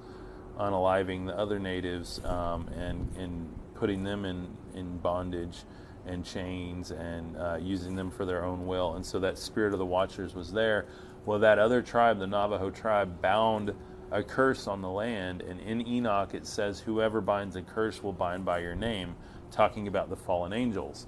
unaliving 0.58 1.26
the 1.26 1.38
other 1.38 1.60
natives 1.60 2.24
um, 2.26 2.68
and 2.70 3.16
and 3.18 3.54
putting 3.76 4.04
them 4.04 4.26
in 4.26 4.48
in 4.74 4.98
bondage 4.98 5.58
and 6.06 6.26
chains 6.26 6.92
and 6.92 7.38
uh, 7.38 7.58
using 7.62 7.96
them 7.96 8.10
for 8.10 8.26
their 8.26 8.44
own 8.44 8.66
will. 8.66 8.94
And 8.96 9.06
so 9.06 9.20
that 9.20 9.38
spirit 9.38 9.74
of 9.74 9.80
the 9.80 9.86
watchers 9.86 10.34
was 10.34 10.52
there. 10.52 10.86
Well, 11.26 11.40
that 11.40 11.60
other 11.60 11.82
tribe, 11.82 12.20
the 12.20 12.28
Navajo 12.28 12.70
tribe, 12.70 13.22
bound 13.22 13.74
a 14.12 14.24
curse 14.24 14.68
on 14.68 14.82
the 14.82 14.90
land. 14.90 15.42
And 15.42 15.60
in 15.60 15.86
Enoch, 15.86 16.34
it 16.34 16.48
says, 16.48 16.80
Whoever 16.80 17.20
binds 17.20 17.56
a 17.56 17.62
curse 17.62 18.02
will 18.02 18.14
bind 18.14 18.46
by 18.46 18.60
your 18.60 18.76
name, 18.76 19.16
talking 19.52 19.88
about 19.88 20.10
the 20.10 20.16
fallen 20.16 20.54
angels. 20.54 21.08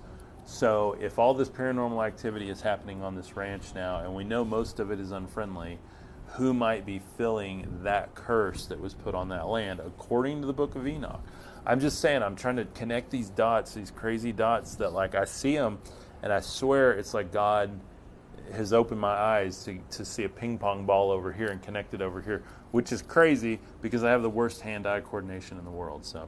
So 0.49 0.97
if 0.99 1.19
all 1.19 1.35
this 1.35 1.47
paranormal 1.47 2.05
activity 2.05 2.49
is 2.49 2.59
happening 2.59 3.03
on 3.03 3.15
this 3.15 3.37
ranch 3.37 3.75
now, 3.75 3.99
and 3.99 4.15
we 4.15 4.23
know 4.23 4.43
most 4.43 4.79
of 4.79 4.89
it 4.89 4.99
is 4.99 5.11
unfriendly, 5.11 5.77
who 6.25 6.55
might 6.55 6.87
be 6.87 7.01
filling 7.17 7.67
that 7.83 8.15
curse 8.15 8.65
that 8.65 8.79
was 8.79 8.95
put 8.95 9.13
on 9.13 9.29
that 9.29 9.47
land, 9.47 9.79
according 9.79 10.41
to 10.41 10.47
the 10.47 10.53
book 10.53 10.75
of 10.75 10.87
Enoch? 10.87 11.21
I'm 11.67 11.79
just 11.79 12.01
saying, 12.01 12.23
I'm 12.23 12.35
trying 12.35 12.55
to 12.55 12.65
connect 12.65 13.11
these 13.11 13.29
dots, 13.29 13.75
these 13.75 13.91
crazy 13.91 14.31
dots 14.31 14.75
that, 14.77 14.91
like, 14.91 15.13
I 15.13 15.25
see 15.25 15.55
them, 15.55 15.77
and 16.23 16.33
I 16.33 16.39
swear 16.39 16.93
it's 16.93 17.13
like 17.13 17.31
God 17.31 17.79
has 18.51 18.73
opened 18.73 18.99
my 18.99 19.13
eyes 19.13 19.63
to, 19.65 19.77
to 19.91 20.03
see 20.03 20.23
a 20.23 20.29
ping 20.29 20.57
pong 20.57 20.83
ball 20.83 21.11
over 21.11 21.31
here 21.31 21.49
and 21.49 21.61
connect 21.61 21.93
it 21.93 22.01
over 22.01 22.21
here, 22.21 22.41
which 22.71 22.91
is 22.91 23.03
crazy 23.03 23.59
because 23.83 24.03
I 24.03 24.09
have 24.09 24.23
the 24.23 24.29
worst 24.31 24.61
hand 24.61 24.87
eye 24.87 25.01
coordination 25.01 25.59
in 25.59 25.63
the 25.63 25.71
world. 25.71 26.03
So, 26.03 26.27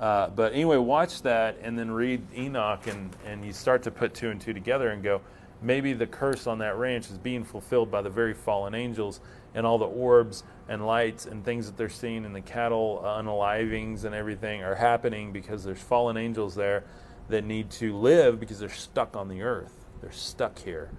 uh, 0.00 0.30
but 0.30 0.52
anyway, 0.52 0.76
watch 0.76 1.22
that 1.22 1.58
and 1.62 1.78
then 1.78 1.90
read 1.90 2.22
Enoch, 2.36 2.86
and, 2.86 3.14
and 3.24 3.44
you 3.44 3.52
start 3.52 3.82
to 3.82 3.90
put 3.90 4.14
two 4.14 4.30
and 4.30 4.40
two 4.40 4.52
together 4.52 4.90
and 4.90 5.02
go, 5.02 5.20
maybe 5.60 5.92
the 5.92 6.06
curse 6.06 6.46
on 6.46 6.58
that 6.58 6.76
ranch 6.76 7.10
is 7.10 7.18
being 7.18 7.44
fulfilled 7.44 7.90
by 7.90 8.02
the 8.02 8.10
very 8.10 8.34
fallen 8.34 8.74
angels 8.74 9.20
and 9.54 9.66
all 9.66 9.78
the 9.78 9.86
orbs 9.86 10.44
and 10.68 10.86
lights 10.86 11.26
and 11.26 11.44
things 11.44 11.66
that 11.66 11.76
they're 11.76 11.88
seeing 11.88 12.24
in 12.24 12.32
the 12.32 12.40
cattle 12.40 13.02
unalivings 13.04 14.04
and 14.04 14.14
everything 14.14 14.62
are 14.62 14.74
happening 14.74 15.32
because 15.32 15.64
there's 15.64 15.80
fallen 15.80 16.16
angels 16.16 16.54
there 16.54 16.84
that 17.28 17.44
need 17.44 17.70
to 17.70 17.96
live 17.96 18.38
because 18.38 18.58
they're 18.58 18.68
stuck 18.68 19.16
on 19.16 19.28
the 19.28 19.42
earth. 19.42 19.72
They're 20.00 20.12
stuck 20.12 20.58
here. 20.60 20.90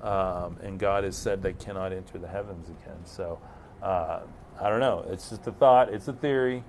Um, 0.00 0.58
and 0.62 0.78
God 0.78 1.04
has 1.04 1.16
said 1.16 1.42
they 1.42 1.54
cannot 1.54 1.92
enter 1.92 2.18
the 2.18 2.28
heavens 2.28 2.68
again. 2.68 3.04
So 3.04 3.40
uh, 3.82 4.20
I 4.60 4.68
don't 4.68 4.80
know. 4.80 5.06
It's 5.08 5.30
just 5.30 5.46
a 5.46 5.52
thought. 5.52 5.92
It's 5.92 6.08
a 6.08 6.12
theory. 6.12 6.62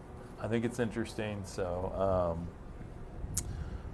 I 0.46 0.48
think 0.48 0.64
it's 0.64 0.80
interesting. 0.80 1.42
So 1.44 2.36
um, 2.38 2.48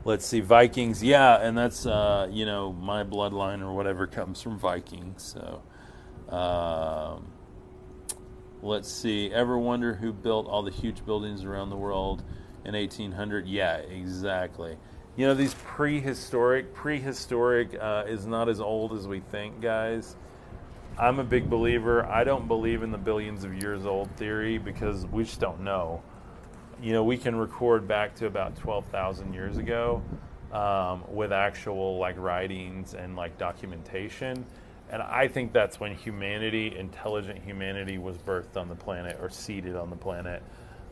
let's 0.04 0.26
see, 0.26 0.42
Vikings. 0.42 1.02
Yeah, 1.02 1.42
and 1.42 1.58
that's 1.58 1.86
uh, 1.86 2.28
you 2.30 2.46
know 2.46 2.74
my 2.74 3.06
bloodline 3.06 3.62
or 3.62 3.74
whatever 3.74 4.06
comes 4.06 4.42
from 4.42 4.60
Vikings. 4.60 5.34
So 5.34 6.36
um, 6.36 7.32
let's 8.62 8.92
see. 8.92 9.32
Ever 9.32 9.58
wonder 9.58 9.94
who 9.94 10.12
built 10.12 10.46
all 10.48 10.62
the 10.62 10.72
huge 10.72 11.06
buildings 11.06 11.46
around 11.46 11.70
the 11.70 11.78
world 11.78 12.22
in 12.66 12.76
1800? 12.76 13.48
Yeah, 13.48 13.78
exactly. 13.78 14.76
You 15.16 15.28
know 15.28 15.34
these 15.34 15.54
prehistoric. 15.54 16.74
Prehistoric 16.74 17.78
uh, 17.80 18.04
is 18.08 18.26
not 18.26 18.50
as 18.50 18.60
old 18.60 18.92
as 18.92 19.08
we 19.08 19.22
think, 19.22 19.62
guys. 19.62 20.18
I'm 21.00 21.20
a 21.20 21.24
big 21.24 21.50
believer. 21.50 22.06
I 22.06 22.26
don't 22.26 22.50
believe 22.50 22.84
in 22.84 22.92
the 22.92 22.98
billions 22.98 23.46
of 23.46 23.56
years 23.64 23.86
old 23.86 24.14
theory 24.18 24.58
because 24.58 25.06
we 25.06 25.24
just 25.24 25.40
don't 25.40 25.62
know 25.62 26.04
you 26.82 26.94
know, 26.94 27.04
we 27.04 27.18
can 27.18 27.36
record 27.36 27.88
back 27.88 28.16
to 28.16 28.26
about 28.26 28.56
12,000 28.56 29.34
years 29.34 29.58
ago 29.58 30.02
um, 30.52 31.04
with 31.08 31.32
actual 31.32 31.98
like 31.98 32.18
writings 32.18 32.94
and 32.94 33.16
like 33.16 33.38
documentation. 33.38 34.46
And 34.90 35.02
I 35.02 35.28
think 35.28 35.54
that's 35.54 35.80
when 35.80 35.96
humanity, 35.96 36.76
intelligent 36.78 37.40
humanity, 37.44 37.98
was 37.98 38.18
birthed 38.18 38.58
on 38.58 38.68
the 38.68 38.76
planet 38.76 39.18
or 39.22 39.30
seeded 39.30 39.76
on 39.76 39.90
the 39.90 39.96
planet. 39.96 40.44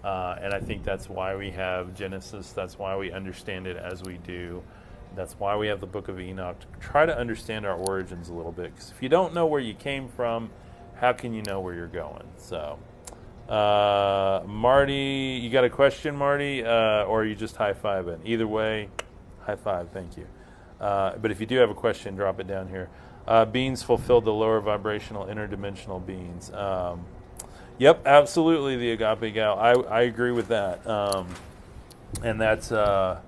Uh, 0.04 0.38
and 0.42 0.54
I 0.54 0.60
think 0.60 0.86
that's 0.86 1.10
why 1.10 1.36
we 1.36 1.52
have 1.52 1.94
Genesis. 1.96 2.52
That's 2.52 2.78
why 2.78 2.96
we 2.96 3.12
understand 3.12 3.68
it 3.68 3.76
as 3.76 4.02
we 4.04 4.18
do. 4.20 4.64
That's 5.16 5.34
why 5.34 5.58
we 5.58 5.68
have 5.68 5.82
the 5.82 5.88
book 5.88 6.08
of 6.08 6.20
Enoch 6.20 6.58
to 6.60 6.68
try 6.80 7.06
to 7.06 7.18
understand 7.18 7.66
our 7.66 7.76
origins 7.76 8.30
a 8.30 8.34
little 8.34 8.52
bit. 8.52 8.74
Because 8.74 8.92
if 8.92 9.02
you 9.02 9.10
don't 9.10 9.34
know 9.34 9.48
where 9.48 9.60
you 9.60 9.74
came 9.74 10.08
from, 10.08 10.52
how 10.96 11.12
can 11.12 11.34
you 11.34 11.42
know 11.42 11.60
where 11.60 11.74
you're 11.74 11.88
going? 11.88 12.28
So. 12.38 12.78
Uh, 13.50 14.44
Marty, 14.46 15.40
you 15.42 15.50
got 15.50 15.64
a 15.64 15.70
question, 15.70 16.16
Marty, 16.16 16.64
uh, 16.64 17.04
or 17.06 17.26
you 17.26 17.34
just 17.34 17.56
high 17.56 17.74
five 17.74 18.06
fiving? 18.06 18.20
Either 18.24 18.48
way, 18.48 18.90
high 19.42 19.56
five. 19.56 19.90
Thank 19.90 20.18
you. 20.18 20.28
Uh, 20.80 21.18
but 21.18 21.32
if 21.32 21.40
you 21.40 21.48
do 21.48 21.58
have 21.58 21.72
a 21.72 21.76
question, 21.76 22.16
drop 22.16 22.40
it 22.40 22.48
down 22.48 22.68
here. 22.68 22.90
Uh, 23.28 23.46
beings 23.46 23.82
fulfilled 23.82 24.26
the 24.26 24.34
lower 24.34 24.60
vibrational 24.60 25.26
interdimensional 25.26 26.04
beings. 26.06 26.52
Um, 26.52 27.06
yep, 27.80 28.06
absolutely. 28.06 28.78
The 28.78 28.92
agape 28.92 29.34
gal. 29.34 29.58
I 29.58 29.72
I 29.72 30.02
agree 30.02 30.32
with 30.32 30.50
that. 30.50 30.86
Um, 30.88 31.28
and 32.24 32.40
that's 32.40 32.72
uh, 32.72 33.20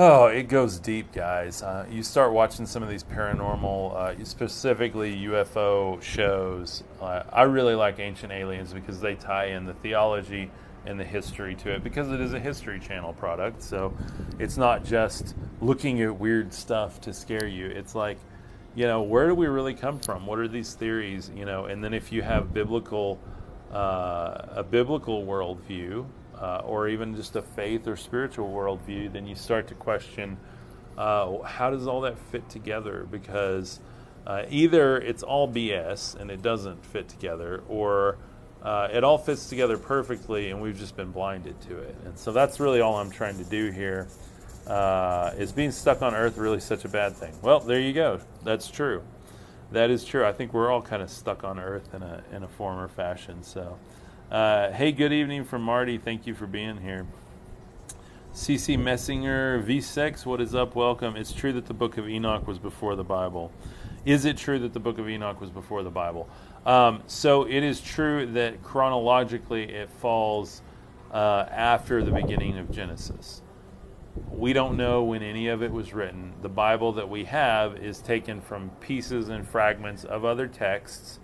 Oh, 0.00 0.26
it 0.26 0.44
goes 0.44 0.78
deep, 0.78 1.10
guys. 1.10 1.60
Uh, 1.60 1.84
you 1.90 2.04
start 2.04 2.32
watching 2.32 2.66
some 2.66 2.84
of 2.84 2.88
these 2.88 3.02
paranormal, 3.02 3.96
uh, 3.96 4.24
specifically 4.24 5.12
UFO 5.26 6.00
shows. 6.00 6.84
Uh, 7.00 7.24
I 7.32 7.42
really 7.42 7.74
like 7.74 7.98
Ancient 7.98 8.32
Aliens 8.32 8.72
because 8.72 9.00
they 9.00 9.16
tie 9.16 9.46
in 9.46 9.66
the 9.66 9.74
theology 9.74 10.52
and 10.86 11.00
the 11.00 11.04
history 11.04 11.56
to 11.56 11.74
it 11.74 11.82
because 11.82 12.12
it 12.12 12.20
is 12.20 12.32
a 12.32 12.38
History 12.38 12.78
Channel 12.78 13.12
product. 13.14 13.60
So 13.60 13.92
it's 14.38 14.56
not 14.56 14.84
just 14.84 15.34
looking 15.60 16.00
at 16.00 16.16
weird 16.16 16.54
stuff 16.54 17.00
to 17.00 17.12
scare 17.12 17.48
you. 17.48 17.66
It's 17.66 17.96
like, 17.96 18.18
you 18.76 18.86
know, 18.86 19.02
where 19.02 19.26
do 19.26 19.34
we 19.34 19.48
really 19.48 19.74
come 19.74 19.98
from? 19.98 20.26
What 20.26 20.38
are 20.38 20.46
these 20.46 20.74
theories? 20.74 21.28
You 21.34 21.44
know, 21.44 21.64
and 21.64 21.82
then 21.82 21.92
if 21.92 22.12
you 22.12 22.22
have 22.22 22.54
biblical, 22.54 23.18
uh, 23.72 24.46
a 24.50 24.62
biblical 24.62 25.24
worldview, 25.26 26.06
uh, 26.40 26.62
or 26.64 26.88
even 26.88 27.16
just 27.16 27.36
a 27.36 27.42
faith 27.42 27.86
or 27.86 27.96
spiritual 27.96 28.48
worldview, 28.48 29.12
then 29.12 29.26
you 29.26 29.34
start 29.34 29.68
to 29.68 29.74
question 29.74 30.36
uh, 30.96 31.42
how 31.42 31.70
does 31.70 31.86
all 31.86 32.00
that 32.00 32.18
fit 32.18 32.48
together? 32.50 33.06
Because 33.08 33.78
uh, 34.26 34.42
either 34.50 34.98
it's 34.98 35.22
all 35.22 35.48
BS 35.48 36.16
and 36.16 36.30
it 36.30 36.42
doesn't 36.42 36.84
fit 36.84 37.08
together, 37.08 37.62
or 37.68 38.18
uh, 38.62 38.88
it 38.92 39.04
all 39.04 39.16
fits 39.16 39.48
together 39.48 39.78
perfectly 39.78 40.50
and 40.50 40.60
we've 40.60 40.78
just 40.78 40.96
been 40.96 41.12
blinded 41.12 41.60
to 41.62 41.78
it. 41.78 41.94
And 42.04 42.18
so 42.18 42.32
that's 42.32 42.58
really 42.58 42.80
all 42.80 42.96
I'm 42.96 43.10
trying 43.10 43.38
to 43.38 43.44
do 43.44 43.70
here. 43.70 44.08
Uh, 44.66 45.32
is 45.38 45.50
being 45.50 45.70
stuck 45.70 46.02
on 46.02 46.14
earth 46.14 46.36
really 46.36 46.60
such 46.60 46.84
a 46.84 46.88
bad 46.88 47.16
thing? 47.16 47.32
Well, 47.40 47.60
there 47.60 47.80
you 47.80 47.94
go. 47.94 48.20
That's 48.44 48.68
true. 48.68 49.02
That 49.70 49.90
is 49.90 50.04
true. 50.04 50.26
I 50.26 50.32
think 50.32 50.52
we're 50.52 50.70
all 50.70 50.82
kind 50.82 51.00
of 51.00 51.10
stuck 51.10 51.44
on 51.44 51.58
earth 51.58 51.94
in 51.94 52.02
a 52.02 52.22
in 52.32 52.42
a 52.42 52.48
form 52.48 52.78
or 52.78 52.88
fashion. 52.88 53.42
So, 53.42 53.78
uh, 54.30 54.70
hey, 54.72 54.92
good 54.92 55.12
evening 55.12 55.44
from 55.44 55.62
Marty. 55.62 55.96
Thank 55.96 56.26
you 56.26 56.34
for 56.34 56.46
being 56.46 56.76
here. 56.76 57.06
CC 58.34 58.78
Messinger, 58.78 59.64
V6, 59.64 60.26
what 60.26 60.42
is 60.42 60.54
up? 60.54 60.74
Welcome. 60.74 61.16
It's 61.16 61.32
true 61.32 61.52
that 61.54 61.64
the 61.64 61.72
book 61.72 61.96
of 61.96 62.06
Enoch 62.06 62.46
was 62.46 62.58
before 62.58 62.94
the 62.94 63.04
Bible. 63.04 63.50
Is 64.04 64.26
it 64.26 64.36
true 64.36 64.58
that 64.58 64.74
the 64.74 64.80
book 64.80 64.98
of 64.98 65.08
Enoch 65.08 65.40
was 65.40 65.50
before 65.50 65.82
the 65.82 65.90
Bible? 65.90 66.28
Um, 66.66 67.02
so 67.06 67.44
it 67.44 67.62
is 67.62 67.80
true 67.80 68.26
that 68.32 68.62
chronologically 68.62 69.64
it 69.64 69.88
falls 69.88 70.60
uh, 71.10 71.46
after 71.50 72.02
the 72.02 72.12
beginning 72.12 72.58
of 72.58 72.70
Genesis. 72.70 73.40
We 74.30 74.52
don't 74.52 74.76
know 74.76 75.04
when 75.04 75.22
any 75.22 75.48
of 75.48 75.62
it 75.62 75.72
was 75.72 75.94
written. 75.94 76.34
The 76.42 76.50
Bible 76.50 76.92
that 76.92 77.08
we 77.08 77.24
have 77.24 77.78
is 77.78 78.00
taken 78.00 78.42
from 78.42 78.70
pieces 78.80 79.30
and 79.30 79.48
fragments 79.48 80.04
of 80.04 80.26
other 80.26 80.46
texts 80.46 81.18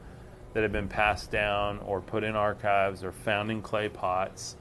that 0.54 0.62
have 0.62 0.72
been 0.72 0.88
passed 0.88 1.30
down 1.30 1.80
or 1.80 2.00
put 2.00 2.24
in 2.24 2.34
archives 2.34 3.04
or 3.04 3.12
found 3.12 3.50
in 3.50 3.60
clay 3.60 3.88
pots, 3.88 4.56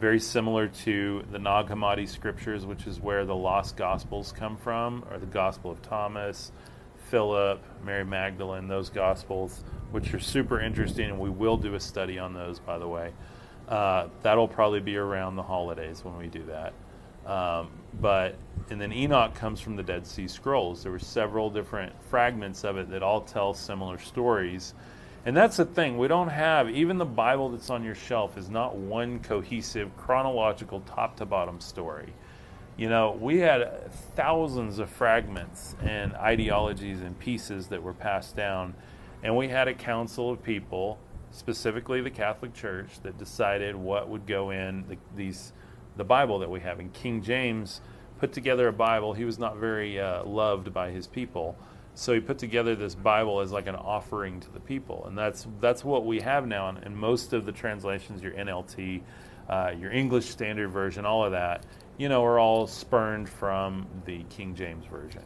very 0.00 0.18
similar 0.18 0.66
to 0.66 1.24
the 1.30 1.38
Nag 1.38 1.68
Hammadi 1.68 2.08
scriptures, 2.08 2.66
which 2.66 2.86
is 2.88 3.00
where 3.00 3.24
the 3.24 3.34
lost 3.34 3.76
gospels 3.76 4.32
come 4.32 4.56
from, 4.56 5.04
or 5.10 5.18
the 5.18 5.26
Gospel 5.26 5.70
of 5.70 5.80
Thomas, 5.80 6.50
Philip, 7.08 7.62
Mary 7.84 8.04
Magdalene, 8.04 8.66
those 8.66 8.90
gospels, 8.90 9.62
which 9.92 10.12
are 10.12 10.18
super 10.18 10.60
interesting, 10.60 11.10
and 11.10 11.20
we 11.20 11.30
will 11.30 11.56
do 11.56 11.74
a 11.74 11.80
study 11.80 12.18
on 12.18 12.34
those, 12.34 12.58
by 12.58 12.78
the 12.78 12.88
way. 12.88 13.12
Uh, 13.68 14.08
that'll 14.22 14.48
probably 14.48 14.80
be 14.80 14.96
around 14.96 15.36
the 15.36 15.42
holidays 15.42 16.04
when 16.04 16.18
we 16.18 16.26
do 16.26 16.42
that. 16.46 16.72
Um, 17.30 17.70
but 18.00 18.34
and 18.70 18.80
then 18.80 18.92
Enoch 18.92 19.34
comes 19.34 19.60
from 19.60 19.76
the 19.76 19.82
Dead 19.82 20.06
Sea 20.06 20.26
Scrolls. 20.26 20.82
There 20.82 20.90
were 20.90 20.98
several 20.98 21.50
different 21.50 21.92
fragments 22.10 22.64
of 22.64 22.76
it 22.76 22.90
that 22.90 23.02
all 23.02 23.20
tell 23.20 23.54
similar 23.54 23.98
stories 23.98 24.74
and 25.24 25.36
that's 25.36 25.56
the 25.56 25.64
thing. 25.64 25.98
We 25.98 26.08
don't 26.08 26.28
have, 26.28 26.68
even 26.70 26.98
the 26.98 27.04
Bible 27.04 27.50
that's 27.50 27.70
on 27.70 27.84
your 27.84 27.94
shelf 27.94 28.36
is 28.36 28.50
not 28.50 28.76
one 28.76 29.20
cohesive, 29.20 29.96
chronological, 29.96 30.80
top 30.80 31.16
to 31.18 31.26
bottom 31.26 31.60
story. 31.60 32.12
You 32.76 32.88
know, 32.88 33.16
we 33.20 33.38
had 33.38 33.92
thousands 34.16 34.78
of 34.78 34.90
fragments 34.90 35.76
and 35.82 36.14
ideologies 36.14 37.02
and 37.02 37.16
pieces 37.18 37.68
that 37.68 37.82
were 37.82 37.92
passed 37.92 38.34
down. 38.34 38.74
And 39.22 39.36
we 39.36 39.48
had 39.48 39.68
a 39.68 39.74
council 39.74 40.30
of 40.30 40.42
people, 40.42 40.98
specifically 41.30 42.00
the 42.00 42.10
Catholic 42.10 42.54
Church, 42.54 42.90
that 43.02 43.18
decided 43.18 43.76
what 43.76 44.08
would 44.08 44.26
go 44.26 44.50
in 44.50 44.84
the, 44.88 44.96
these, 45.14 45.52
the 45.96 46.04
Bible 46.04 46.40
that 46.40 46.50
we 46.50 46.60
have. 46.60 46.80
And 46.80 46.92
King 46.92 47.22
James 47.22 47.80
put 48.18 48.32
together 48.32 48.66
a 48.66 48.72
Bible. 48.72 49.12
He 49.12 49.24
was 49.24 49.38
not 49.38 49.56
very 49.56 50.00
uh, 50.00 50.24
loved 50.24 50.72
by 50.72 50.90
his 50.90 51.06
people 51.06 51.56
so 51.94 52.14
he 52.14 52.20
put 52.20 52.38
together 52.38 52.74
this 52.74 52.94
Bible 52.94 53.40
as 53.40 53.52
like 53.52 53.66
an 53.66 53.74
offering 53.74 54.40
to 54.40 54.50
the 54.50 54.60
people, 54.60 55.04
and 55.06 55.16
that's 55.16 55.46
that's 55.60 55.84
what 55.84 56.06
we 56.06 56.20
have 56.20 56.46
now. 56.46 56.68
And, 56.68 56.78
and 56.78 56.96
most 56.96 57.32
of 57.32 57.44
the 57.44 57.52
translations, 57.52 58.22
your 58.22 58.32
NLT, 58.32 59.02
uh, 59.48 59.72
your 59.78 59.92
English 59.92 60.30
Standard 60.30 60.70
Version, 60.70 61.04
all 61.04 61.24
of 61.24 61.32
that, 61.32 61.64
you 61.98 62.08
know, 62.08 62.24
are 62.24 62.38
all 62.38 62.66
spurned 62.66 63.28
from 63.28 63.86
the 64.06 64.22
King 64.24 64.54
James 64.54 64.86
Version. 64.86 65.22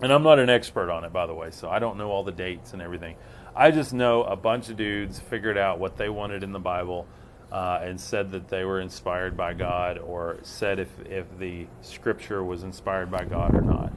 And 0.00 0.10
I'm 0.12 0.22
not 0.22 0.38
an 0.38 0.48
expert 0.48 0.90
on 0.90 1.04
it, 1.04 1.12
by 1.12 1.26
the 1.26 1.34
way, 1.34 1.50
so 1.50 1.68
I 1.68 1.78
don't 1.78 1.98
know 1.98 2.10
all 2.10 2.24
the 2.24 2.32
dates 2.32 2.72
and 2.72 2.80
everything. 2.80 3.16
I 3.54 3.70
just 3.70 3.92
know 3.92 4.24
a 4.24 4.36
bunch 4.36 4.70
of 4.70 4.76
dudes 4.76 5.20
figured 5.20 5.58
out 5.58 5.78
what 5.78 5.96
they 5.96 6.08
wanted 6.08 6.42
in 6.42 6.52
the 6.52 6.60
Bible. 6.60 7.06
Uh, 7.52 7.78
and 7.84 8.00
said 8.00 8.32
that 8.32 8.48
they 8.48 8.64
were 8.64 8.80
inspired 8.80 9.36
by 9.36 9.54
God, 9.54 9.98
or 9.98 10.38
said 10.42 10.80
if, 10.80 10.88
if 11.06 11.26
the 11.38 11.68
scripture 11.82 12.42
was 12.42 12.64
inspired 12.64 13.12
by 13.12 13.24
God 13.24 13.54
or 13.54 13.60
not. 13.60 13.92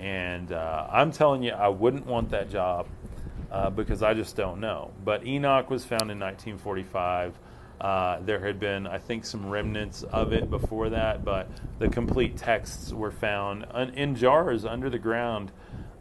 And 0.00 0.50
uh, 0.50 0.86
I'm 0.90 1.12
telling 1.12 1.42
you, 1.42 1.52
I 1.52 1.68
wouldn't 1.68 2.06
want 2.06 2.30
that 2.30 2.50
job 2.50 2.86
uh, 3.50 3.68
because 3.68 4.02
I 4.02 4.14
just 4.14 4.34
don't 4.34 4.58
know. 4.58 4.90
But 5.04 5.26
Enoch 5.26 5.68
was 5.68 5.84
found 5.84 6.10
in 6.10 6.18
1945. 6.18 7.34
Uh, 7.80 8.20
there 8.20 8.40
had 8.40 8.58
been, 8.58 8.86
I 8.86 8.98
think, 8.98 9.26
some 9.26 9.48
remnants 9.48 10.02
of 10.02 10.32
it 10.32 10.50
before 10.50 10.88
that, 10.90 11.24
but 11.24 11.48
the 11.78 11.88
complete 11.88 12.36
texts 12.36 12.92
were 12.92 13.10
found 13.10 13.66
in 13.94 14.14
jars 14.14 14.64
under 14.64 14.88
the 14.88 14.98
ground 14.98 15.52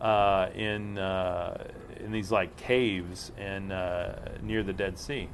uh, 0.01 0.47
in 0.55 0.97
uh, 0.97 1.65
in 1.99 2.11
these 2.11 2.31
like 2.31 2.55
caves 2.57 3.31
and 3.37 3.71
uh, 3.71 4.15
near 4.41 4.63
the 4.63 4.73
Dead 4.73 4.97
Sea, 4.97 5.29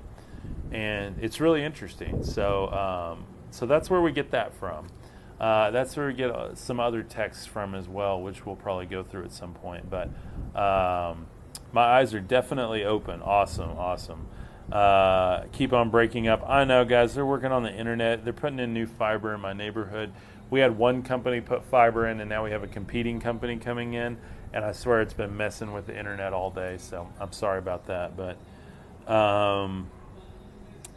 and 0.72 1.16
it's 1.22 1.40
really 1.40 1.64
interesting. 1.64 2.24
So, 2.24 2.70
um, 2.72 3.26
so 3.52 3.66
that's 3.66 3.90
where 3.90 4.02
we 4.02 4.12
get 4.12 4.32
that 4.32 4.54
from. 4.56 4.88
Uh, 5.40 5.72
that's 5.72 5.98
where 5.98 6.08
we 6.08 6.14
get 6.14 6.32
uh, 6.32 6.56
some 6.56 6.80
other 6.80 7.04
texts 7.04 7.46
from 7.46 7.76
as 7.76 7.88
well, 7.88 8.22
which 8.22 8.46
we'll 8.46 8.56
probably 8.56 8.86
go 8.86 9.04
through 9.04 9.26
at 9.26 9.32
some 9.32 9.54
point. 9.54 9.90
But 9.90 10.08
um, 10.58 11.28
my 11.74 11.84
eyes 11.84 12.14
are 12.14 12.22
definitely 12.22 12.86
open. 12.86 13.22
Awesome, 13.22 13.72
awesome. 13.72 14.28
Uh, 14.72 15.44
keep 15.52 15.74
on 15.74 15.90
breaking 15.90 16.28
up. 16.28 16.44
I 16.48 16.64
know, 16.64 16.86
guys, 16.86 17.14
they're 17.14 17.26
working 17.26 17.52
on 17.52 17.64
the 17.64 17.74
internet. 17.74 18.24
They're 18.24 18.34
putting 18.34 18.60
in 18.60 18.74
new 18.74 18.88
fiber 18.88 19.34
in 19.34 19.42
my 19.42 19.54
neighborhood. 19.54 20.12
We 20.50 20.60
had 20.60 20.78
one 20.78 21.04
company 21.04 21.42
put 21.42 21.64
fiber 21.66 22.08
in, 22.08 22.20
and 22.20 22.30
now 22.30 22.44
we 22.44 22.52
have 22.52 22.64
a 22.64 22.68
competing 22.68 23.20
company 23.20 23.58
coming 23.58 23.94
in. 23.94 24.18
And 24.54 24.64
I 24.64 24.72
swear 24.72 25.02
it's 25.02 25.14
been 25.14 25.36
messing 25.36 25.74
with 25.74 25.86
the 25.86 25.98
internet 25.98 26.34
all 26.34 26.50
day. 26.50 26.78
So 26.78 27.10
I'm 27.20 27.32
sorry 27.32 27.60
about 27.60 27.88
that. 27.88 28.16
But 28.16 28.38
Um, 29.12 29.92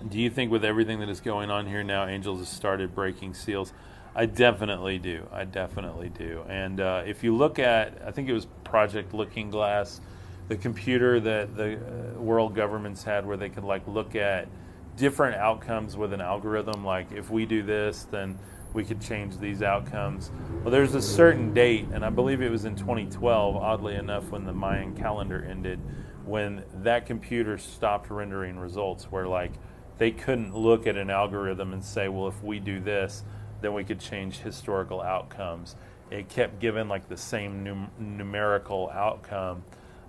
do 0.08 0.18
you 0.18 0.30
think 0.30 0.50
with 0.50 0.64
everything 0.64 1.00
that 1.00 1.08
is 1.08 1.20
going 1.20 1.50
on 1.50 1.66
here 1.66 1.82
now, 1.82 2.06
angels 2.06 2.38
have 2.38 2.48
started 2.48 2.94
breaking 2.94 3.34
seals? 3.34 3.72
I 4.18 4.26
definitely 4.26 4.98
do. 4.98 5.28
I 5.30 5.44
definitely 5.44 6.08
do. 6.08 6.44
And 6.48 6.80
uh, 6.80 7.04
if 7.06 7.22
you 7.22 7.36
look 7.36 7.60
at, 7.60 8.02
I 8.04 8.10
think 8.10 8.28
it 8.28 8.32
was 8.32 8.48
Project 8.64 9.14
Looking 9.14 9.48
Glass, 9.48 10.00
the 10.48 10.56
computer 10.56 11.20
that 11.20 11.54
the 11.54 11.76
uh, 11.76 12.20
world 12.20 12.52
governments 12.56 13.04
had 13.04 13.24
where 13.24 13.36
they 13.36 13.48
could 13.48 13.62
like 13.62 13.86
look 13.86 14.16
at 14.16 14.48
different 14.96 15.36
outcomes 15.36 15.96
with 15.96 16.12
an 16.12 16.20
algorithm. 16.20 16.84
Like 16.84 17.12
if 17.12 17.30
we 17.30 17.46
do 17.46 17.62
this, 17.62 18.08
then 18.10 18.36
we 18.72 18.82
could 18.82 19.00
change 19.00 19.38
these 19.38 19.62
outcomes. 19.62 20.32
Well, 20.64 20.72
there's 20.72 20.96
a 20.96 21.02
certain 21.02 21.54
date, 21.54 21.86
and 21.92 22.04
I 22.04 22.10
believe 22.10 22.42
it 22.42 22.50
was 22.50 22.64
in 22.64 22.74
2012, 22.74 23.54
oddly 23.54 23.94
enough, 23.94 24.32
when 24.32 24.44
the 24.44 24.52
Mayan 24.52 24.96
calendar 24.96 25.46
ended, 25.48 25.78
when 26.24 26.64
that 26.82 27.06
computer 27.06 27.56
stopped 27.56 28.10
rendering 28.10 28.58
results 28.58 29.04
where 29.12 29.28
like 29.28 29.52
they 29.98 30.10
couldn't 30.10 30.56
look 30.56 30.88
at 30.88 30.96
an 30.96 31.08
algorithm 31.08 31.72
and 31.72 31.84
say, 31.84 32.08
well, 32.08 32.26
if 32.26 32.42
we 32.42 32.58
do 32.58 32.80
this, 32.80 33.22
then 33.60 33.74
we 33.74 33.84
could 33.84 34.00
change 34.00 34.38
historical 34.38 35.00
outcomes. 35.00 35.76
It 36.10 36.28
kept 36.28 36.58
giving 36.60 36.88
like 36.88 37.08
the 37.08 37.16
same 37.16 37.64
num- 37.64 37.90
numerical 37.98 38.90
outcome. 38.90 39.62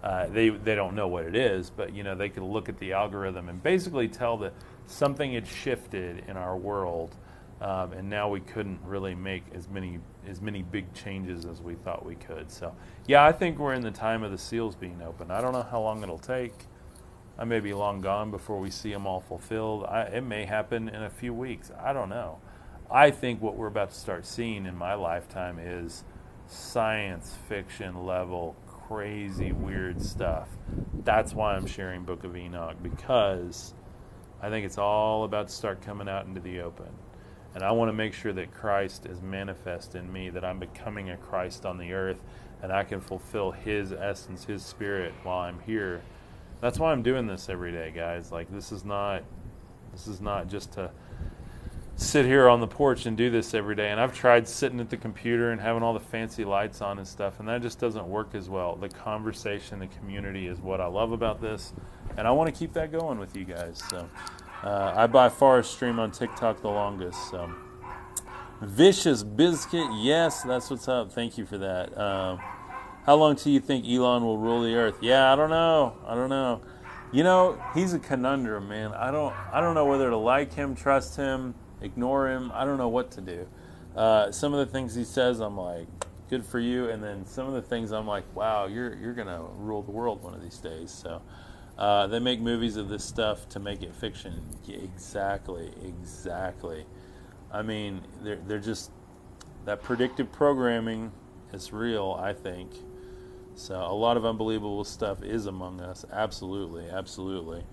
Uh, 0.03 0.27
they 0.27 0.49
they 0.49 0.75
don't 0.75 0.95
know 0.95 1.07
what 1.07 1.25
it 1.25 1.35
is, 1.35 1.69
but 1.69 1.93
you 1.93 2.03
know 2.03 2.15
they 2.15 2.29
could 2.29 2.43
look 2.43 2.69
at 2.69 2.77
the 2.79 2.93
algorithm 2.93 3.49
and 3.49 3.61
basically 3.61 4.07
tell 4.07 4.37
that 4.37 4.53
something 4.85 5.33
had 5.33 5.45
shifted 5.45 6.23
in 6.27 6.37
our 6.37 6.55
world, 6.55 7.15
um, 7.59 7.91
and 7.91 8.09
now 8.09 8.29
we 8.29 8.39
couldn't 8.39 8.79
really 8.85 9.13
make 9.13 9.43
as 9.53 9.67
many 9.67 9.99
as 10.25 10.41
many 10.41 10.61
big 10.61 10.93
changes 10.93 11.45
as 11.45 11.61
we 11.61 11.75
thought 11.75 12.05
we 12.05 12.15
could. 12.15 12.49
So 12.49 12.73
yeah, 13.07 13.25
I 13.25 13.33
think 13.33 13.59
we're 13.59 13.73
in 13.73 13.81
the 13.81 13.91
time 13.91 14.23
of 14.23 14.31
the 14.31 14.37
seals 14.37 14.75
being 14.75 15.01
open. 15.01 15.31
I 15.31 15.41
don't 15.41 15.51
know 15.51 15.67
how 15.69 15.81
long 15.81 16.01
it'll 16.01 16.17
take. 16.17 16.53
I 17.37 17.45
may 17.45 17.59
be 17.61 17.73
long 17.73 18.01
gone 18.01 18.31
before 18.31 18.59
we 18.59 18.69
see 18.69 18.91
them 18.91 19.05
all 19.05 19.21
fulfilled. 19.21 19.85
I, 19.85 20.03
it 20.03 20.21
may 20.23 20.45
happen 20.45 20.89
in 20.89 21.03
a 21.03 21.09
few 21.09 21.33
weeks. 21.33 21.71
I 21.81 21.93
don't 21.93 22.09
know. 22.09 22.39
I 22.91 23.11
think 23.11 23.41
what 23.41 23.55
we're 23.55 23.67
about 23.67 23.91
to 23.91 23.95
start 23.95 24.25
seeing 24.25 24.65
in 24.65 24.75
my 24.75 24.95
lifetime 24.95 25.59
is 25.59 26.03
science 26.47 27.35
fiction 27.47 28.05
level, 28.05 28.55
crazy, 28.67 29.51
weird 29.51 30.01
stuff. 30.01 30.49
That's 31.03 31.33
why 31.33 31.55
I'm 31.55 31.67
sharing 31.67 32.03
Book 32.03 32.23
of 32.23 32.35
Enoch 32.35 32.77
because 32.81 33.73
I 34.41 34.49
think 34.49 34.65
it's 34.65 34.77
all 34.77 35.23
about 35.23 35.49
to 35.49 35.53
start 35.53 35.81
coming 35.81 36.09
out 36.09 36.25
into 36.25 36.41
the 36.41 36.61
open. 36.61 36.89
And 37.53 37.63
I 37.63 37.71
want 37.71 37.89
to 37.89 37.93
make 37.93 38.13
sure 38.13 38.33
that 38.33 38.51
Christ 38.51 39.05
is 39.05 39.21
manifest 39.21 39.95
in 39.95 40.11
me, 40.11 40.29
that 40.29 40.45
I'm 40.45 40.59
becoming 40.59 41.09
a 41.09 41.17
Christ 41.17 41.65
on 41.65 41.77
the 41.77 41.93
earth, 41.93 42.21
and 42.61 42.71
I 42.71 42.83
can 42.83 43.01
fulfill 43.01 43.51
His 43.51 43.91
essence, 43.91 44.45
His 44.45 44.63
spirit 44.63 45.13
while 45.23 45.39
I'm 45.39 45.59
here 45.61 46.01
that's 46.61 46.77
why 46.77 46.91
I'm 46.91 47.03
doing 47.03 47.27
this 47.27 47.49
every 47.49 47.71
day, 47.71 47.91
guys. 47.95 48.31
Like 48.31 48.51
this 48.51 48.71
is 48.71 48.83
not 48.83 49.23
this 49.91 50.07
is 50.07 50.21
not 50.21 50.47
just 50.47 50.73
to 50.73 50.91
sit 51.99 52.25
here 52.25 52.47
on 52.47 52.61
the 52.61 52.67
porch 52.67 53.05
and 53.05 53.17
do 53.17 53.29
this 53.29 53.53
every 53.53 53.75
day. 53.75 53.89
And 53.89 53.99
I've 53.99 54.13
tried 54.13 54.47
sitting 54.47 54.79
at 54.79 54.89
the 54.89 54.97
computer 54.97 55.51
and 55.51 55.59
having 55.59 55.83
all 55.83 55.93
the 55.93 55.99
fancy 55.99 56.45
lights 56.45 56.81
on 56.81 56.97
and 56.97 57.07
stuff, 57.07 57.39
and 57.39 57.49
that 57.49 57.61
just 57.61 57.77
doesn't 57.77 58.07
work 58.07 58.33
as 58.33 58.49
well. 58.49 58.77
The 58.77 58.87
conversation, 58.87 59.79
the 59.79 59.87
community 59.87 60.47
is 60.47 60.59
what 60.59 60.79
I 60.79 60.87
love 60.87 61.11
about 61.11 61.41
this, 61.41 61.73
and 62.17 62.25
I 62.25 62.31
want 62.31 62.53
to 62.53 62.57
keep 62.57 62.73
that 62.73 62.91
going 62.91 63.19
with 63.19 63.35
you 63.35 63.43
guys. 63.43 63.81
So 63.89 64.09
uh, 64.63 64.93
I 64.95 65.07
by 65.07 65.27
far 65.27 65.61
stream 65.61 65.99
on 65.99 66.11
TikTok 66.11 66.61
the 66.61 66.69
longest. 66.69 67.29
So. 67.29 67.53
Vicious 68.61 69.23
Biscuit, 69.23 69.87
yes, 69.95 70.43
that's 70.43 70.69
what's 70.69 70.87
up. 70.89 71.13
Thank 71.13 71.37
you 71.37 71.45
for 71.45 71.57
that. 71.57 71.97
Um, 71.97 72.39
how 73.05 73.15
long 73.15 73.35
do 73.35 73.49
you 73.49 73.59
think 73.61 73.85
Elon 73.87 74.23
will 74.23 74.37
rule 74.37 74.61
the 74.61 74.75
earth? 74.75 74.97
Yeah, 75.01 75.31
I 75.31 75.35
don't 75.35 75.49
know. 75.49 75.95
I 76.05 76.13
don't 76.13 76.29
know. 76.29 76.61
You 77.11 77.23
know, 77.23 77.61
he's 77.73 77.93
a 77.93 77.99
conundrum, 77.99 78.67
man. 78.67 78.93
I 78.93 79.11
don't 79.11 79.33
I 79.51 79.61
don't 79.61 79.75
know 79.75 79.85
whether 79.85 80.09
to 80.09 80.17
like 80.17 80.53
him, 80.53 80.75
trust 80.75 81.15
him, 81.15 81.55
ignore 81.81 82.29
him. 82.29 82.51
I 82.53 82.65
don't 82.65 82.77
know 82.77 82.89
what 82.89 83.11
to 83.11 83.21
do. 83.21 83.47
Uh, 83.95 84.31
some 84.31 84.53
of 84.53 84.59
the 84.65 84.71
things 84.71 84.95
he 84.95 85.03
says, 85.03 85.39
I'm 85.39 85.57
like, 85.57 85.87
good 86.29 86.45
for 86.45 86.59
you, 86.59 86.89
and 86.89 87.03
then 87.03 87.25
some 87.25 87.47
of 87.47 87.53
the 87.53 87.61
things 87.61 87.91
I'm 87.91 88.07
like, 88.07 88.23
wow, 88.35 88.67
you're 88.67 88.95
you're 88.95 89.13
gonna 89.13 89.41
rule 89.57 89.81
the 89.81 89.91
world 89.91 90.23
one 90.23 90.33
of 90.33 90.41
these 90.41 90.57
days. 90.57 90.91
So. 90.91 91.21
Uh, 91.77 92.07
they 92.07 92.19
make 92.19 92.41
movies 92.41 92.75
of 92.75 92.89
this 92.89 93.05
stuff 93.05 93.47
to 93.47 93.57
make 93.57 93.81
it 93.81 93.95
fiction. 93.95 94.33
Yeah, 94.65 94.79
exactly, 94.79 95.71
exactly. 95.81 96.85
I 97.53 97.61
mean, 97.61 98.01
they're 98.21 98.41
they're 98.45 98.59
just 98.59 98.91
that 99.63 99.81
predictive 99.81 100.29
programming 100.31 101.13
is 101.53 101.71
real. 101.71 102.17
I 102.19 102.33
think 102.33 102.71
so 103.55 103.75
a 103.75 103.93
lot 103.93 104.17
of 104.17 104.25
unbelievable 104.25 104.83
stuff 104.83 105.23
is 105.23 105.45
among 105.45 105.79
us. 105.79 106.05
Absolutely, 106.11 106.89
absolutely. 106.89 107.63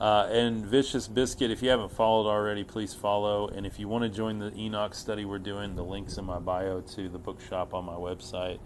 Uh, 0.00 0.28
and 0.30 0.64
Vicious 0.64 1.08
Biscuit, 1.08 1.50
if 1.50 1.62
you 1.62 1.70
haven't 1.70 1.90
followed 1.90 2.28
already, 2.28 2.62
please 2.62 2.94
follow. 2.94 3.48
And 3.48 3.66
if 3.66 3.80
you 3.80 3.88
want 3.88 4.04
to 4.04 4.08
join 4.08 4.38
the 4.38 4.54
Enoch 4.56 4.94
study 4.94 5.24
we're 5.24 5.38
doing, 5.38 5.74
the 5.74 5.82
link's 5.82 6.18
in 6.18 6.24
my 6.24 6.38
bio 6.38 6.80
to 6.80 7.08
the 7.08 7.18
bookshop 7.18 7.74
on 7.74 7.84
my 7.84 7.94
website. 7.94 8.58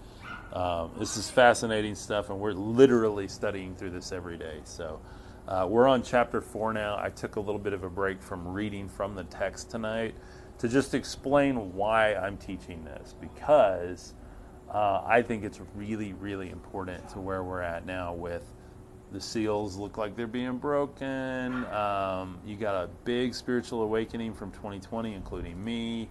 Um, 0.52 0.90
this 0.98 1.16
is 1.16 1.30
fascinating 1.30 1.94
stuff, 1.94 2.28
and 2.28 2.38
we're 2.38 2.52
literally 2.52 3.28
studying 3.28 3.74
through 3.74 3.90
this 3.90 4.12
every 4.12 4.36
day. 4.36 4.60
So 4.64 5.00
uh, 5.48 5.66
we're 5.68 5.88
on 5.88 6.02
chapter 6.02 6.42
four 6.42 6.74
now. 6.74 6.98
I 6.98 7.08
took 7.08 7.36
a 7.36 7.40
little 7.40 7.58
bit 7.58 7.72
of 7.72 7.82
a 7.82 7.90
break 7.90 8.22
from 8.22 8.46
reading 8.46 8.88
from 8.88 9.14
the 9.14 9.24
text 9.24 9.70
tonight 9.70 10.14
to 10.58 10.68
just 10.68 10.94
explain 10.94 11.72
why 11.72 12.14
I'm 12.14 12.36
teaching 12.36 12.84
this 12.84 13.14
because 13.20 14.12
uh, 14.72 15.02
I 15.04 15.22
think 15.22 15.44
it's 15.44 15.60
really, 15.74 16.12
really 16.12 16.50
important 16.50 17.08
to 17.10 17.20
where 17.20 17.42
we're 17.42 17.62
at 17.62 17.86
now 17.86 18.12
with 18.12 18.44
the 19.12 19.20
seals 19.20 19.76
look 19.76 19.98
like 19.98 20.16
they're 20.16 20.26
being 20.26 20.58
broken. 20.58 21.64
Um, 21.66 22.38
you 22.46 22.56
got 22.56 22.74
a 22.74 22.88
big 23.04 23.34
spiritual 23.34 23.82
awakening 23.82 24.34
from 24.34 24.50
2020, 24.52 25.14
including 25.14 25.62
me. 25.62 26.08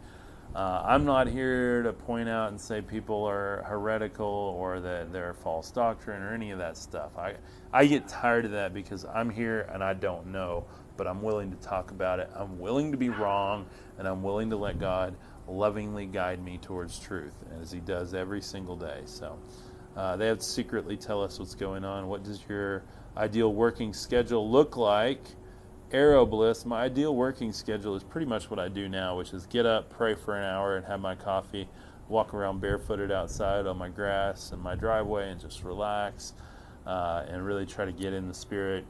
Uh, 0.54 0.84
I'm 0.86 1.06
not 1.06 1.28
here 1.28 1.82
to 1.82 1.94
point 1.94 2.28
out 2.28 2.50
and 2.50 2.60
say 2.60 2.82
people 2.82 3.24
are 3.24 3.64
heretical 3.66 4.26
or 4.26 4.82
that 4.82 5.14
they're 5.14 5.34
false 5.34 5.72
doctrine 5.72 6.22
or 6.22 6.34
any 6.34 6.52
of 6.52 6.60
that 6.60 6.76
stuff. 6.76 7.18
I, 7.18 7.36
I 7.72 7.86
get 7.86 8.08
tired 8.08 8.46
of 8.46 8.52
that 8.52 8.74
because 8.74 9.06
I'm 9.06 9.30
here 9.30 9.62
and 9.74 9.82
I 9.82 9.94
don't 9.94 10.28
know, 10.28 10.66
but 10.98 11.08
I'm 11.08 11.22
willing 11.22 11.52
to 11.52 11.58
talk 11.58 11.92
about 11.92 12.20
it. 12.20 12.30
I'm 12.36 12.60
willing 12.60 12.92
to 12.92 12.98
be 12.98 13.10
wrong 13.10 13.66
and 13.98 14.06
I'm 14.08 14.24
willing 14.24 14.50
to 14.50 14.58
let 14.58 14.78
God 14.78 15.16
lovingly 15.48 16.06
guide 16.06 16.44
me 16.44 16.58
towards 16.58 17.00
truth, 17.00 17.36
as 17.62 17.72
He 17.72 17.80
does 17.80 18.14
every 18.14 18.42
single 18.42 18.76
day. 18.76 19.02
So 19.06 19.40
uh, 19.96 20.16
they 20.18 20.28
have 20.28 20.42
secretly 20.42 20.98
tell 20.98 21.24
us 21.24 21.40
what's 21.40 21.56
going 21.56 21.84
on. 21.84 22.08
What 22.08 22.24
does 22.24 22.42
your 22.48 22.84
ideal 23.18 23.54
working 23.54 23.94
schedule 23.94 24.50
look 24.50 24.78
like? 24.78 25.22
Arrow 25.92 26.26
Bliss, 26.26 26.66
my 26.66 26.84
ideal 26.84 27.14
working 27.16 27.52
schedule 27.52 27.96
is 27.96 28.04
pretty 28.04 28.26
much 28.26 28.50
what 28.50 28.60
I 28.60 28.70
do 28.70 28.88
now, 28.88 29.18
which 29.18 29.34
is 29.34 29.46
get 29.46 29.66
up, 29.66 29.90
pray 29.90 30.16
for 30.16 30.38
an 30.38 30.46
hour, 30.46 30.78
and 30.78 30.86
have 30.86 31.02
my 31.02 31.16
coffee, 31.16 31.68
walk 32.08 32.34
around 32.34 32.62
barefooted 32.62 33.12
outside 33.12 33.68
on 33.68 33.78
my 33.78 33.90
grass 33.90 34.54
and 34.54 34.62
my 34.62 34.76
driveway, 34.76 35.30
and 35.30 35.42
just 35.42 35.64
relax 35.64 36.34
uh, 36.86 37.26
and 37.28 37.46
really 37.46 37.66
try 37.66 37.84
to 37.84 37.92
get 37.92 38.14
in 38.14 38.30
the 38.30 38.34
spirit. 38.34 38.86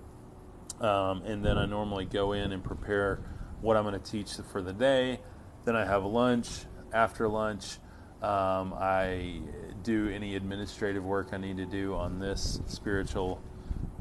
Um, 0.79 1.23
and 1.23 1.43
then 1.43 1.57
I 1.57 1.65
normally 1.65 2.05
go 2.05 2.33
in 2.33 2.51
and 2.51 2.63
prepare 2.63 3.19
what 3.61 3.77
I'm 3.77 3.83
going 3.83 3.99
to 3.99 4.11
teach 4.11 4.33
for 4.51 4.61
the 4.61 4.73
day. 4.73 5.19
Then 5.65 5.75
I 5.75 5.85
have 5.85 6.03
lunch. 6.03 6.47
After 6.93 7.27
lunch, 7.27 7.77
um, 8.21 8.73
I 8.77 9.41
do 9.83 10.09
any 10.09 10.35
administrative 10.35 11.03
work 11.03 11.29
I 11.31 11.37
need 11.37 11.57
to 11.57 11.65
do 11.65 11.95
on 11.95 12.19
this 12.19 12.61
spiritual 12.67 13.41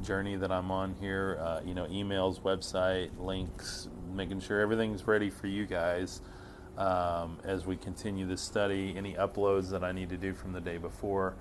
journey 0.02 0.36
that 0.36 0.52
I'm 0.52 0.70
on 0.70 0.94
here. 1.00 1.38
Uh, 1.40 1.60
you 1.64 1.74
know, 1.74 1.86
emails, 1.86 2.40
website, 2.40 3.10
links, 3.18 3.88
making 4.12 4.40
sure 4.40 4.60
everything's 4.60 5.06
ready 5.06 5.30
for 5.30 5.46
you 5.46 5.66
guys 5.66 6.20
um, 6.76 7.38
as 7.44 7.64
we 7.64 7.76
continue 7.76 8.26
this 8.26 8.42
study. 8.42 8.94
Any 8.96 9.14
uploads 9.14 9.70
that 9.70 9.82
I 9.82 9.92
need 9.92 10.10
to 10.10 10.16
do 10.16 10.34
from 10.34 10.52
the 10.52 10.60
day 10.60 10.76
before, 10.76 11.36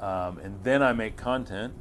um, 0.00 0.38
and 0.38 0.62
then 0.64 0.82
I 0.82 0.92
make 0.92 1.16
content. 1.16 1.74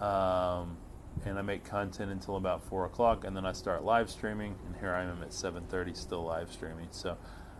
Um, 0.00 0.78
and 1.24 1.38
I 1.38 1.42
make 1.42 1.64
content 1.64 2.10
until 2.10 2.36
about 2.36 2.64
four 2.64 2.84
o'clock, 2.84 3.24
and 3.24 3.36
then 3.36 3.46
I 3.46 3.52
start 3.52 3.84
live 3.84 4.10
streaming. 4.10 4.56
And 4.66 4.76
here 4.76 4.92
I 4.92 5.04
am 5.04 5.22
at 5.22 5.32
7:30, 5.32 5.94
still 5.94 6.24
live 6.24 6.50
streaming. 6.50 6.88
So 6.90 7.16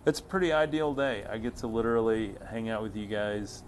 it's 0.07 0.20
a 0.20 0.22
pretty 0.22 0.53
ideal 0.53 0.94
day. 0.94 1.24
I 1.30 1.38
get 1.38 1.57
to 1.57 1.66
literally 1.66 2.34
hang 2.50 2.68
out 2.68 2.82
with 2.82 2.96
you 2.96 3.07
guys 3.07 3.62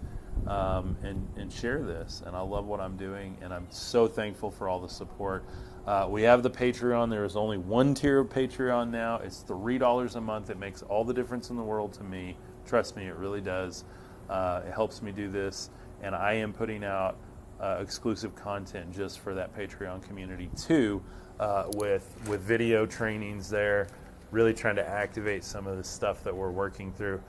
um, 0.47 0.97
and 1.03 1.27
and 1.37 1.51
share 1.51 1.81
this, 1.81 2.21
and 2.25 2.35
I 2.35 2.41
love 2.41 2.65
what 2.65 2.79
I'm 2.79 2.97
doing, 2.97 3.37
and 3.41 3.53
I'm 3.53 3.67
so 3.69 4.07
thankful 4.07 4.51
for 4.51 4.67
all 4.67 4.79
the 4.79 4.89
support. 4.89 5.45
Uh, 5.87 6.07
we 6.09 6.23
have 6.23 6.43
the 6.43 6.49
Patreon. 6.49 7.09
There 7.09 7.25
is 7.25 7.35
only 7.35 7.57
one 7.57 7.93
tier 7.93 8.19
of 8.19 8.29
Patreon 8.29 8.89
now. 8.89 9.17
It's 9.17 9.39
three 9.39 9.77
dollars 9.77 10.15
a 10.15 10.21
month. 10.21 10.49
It 10.49 10.57
makes 10.57 10.81
all 10.83 11.03
the 11.03 11.13
difference 11.13 11.49
in 11.49 11.55
the 11.55 11.63
world 11.63 11.93
to 11.93 12.03
me. 12.03 12.35
Trust 12.65 12.95
me, 12.95 13.05
it 13.05 13.15
really 13.15 13.41
does. 13.41 13.85
Uh, 14.29 14.61
it 14.67 14.73
helps 14.73 15.01
me 15.01 15.11
do 15.11 15.29
this, 15.29 15.69
and 16.01 16.15
I 16.15 16.33
am 16.33 16.51
putting 16.51 16.83
out 16.83 17.17
uh, 17.61 17.77
exclusive 17.79 18.35
content 18.35 18.91
just 18.93 19.19
for 19.19 19.33
that 19.35 19.55
Patreon 19.55 20.01
community 20.03 20.49
too, 20.57 21.01
uh, 21.39 21.65
with 21.75 22.09
with 22.27 22.41
video 22.41 22.85
trainings 22.85 23.49
there, 23.49 23.87
really 24.35 24.53
trying 24.53 24.75
to 24.75 24.87
activate 24.87 25.45
some 25.45 25.65
of 25.65 25.77
the 25.77 25.83
stuff 25.83 26.21
that 26.25 26.35
we're 26.35 26.51
working 26.51 26.91
through. 26.91 27.21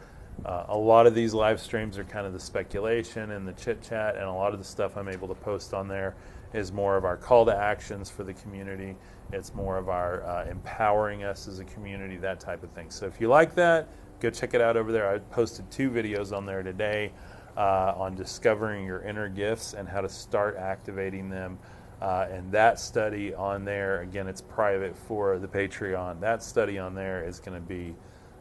Uh, 0.45 0.65
a 0.69 0.77
lot 0.77 1.07
of 1.07 1.15
these 1.15 1.33
live 1.33 1.61
streams 1.61 1.97
are 1.97 2.05
kind 2.05 2.27
of 2.27 2.33
the 2.33 2.41
speculation 2.41 3.31
and 3.31 3.47
the 3.47 3.53
chit 3.53 3.81
chat, 3.81 4.17
and 4.17 4.25
a 4.25 4.33
lot 4.33 4.53
of 4.53 4.59
the 4.59 4.65
stuff 4.65 4.97
I'm 4.97 5.09
able 5.09 5.29
to 5.29 5.35
post 5.35 5.73
on 5.73 5.87
there 5.87 6.17
is 6.53 6.73
more 6.73 6.97
of 6.97 7.05
our 7.05 7.17
call 7.17 7.47
to 7.47 7.57
actions 7.57 8.11
for 8.11 8.25
the 8.25 8.35
community. 8.35 8.97
It's 9.33 9.55
more 9.55 9.79
of 9.79 9.89
our 9.89 10.25
uh, 10.25 10.51
empowering 10.51 11.23
us 11.23 11.47
as 11.47 11.61
a 11.61 11.65
community, 11.65 12.17
that 12.17 12.41
type 12.41 12.65
of 12.65 12.71
thing. 12.73 12.91
So 12.91 13.07
if 13.07 13.21
you 13.21 13.29
like 13.29 13.55
that, 13.55 13.89
go 14.19 14.29
check 14.29 14.53
it 14.55 14.61
out 14.61 14.77
over 14.77 14.91
there. 14.91 15.09
I 15.09 15.19
posted 15.19 15.71
two 15.71 15.91
videos 15.91 16.37
on 16.37 16.45
there 16.45 16.65
today 16.65 17.13
uh, 17.57 17.95
on 17.97 18.17
discovering 18.17 18.85
your 18.85 19.03
inner 19.03 19.29
gifts 19.29 19.75
and 19.75 19.89
how 19.89 20.01
to 20.01 20.09
start 20.09 20.57
activating 20.57 21.31
them. 21.31 21.57
Uh, 22.01 22.27
and 22.31 22.53
that 22.53 22.79
study 22.79 23.35
on 23.35 23.65
there, 23.65 24.03
again, 24.03 24.29
it's 24.29 24.43
private 24.43 24.97
for 24.97 25.39
the 25.39 25.49
Patreon. 25.49 26.21
That 26.21 26.43
study 26.43 26.79
on 26.79 26.95
there 26.95 27.25
is 27.25 27.41
going 27.41 27.61
to 27.61 27.67
be, 27.67 27.95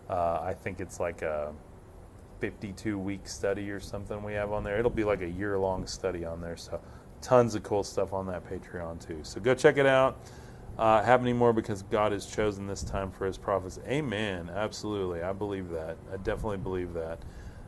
uh, 0.10 0.42
I 0.42 0.54
think 0.54 0.82
it's 0.82 1.00
like 1.00 1.22
a 1.22 1.54
52 2.40 2.98
week 2.98 3.28
study 3.28 3.72
or 3.72 3.80
something 3.80 4.22
we 4.24 4.34
have 4.34 4.52
on 4.52 4.64
there. 4.64 4.78
It'll 4.78 4.92
be 4.92 5.06
like 5.06 5.22
a 5.22 5.30
year 5.30 5.58
long 5.58 5.88
study 5.88 6.26
on 6.26 6.42
there. 6.42 6.58
So 6.58 6.82
tons 7.22 7.56
of 7.56 7.64
cool 7.64 7.84
stuff 7.84 8.14
on 8.14 8.28
that 8.28 8.44
Patreon 8.50 9.06
too. 9.06 9.20
So 9.24 9.40
go 9.40 9.56
check 9.56 9.78
it 9.78 9.86
out. 9.86 10.20
Uh, 10.78 11.02
happening 11.02 11.38
more 11.38 11.54
because 11.54 11.84
God 11.84 12.12
has 12.12 12.26
chosen 12.26 12.68
this 12.68 12.84
time 12.84 13.10
for 13.10 13.26
His 13.26 13.38
prophets. 13.38 13.80
Amen. 13.88 14.52
Absolutely, 14.54 15.24
I 15.24 15.32
believe 15.32 15.70
that. 15.70 15.96
I 16.12 16.18
definitely 16.18 16.58
believe 16.58 16.94
that. 16.94 17.20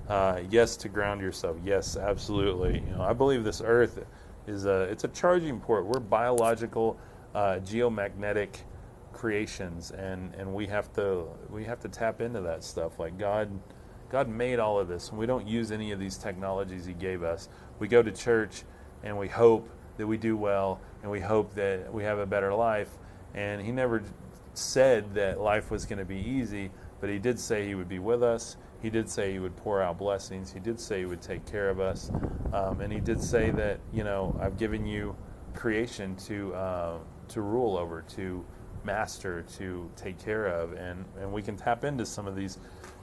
Uh, 0.09 0.41
yes, 0.49 0.75
to 0.77 0.89
ground 0.89 1.21
yourself. 1.21 1.55
Yes, 1.63 1.95
absolutely. 1.95 2.83
You 2.85 2.95
know, 2.95 3.01
I 3.01 3.13
believe 3.13 3.45
this 3.45 3.61
Earth 3.63 4.05
is 4.47 4.65
a 4.65 4.83
it's 4.83 5.03
a 5.03 5.09
charging 5.09 5.59
port. 5.59 5.85
We're 5.85 5.99
biological, 5.99 6.97
uh, 7.35 7.59
geomagnetic 7.63 8.49
creations, 9.13 9.91
and 9.91 10.33
and 10.35 10.53
we 10.53 10.67
have 10.67 10.91
to 10.93 11.25
we 11.49 11.65
have 11.65 11.79
to 11.81 11.89
tap 11.89 12.21
into 12.21 12.41
that 12.41 12.63
stuff. 12.63 12.99
Like 12.99 13.17
God, 13.17 13.49
God 14.09 14.29
made 14.29 14.59
all 14.59 14.79
of 14.79 14.87
this, 14.87 15.09
and 15.09 15.17
we 15.17 15.25
don't 15.25 15.47
use 15.47 15.71
any 15.71 15.91
of 15.91 15.99
these 15.99 16.17
technologies 16.17 16.85
He 16.85 16.93
gave 16.93 17.23
us. 17.23 17.49
We 17.79 17.87
go 17.87 18.01
to 18.01 18.11
church, 18.11 18.63
and 19.03 19.17
we 19.17 19.27
hope 19.27 19.69
that 19.97 20.07
we 20.07 20.17
do 20.17 20.37
well, 20.37 20.79
and 21.01 21.11
we 21.11 21.19
hope 21.19 21.53
that 21.55 21.93
we 21.93 22.03
have 22.03 22.19
a 22.19 22.25
better 22.25 22.53
life. 22.53 22.89
And 23.33 23.61
He 23.61 23.71
never 23.71 24.01
said 24.53 25.13
that 25.15 25.39
life 25.39 25.69
was 25.69 25.85
going 25.85 25.99
to 25.99 26.05
be 26.05 26.17
easy, 26.17 26.71
but 26.99 27.09
He 27.09 27.19
did 27.19 27.39
say 27.39 27.67
He 27.67 27.75
would 27.75 27.89
be 27.89 27.99
with 27.99 28.23
us. 28.23 28.57
He 28.81 28.89
did 28.89 29.09
say 29.09 29.31
He 29.31 29.39
would 29.39 29.55
pour 29.55 29.81
out 29.81 29.97
blessings. 29.97 30.51
He 30.51 30.59
did 30.59 30.79
say 30.79 30.99
He 30.99 31.05
would 31.05 31.21
take 31.21 31.45
care 31.45 31.69
of 31.69 31.79
us. 31.79 32.11
Um, 32.53 32.81
and 32.81 32.91
He 32.91 32.99
did 32.99 33.21
say 33.21 33.51
that, 33.51 33.79
you 33.93 34.03
know, 34.03 34.37
I've 34.41 34.57
given 34.57 34.85
you 34.85 35.15
creation 35.53 36.15
to, 36.27 36.53
uh, 36.53 36.97
to 37.29 37.41
rule 37.41 37.77
over, 37.77 38.03
to 38.15 38.45
master, 38.83 39.43
to 39.57 39.89
take 39.95 40.23
care 40.23 40.47
of. 40.47 40.73
And, 40.73 41.05
and 41.19 41.31
we 41.31 41.41
can 41.41 41.57
tap 41.57 41.83
into 41.83 42.05
some 42.05 42.27
of 42.27 42.35
these 42.35 42.57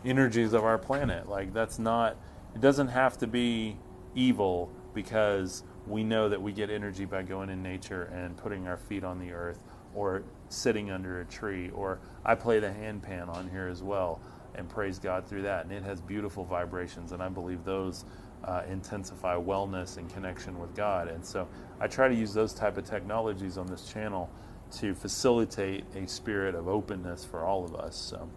energies 0.04 0.52
of 0.52 0.64
our 0.64 0.78
planet. 0.78 1.28
Like, 1.28 1.52
that's 1.52 1.78
not, 1.78 2.16
it 2.54 2.60
doesn't 2.60 2.88
have 2.88 3.18
to 3.18 3.26
be 3.26 3.76
evil 4.14 4.70
because 4.94 5.64
we 5.86 6.02
know 6.02 6.28
that 6.28 6.40
we 6.40 6.52
get 6.52 6.70
energy 6.70 7.04
by 7.04 7.22
going 7.22 7.50
in 7.50 7.62
nature 7.62 8.04
and 8.04 8.36
putting 8.36 8.66
our 8.66 8.76
feet 8.76 9.04
on 9.04 9.18
the 9.18 9.32
earth 9.32 9.62
or 9.94 10.22
sitting 10.54 10.90
under 10.90 11.20
a 11.20 11.24
tree. 11.24 11.70
Or 11.74 11.98
I 12.24 12.34
play 12.34 12.58
the 12.58 12.68
handpan 12.68 13.28
on 13.28 13.50
here 13.50 13.68
as 13.68 13.82
well 13.82 14.20
and 14.54 14.68
praise 14.68 14.98
God 14.98 15.26
through 15.26 15.42
that. 15.42 15.64
And 15.64 15.72
it 15.72 15.82
has 15.82 16.00
beautiful 16.00 16.44
vibrations, 16.44 17.12
and 17.12 17.22
I 17.22 17.28
believe 17.28 17.64
those 17.64 18.04
uh, 18.44 18.62
intensify 18.68 19.36
wellness 19.36 19.96
and 19.96 20.12
connection 20.12 20.58
with 20.58 20.74
God. 20.74 21.08
And 21.08 21.24
so 21.24 21.48
I 21.80 21.88
try 21.88 22.08
to 22.08 22.14
use 22.14 22.34
those 22.34 22.52
type 22.52 22.76
of 22.76 22.84
technologies 22.84 23.58
on 23.58 23.66
this 23.66 23.86
channel 23.88 24.30
to 24.72 24.94
facilitate 24.94 25.84
a 25.94 26.06
spirit 26.06 26.54
of 26.54 26.68
openness 26.68 27.24
for 27.24 27.44
all 27.44 27.64
of 27.64 27.74
us. 27.74 27.96
So 27.96 28.28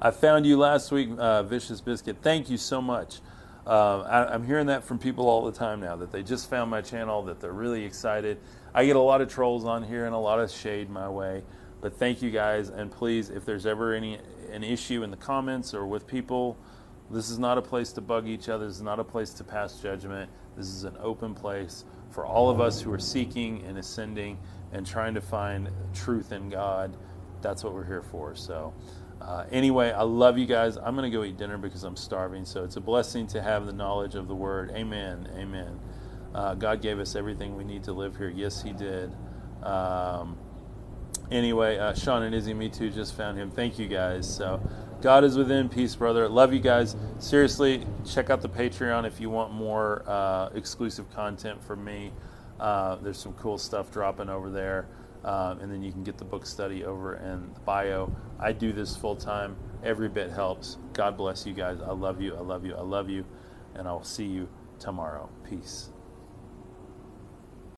I 0.00 0.10
found 0.10 0.46
you 0.46 0.56
last 0.58 0.90
week, 0.90 1.10
uh, 1.18 1.42
Vicious 1.42 1.80
Biscuit. 1.80 2.16
Thank 2.22 2.50
you 2.50 2.56
so 2.56 2.80
much. 2.82 3.20
Uh, 3.66 4.00
I, 4.00 4.34
am 4.34 4.44
hearing 4.44 4.66
that 4.66 4.84
from 4.84 4.98
people 4.98 5.28
all 5.28 5.44
the 5.44 5.52
time 5.52 5.80
now 5.80 5.96
that 5.96 6.12
they 6.12 6.22
just 6.22 6.50
found 6.50 6.70
my 6.70 6.82
channel, 6.82 7.22
that 7.22 7.40
they're 7.40 7.52
really 7.52 7.84
excited. 7.84 8.38
I 8.74 8.84
get 8.84 8.96
a 8.96 9.00
lot 9.00 9.22
of 9.22 9.28
trolls 9.28 9.64
on 9.64 9.82
here 9.82 10.04
and 10.04 10.14
a 10.14 10.18
lot 10.18 10.38
of 10.38 10.50
shade 10.50 10.90
my 10.90 11.08
way. 11.08 11.42
But 11.80 11.98
thank 11.98 12.22
you 12.22 12.30
guys, 12.30 12.68
and 12.68 12.90
please, 12.90 13.30
if 13.30 13.44
there's 13.44 13.66
ever 13.66 13.94
any 13.94 14.18
an 14.50 14.64
issue 14.64 15.02
in 15.02 15.10
the 15.10 15.16
comments 15.16 15.74
or 15.74 15.86
with 15.86 16.06
people, 16.06 16.56
this 17.10 17.28
is 17.28 17.38
not 17.38 17.58
a 17.58 17.62
place 17.62 17.92
to 17.92 18.00
bug 18.00 18.28
each 18.28 18.48
other. 18.48 18.66
This 18.66 18.76
is 18.76 18.82
not 18.82 18.98
a 18.98 19.04
place 19.04 19.30
to 19.34 19.44
pass 19.44 19.80
judgment. 19.80 20.30
This 20.56 20.68
is 20.68 20.84
an 20.84 20.96
open 21.00 21.34
place 21.34 21.84
for 22.10 22.24
all 22.24 22.48
of 22.48 22.60
us 22.60 22.80
who 22.80 22.92
are 22.92 22.98
seeking 22.98 23.62
and 23.64 23.76
ascending 23.76 24.38
and 24.72 24.86
trying 24.86 25.14
to 25.14 25.20
find 25.20 25.70
truth 25.92 26.32
in 26.32 26.48
God. 26.48 26.96
That's 27.42 27.64
what 27.64 27.74
we're 27.74 27.84
here 27.84 28.02
for. 28.02 28.34
So, 28.34 28.72
uh, 29.24 29.46
anyway, 29.50 29.90
I 29.90 30.02
love 30.02 30.38
you 30.38 30.46
guys. 30.46 30.76
I'm 30.76 30.94
going 30.96 31.10
to 31.10 31.16
go 31.16 31.24
eat 31.24 31.36
dinner 31.36 31.58
because 31.58 31.84
I'm 31.84 31.96
starving. 31.96 32.44
So, 32.44 32.64
it's 32.64 32.76
a 32.76 32.80
blessing 32.80 33.26
to 33.28 33.42
have 33.42 33.66
the 33.66 33.72
knowledge 33.72 34.14
of 34.14 34.28
the 34.28 34.34
Word. 34.34 34.70
Amen. 34.72 35.28
Amen. 35.36 35.80
Uh, 36.34 36.54
God 36.54 36.82
gave 36.82 36.98
us 36.98 37.16
everything 37.16 37.56
we 37.56 37.64
need 37.64 37.84
to 37.84 37.92
live 37.92 38.16
here. 38.16 38.28
Yes, 38.28 38.62
He 38.62 38.72
did. 38.72 39.12
Um, 39.62 40.36
anyway, 41.30 41.78
uh, 41.78 41.94
Sean 41.94 42.22
and 42.22 42.34
Izzy, 42.34 42.54
me 42.54 42.68
too, 42.68 42.90
just 42.90 43.16
found 43.16 43.38
him. 43.38 43.50
Thank 43.50 43.78
you 43.78 43.88
guys. 43.88 44.28
So, 44.32 44.60
God 45.00 45.24
is 45.24 45.36
within. 45.36 45.68
Peace, 45.68 45.94
brother. 45.94 46.28
Love 46.28 46.52
you 46.52 46.60
guys. 46.60 46.96
Seriously, 47.18 47.86
check 48.06 48.30
out 48.30 48.40
the 48.40 48.48
Patreon 48.48 49.06
if 49.06 49.20
you 49.20 49.30
want 49.30 49.52
more 49.52 50.02
uh, 50.06 50.48
exclusive 50.54 51.10
content 51.14 51.62
from 51.62 51.84
me. 51.84 52.12
Uh, 52.58 52.96
there's 52.96 53.18
some 53.18 53.34
cool 53.34 53.58
stuff 53.58 53.90
dropping 53.90 54.28
over 54.28 54.50
there. 54.50 54.86
Um, 55.24 55.60
and 55.60 55.72
then 55.72 55.82
you 55.82 55.90
can 55.90 56.04
get 56.04 56.18
the 56.18 56.24
book 56.24 56.44
study 56.44 56.84
over 56.84 57.16
in 57.16 57.54
the 57.54 57.60
bio. 57.60 58.14
I 58.38 58.52
do 58.52 58.72
this 58.72 58.94
full 58.96 59.16
time. 59.16 59.56
Every 59.82 60.08
bit 60.08 60.30
helps. 60.30 60.76
God 60.92 61.16
bless 61.16 61.46
you 61.46 61.54
guys. 61.54 61.80
I 61.80 61.92
love 61.92 62.20
you. 62.20 62.36
I 62.36 62.40
love 62.40 62.64
you. 62.66 62.74
I 62.74 62.82
love 62.82 63.08
you. 63.08 63.24
And 63.74 63.88
I'll 63.88 64.04
see 64.04 64.26
you 64.26 64.48
tomorrow. 64.78 65.30
Peace. 65.48 65.93